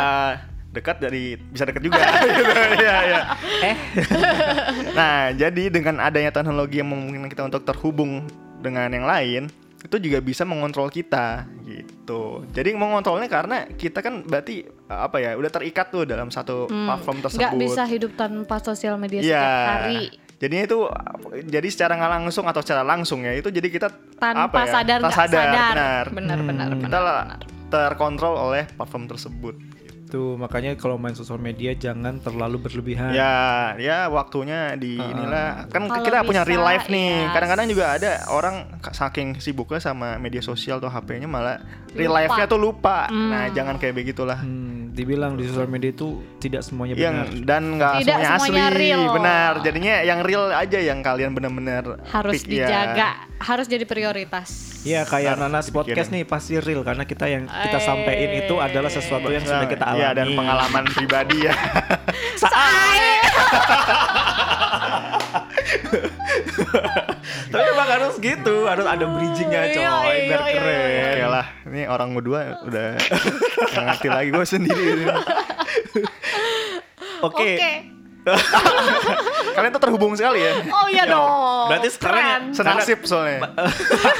dekat 0.76 1.00
dari 1.00 1.40
bisa 1.40 1.64
dekat 1.64 1.80
juga 1.80 1.96
gitu 2.28 2.52
ya 2.78 2.96
ya 3.02 3.20
eh 3.64 3.76
nah 4.98 5.32
jadi 5.32 5.62
dengan 5.68 5.98
adanya 5.98 6.28
teknologi 6.28 6.78
yang 6.78 6.88
memungkinkan 6.88 7.28
kita 7.28 7.42
untuk 7.44 7.64
terhubung 7.64 8.28
dengan 8.58 8.88
yang 8.88 9.04
lain 9.04 9.42
itu 9.78 9.96
juga 10.02 10.18
bisa 10.18 10.42
mengontrol 10.42 10.88
kita 10.88 11.46
gitu 11.62 12.42
jadi 12.50 12.74
mengontrolnya 12.74 13.26
karena 13.26 13.70
kita 13.70 14.00
kan 14.00 14.20
berarti 14.20 14.66
apa 14.84 15.16
ya 15.16 15.34
udah 15.34 15.48
terikat 15.48 15.88
tuh 15.88 16.02
dalam 16.02 16.28
satu 16.28 16.66
platform 16.66 17.22
tersebut 17.22 17.40
nggak 17.40 17.56
bisa 17.56 17.82
hidup 17.84 18.12
tanpa 18.14 18.58
sosial 18.58 18.96
media 18.96 19.20
Iya. 19.20 19.30
setiap 19.32 19.70
hari 19.72 20.00
Jadinya 20.36 20.68
itu 20.68 20.84
jadi 21.48 21.64
secara 21.64 21.96
nggak 21.96 22.12
langsung 22.12 22.44
atau 22.44 22.60
secara 22.60 22.84
langsung 22.84 23.24
ya 23.24 23.32
itu 23.32 23.48
jadi 23.48 23.72
kita 23.72 23.88
tanpa 24.20 24.52
apa 24.52 24.58
ya, 24.60 24.68
sadar 24.68 24.98
tak 25.00 25.08
nggak 25.08 25.16
sadar, 25.16 25.40
benar. 25.40 25.64
benar 25.72 26.04
benar 26.12 26.36
Hmm. 26.36 26.46
benar, 26.46 26.68
Kita 26.84 26.98
lah 27.00 27.20
benar. 27.24 27.40
terkontrol 27.66 28.34
oleh 28.36 28.62
platform 28.68 29.08
tersebut. 29.08 29.54
Tuh, 30.16 30.40
makanya 30.40 30.72
kalau 30.80 30.96
main 30.96 31.12
sosial 31.12 31.36
media 31.36 31.76
jangan 31.76 32.16
terlalu 32.24 32.56
berlebihan. 32.64 33.12
Ya, 33.12 33.76
ya 33.76 34.08
waktunya 34.08 34.72
di 34.80 34.96
Heeh. 34.96 35.12
inilah 35.12 35.68
kan 35.68 35.84
Kalau 35.84 36.00
kita 36.00 36.24
punya 36.24 36.40
bisa, 36.40 36.50
real 36.56 36.64
life 36.64 36.88
nih. 36.88 37.28
iya. 37.28 37.32
Kadang-kadang 37.36 37.66
juga 37.68 37.84
ada 37.92 38.10
orang 38.32 38.80
saking 38.96 39.36
sibuknya 39.44 39.76
sama 39.76 40.16
media 40.16 40.40
sosial 40.40 40.80
atau 40.80 40.88
HP-nya 40.88 41.28
malah 41.28 41.60
real 41.92 42.16
life-nya 42.16 42.48
tuh 42.48 42.56
lupa. 42.56 43.12
Hmm. 43.12 43.28
Nah, 43.28 43.44
jangan 43.52 43.76
kayak 43.76 43.92
begitulah. 43.92 44.40
Hmm, 44.40 44.85
dibilang 44.96 45.36
di 45.36 45.44
sosial 45.44 45.68
media 45.68 45.92
itu 45.92 46.08
tidak 46.38 46.64
semuanya 46.64 46.96
Yang 46.96 47.16
benar. 47.28 47.44
dan 47.44 47.62
nggak 47.70 47.92
Tidak 48.00 48.08
semuanya 48.16 48.32
asli, 48.32 48.48
semuanya 48.48 48.70
real. 48.72 49.02
benar. 49.12 49.52
Jadinya 49.60 49.94
yang 50.00 50.20
real 50.22 50.44
aja 50.48 50.78
yang 50.80 50.98
kalian 51.00 51.30
benar-benar 51.30 51.84
harus 52.06 52.32
pick, 52.34 52.56
ya. 52.56 52.64
dijaga 52.64 53.08
harus 53.38 53.66
jadi 53.66 53.84
prioritas 53.84 54.48
Iya 54.82 55.02
kayak 55.02 55.34
Harus 55.34 55.42
Nanas 55.42 55.64
dipikirin. 55.64 55.82
podcast 55.84 56.08
nih 56.08 56.22
pasti 56.24 56.52
real 56.56 56.80
karena 56.80 57.02
kita 57.02 57.26
yang 57.26 57.44
kita 57.44 57.74
Eh. 57.74 57.82
sampaikan 57.82 58.30
itu 58.38 58.54
adalah 58.56 58.86
sesuatu 58.88 59.28
yang 59.28 59.42
sudah 59.42 59.66
kita 59.66 59.82
alami. 59.84 59.98
Iya, 59.98 60.08
dan 60.14 60.26
pengalaman 60.32 60.84
pribadi 60.88 61.36
ya. 61.42 61.54
Saya 62.40 63.18
Tapi 67.52 67.66
emang 67.68 67.88
harus 67.88 68.14
gitu, 68.16 68.64
harus 68.64 68.84
ada 68.84 69.04
bridgingnya 69.06 69.62
Iya, 69.64 69.74
coy, 69.74 70.06
iya, 70.06 70.26
biar 70.26 70.40
iya, 70.42 70.52
keren. 70.52 71.06
Oke 71.06 71.26
lah, 71.28 71.46
ini 71.64 71.82
orang 71.84 72.08
berdua 72.12 72.40
udah 72.62 72.88
ngerti 73.76 74.08
lagi 74.08 74.28
gue 74.30 74.46
sendiri. 74.46 74.84
ini. 74.96 75.04
Oke. 77.22 77.50
Oke. 77.54 77.72
Kalian 79.56 79.70
tuh 79.70 79.80
terhubung 79.80 80.12
sekali 80.12 80.42
ya. 80.42 80.52
Oh 80.66 80.86
iya 80.86 81.06
dong. 81.06 81.70
Berarti 81.70 81.88
sekarang 81.88 82.18
ya- 82.18 82.40
Keren. 82.42 82.42
Senasib 82.52 83.00
soalnya. 83.02 83.38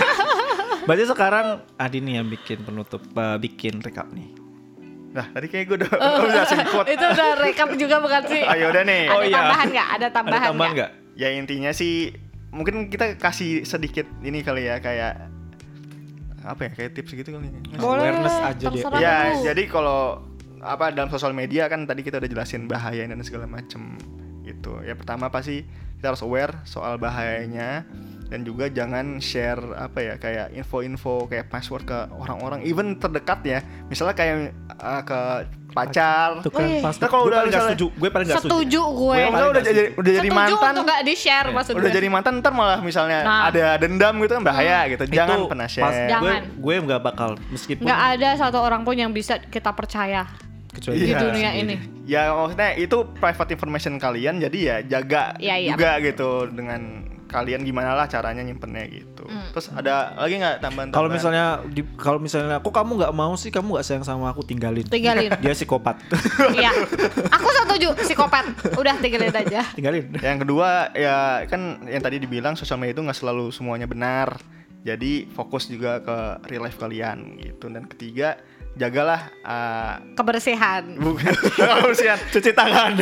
Berarti 0.86 1.04
sekarang 1.04 1.46
Adi 1.74 1.98
nih 1.98 2.14
yang 2.16 2.28
bikin 2.28 2.62
penutup, 2.62 3.02
eh, 3.02 3.36
bikin 3.36 3.82
recap 3.82 4.06
nih. 4.08 4.30
Nah, 5.10 5.26
tadi 5.32 5.48
kayak 5.48 5.64
gue 5.66 5.76
udah, 5.80 5.90
udah 5.96 6.44
quote. 6.68 6.92
itu 6.92 7.00
udah 7.02 7.28
rekap 7.40 7.72
juga 7.74 7.96
bukan 7.98 8.22
sih? 8.28 8.44
Ayo 8.44 8.68
udah 8.68 8.84
nih. 8.84 9.02
Ada 9.02 9.16
Oh, 9.16 9.22
iya. 9.24 9.34
tambahan 9.34 9.66
nggak? 9.66 9.88
Ada 9.88 10.06
tambahan 10.12 10.38
Ada 10.38 10.46
tambahan 10.46 10.70
nggak? 10.70 10.90
nggak? 10.92 11.16
Ya 11.16 11.28
intinya 11.32 11.70
sih 11.72 11.94
mungkin 12.54 12.88
kita 12.88 13.18
kasih 13.18 13.66
sedikit 13.66 14.06
ini 14.22 14.40
kali 14.42 14.70
ya 14.70 14.78
kayak 14.78 15.28
apa 16.46 16.60
ya 16.66 16.70
kayak 16.72 16.90
tips 16.94 17.10
gitu 17.18 17.34
kali. 17.34 17.50
ya. 17.50 17.60
Boleh. 17.82 18.06
Awareness 18.06 18.36
aja 18.38 18.64
deh. 18.70 18.82
Ya, 19.02 19.18
lu. 19.34 19.42
jadi 19.42 19.62
kalau 19.66 20.22
apa 20.62 20.94
dalam 20.94 21.10
sosial 21.10 21.34
media 21.34 21.66
kan 21.66 21.84
tadi 21.84 22.02
kita 22.06 22.18
udah 22.22 22.30
jelasin 22.30 22.70
bahaya 22.70 23.02
dan 23.06 23.18
segala 23.26 23.50
macem 23.50 23.98
gitu. 24.46 24.78
Ya 24.86 24.94
pertama 24.94 25.26
pasti 25.28 25.66
kita 25.98 26.14
harus 26.14 26.22
aware 26.22 26.54
soal 26.62 27.02
bahayanya 27.02 27.82
dan 28.30 28.42
juga 28.46 28.70
jangan 28.70 29.18
share 29.18 29.58
apa 29.78 29.98
ya 30.02 30.14
kayak 30.18 30.54
info-info 30.54 31.30
kayak 31.30 31.50
password 31.50 31.86
ke 31.86 31.98
orang-orang 32.14 32.62
even 32.62 32.94
terdekat 32.98 33.42
ya. 33.42 33.58
Misalnya 33.90 34.14
kayak 34.14 34.54
uh, 34.78 35.02
ke 35.02 35.20
pacar. 35.76 36.28
Tuh 36.40 36.48
kan 36.48 36.64
iya. 36.64 36.80
pas 36.80 36.94
Nah, 36.96 37.06
kalau 37.06 37.22
gue 37.22 37.28
udah 37.28 37.36
paling 37.36 37.46
nggak 37.46 37.60
misalnya- 37.60 37.76
setuju, 37.76 37.86
gue 37.92 38.08
paling 38.08 38.26
nggak 38.26 38.38
setuju. 38.38 38.50
Setuju 38.50 38.82
gue. 38.82 39.18
Gue 39.20 39.46
udah 39.46 39.62
jadi 39.62 39.82
setuju. 39.82 40.00
udah 40.00 40.10
jadi 40.10 40.20
Setuju 40.24 40.40
mantan. 40.56 40.70
untuk 40.72 40.84
nggak 40.86 41.02
di 41.02 41.14
share 41.14 41.48
maksud 41.50 41.72
Udah 41.76 41.90
jadi 41.92 42.08
mantan 42.08 42.32
ntar 42.38 42.52
malah 42.52 42.80
misalnya 42.80 43.18
Nah. 43.20 43.40
ada 43.46 43.64
dendam 43.76 44.14
gitu 44.18 44.32
kan 44.32 44.42
bahaya 44.42 44.78
gitu. 44.88 45.04
Jangan 45.06 45.36
Itu 45.36 45.46
pernah 45.46 45.68
share. 45.68 45.84
gue, 45.84 46.08
Jangan. 46.08 46.40
gue 46.56 46.74
nggak 46.82 47.00
bakal 47.02 47.30
meskipun 47.46 47.84
Nggak 47.84 48.00
ada 48.12 48.28
satu 48.36 48.58
orang 48.58 48.82
pun 48.82 48.94
yang 48.94 49.10
bisa 49.10 49.36
kita 49.38 49.70
percaya 49.70 50.24
kecuali 50.68 50.96
di 50.98 51.08
Iya. 51.08 51.18
dunia 51.18 51.50
ini. 51.52 51.74
Ya 52.04 52.30
maksudnya 52.30 52.70
itu 52.74 52.96
private 53.14 53.50
information 53.50 53.96
kalian 53.96 54.38
jadi 54.38 54.58
ya 54.58 54.76
jaga 54.90 55.34
Iya, 55.36 55.54
iya. 55.58 55.70
juga 55.72 55.90
gitu 56.00 56.30
dengan 56.48 57.02
kalian 57.26 57.66
gimana 57.66 57.92
lah 57.92 58.06
caranya 58.06 58.40
nyimpennya 58.40 58.86
gitu. 58.86 59.26
Hmm. 59.26 59.50
Terus 59.50 59.70
ada 59.74 60.14
lagi 60.14 60.38
nggak 60.38 60.56
tambahan? 60.62 60.88
Kalau 60.94 61.08
misalnya 61.10 61.60
kalau 61.98 62.18
misalnya 62.22 62.62
kok 62.62 62.72
kamu 62.72 63.02
nggak 63.02 63.14
mau 63.14 63.34
sih 63.34 63.50
kamu 63.50 63.76
nggak 63.76 63.86
sayang 63.86 64.06
sama 64.06 64.30
aku 64.30 64.46
tinggalin. 64.46 64.86
Tinggalin. 64.86 65.34
Dia 65.42 65.52
psikopat. 65.52 65.98
Iya. 66.56 66.72
Aku 67.36 67.48
setuju 67.52 67.92
psikopat. 67.98 68.46
Udah 68.78 68.96
tinggalin 69.02 69.34
aja. 69.34 69.66
tinggalin. 69.74 70.14
yang 70.22 70.38
kedua 70.40 70.94
ya 70.94 71.44
kan 71.50 71.84
yang 71.84 72.00
tadi 72.00 72.22
dibilang 72.22 72.54
sosial 72.54 72.78
media 72.80 72.96
itu 72.96 73.02
nggak 73.02 73.18
selalu 73.18 73.50
semuanya 73.50 73.84
benar. 73.90 74.38
Jadi 74.86 75.26
fokus 75.34 75.66
juga 75.66 75.98
ke 75.98 76.46
real 76.46 76.62
life 76.62 76.78
kalian 76.78 77.42
gitu. 77.42 77.66
Dan 77.66 77.90
ketiga 77.90 78.38
jagalah 78.76 79.32
uh, 79.40 79.94
Kebersihan. 80.12 80.84
bukan 80.96 81.32
kebersihan. 81.56 82.18
Cuci 82.28 82.52
tangan. 82.52 82.92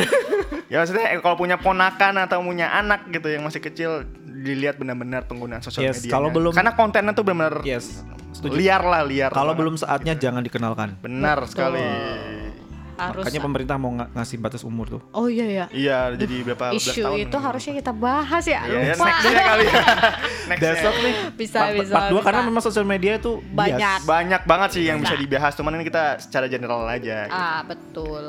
ya 0.65 0.79
maksudnya 0.79 1.11
eh, 1.11 1.19
kalau 1.19 1.35
punya 1.35 1.55
ponakan 1.55 2.15
atau 2.21 2.39
punya 2.39 2.71
anak 2.71 3.05
gitu 3.09 3.27
yang 3.27 3.43
masih 3.43 3.59
kecil 3.59 4.07
dilihat 4.25 4.75
benar-benar 4.75 5.23
penggunaan 5.23 5.59
sosial 5.59 5.85
Yes, 5.85 6.01
media. 6.01 6.11
kalau 6.11 6.29
belum- 6.29 6.51
karena 6.51 6.73
kontennya 6.73 7.11
tuh 7.11 7.23
benar-benar 7.23 7.61
yes. 7.61 8.01
Setuju. 8.31 8.51
liar 8.51 8.83
lah 8.83 9.01
liar. 9.01 9.31
Kalau 9.31 9.51
belum 9.51 9.75
saatnya 9.75 10.11
jangan 10.13 10.41
dikenalkan. 10.41 10.99
benar 10.99 11.39
Betul. 11.39 11.51
sekali. 11.51 11.83
Harus. 12.95 13.21
Makanya 13.21 13.41
pemerintah 13.41 13.75
mau 13.75 13.91
nga- 13.91 14.09
ngasih 14.11 14.37
batas 14.37 14.61
umur 14.61 14.85
tuh. 14.89 15.01
Oh 15.11 15.27
iya 15.27 15.45
ya. 15.45 15.65
Iya, 15.69 15.99
jadi 16.15 16.35
berapa 16.43 16.71
belas 16.71 16.81
Isu 16.81 17.01
tahun. 17.01 17.17
itu 17.23 17.37
harusnya 17.37 17.73
kita 17.75 17.91
bahas 17.91 18.43
ya. 18.43 18.61
Iya, 18.63 18.79
ya, 18.79 18.93
Lupa. 18.93 19.05
nextnya 19.05 19.43
kali 19.43 19.65
ya. 19.65 19.83
Nextnya. 20.49 20.71
Besok 20.71 20.95
nih. 20.97 21.13
Bisa, 21.35 21.57
part, 21.59 21.73
bisa, 21.75 21.93
part 21.93 22.07
dua 22.07 22.17
bisa. 22.17 22.25
karena 22.25 22.41
memang 22.43 22.63
sosial 22.63 22.85
media 22.85 23.11
itu 23.15 23.31
Banyak. 23.45 23.77
bias. 23.77 24.01
Banyak 24.03 24.41
banget 24.43 24.69
sih 24.71 24.83
yang 24.83 24.97
bisa 24.97 25.15
dibahas, 25.15 25.51
cuman 25.53 25.75
ini 25.75 25.83
kita 25.83 26.03
secara 26.17 26.45
general 26.45 26.85
aja. 26.85 27.25
gitu. 27.25 27.35
Ah, 27.35 27.59
betul. 27.61 28.25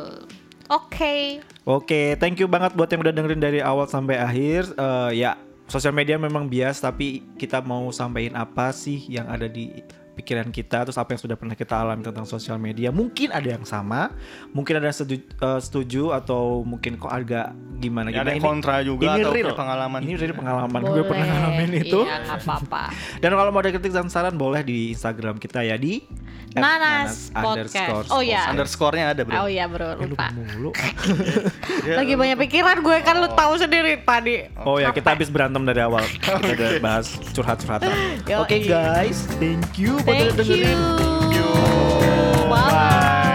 Oke. 0.67 1.39
Oke, 1.63 2.15
thank 2.17 2.37
you 2.37 2.47
banget 2.47 2.75
buat 2.75 2.87
yang 2.87 3.01
udah 3.01 3.13
dengerin 3.13 3.39
dari 3.39 3.61
awal 3.61 3.87
sampai 3.87 4.19
akhir. 4.19 4.67
Eh, 4.73 5.11
ya, 5.17 5.39
sosial 5.65 5.91
media 5.91 6.17
memang 6.17 6.47
bias, 6.47 6.79
tapi 6.79 7.23
kita 7.35 7.61
mau 7.61 7.91
sampaikan 7.91 8.35
apa 8.37 8.71
sih 8.71 8.99
yang 9.07 9.27
ada 9.27 9.47
di 9.47 9.71
pikiran 10.17 10.49
kita, 10.49 10.83
terus 10.83 10.97
apa 10.97 11.13
yang 11.13 11.21
sudah 11.21 11.37
pernah 11.37 11.53
kita 11.53 11.77
alami 11.77 12.01
tentang 12.01 12.25
sosial 12.25 12.57
media. 12.57 12.89
Mungkin 12.89 13.29
ada 13.29 13.45
yang 13.47 13.63
sama, 13.63 14.17
mungkin 14.51 14.81
ada 14.81 14.89
yang 14.89 14.97
setuju, 14.97 15.17
eh, 15.21 15.61
setuju 15.61 16.03
atau 16.11 16.61
mungkin 16.63 16.97
kok 16.97 17.09
agak 17.09 17.53
gimana 17.77 18.09
Ya, 18.09 18.19
gimana. 18.19 18.25
ada 18.25 18.31
yang 18.33 18.43
kontra 18.43 18.75
juga 18.81 19.05
ini 19.11 19.21
atau 19.21 19.31
real 19.31 19.53
pengalaman. 19.53 20.01
Ini 20.01 20.15
real 20.17 20.35
pengalaman 20.35 20.81
gue 20.81 20.91
Boleh. 20.91 21.05
pernah 21.05 21.27
ngalamin 21.29 21.71
itu. 21.79 22.01
Iya, 22.01 22.17
apa-apa. 22.33 22.83
Dan 23.23 23.31
kalau 23.31 23.51
mau 23.51 23.61
ada 23.61 23.69
kritik 23.69 23.93
dan 23.93 24.09
saran 24.09 24.35
boleh 24.35 24.61
di 24.63 24.91
Instagram 24.91 25.37
kita 25.37 25.61
ya 25.61 25.77
di 25.77 26.01
Nanas 26.57 27.29
underscore 27.37 28.09
Podcast. 28.09 28.09
Oh 28.09 28.25
ya. 28.25 28.49
Underscore-nya 28.49 29.13
ada, 29.13 29.23
Bro. 29.23 29.37
Oh 29.37 29.47
iya 29.47 29.69
bro, 29.69 29.93
Eh, 29.93 30.09
lupa 30.09 30.33
lupa. 30.33 30.33
mulu. 30.33 30.71
Dia- 31.85 31.97
Lagi 32.01 32.17
banyak 32.17 32.39
pikiran 32.41 32.81
gue 32.81 32.97
kan 33.03 33.21
lu 33.21 33.29
tahu 33.29 33.61
sendiri 33.61 34.01
tadi. 34.01 34.49
Oh 34.59 34.81
ya, 34.81 34.89
kita 34.89 35.13
habis 35.13 35.29
berantem 35.29 35.61
dari 35.63 35.85
awal. 35.85 36.01
Kita 36.01 36.41
udah 36.41 36.71
bahas 36.87 37.13
curhat-curhatan. 37.31 37.93
Oke 38.41 38.57
guys, 38.63 39.29
thank 39.37 39.77
you 39.77 40.01
buat 40.07 40.37
dengerin. 40.39 40.79
Thank 40.97 41.35
you. 41.35 41.49
Bye. 42.47 42.71
Bye. 42.71 43.26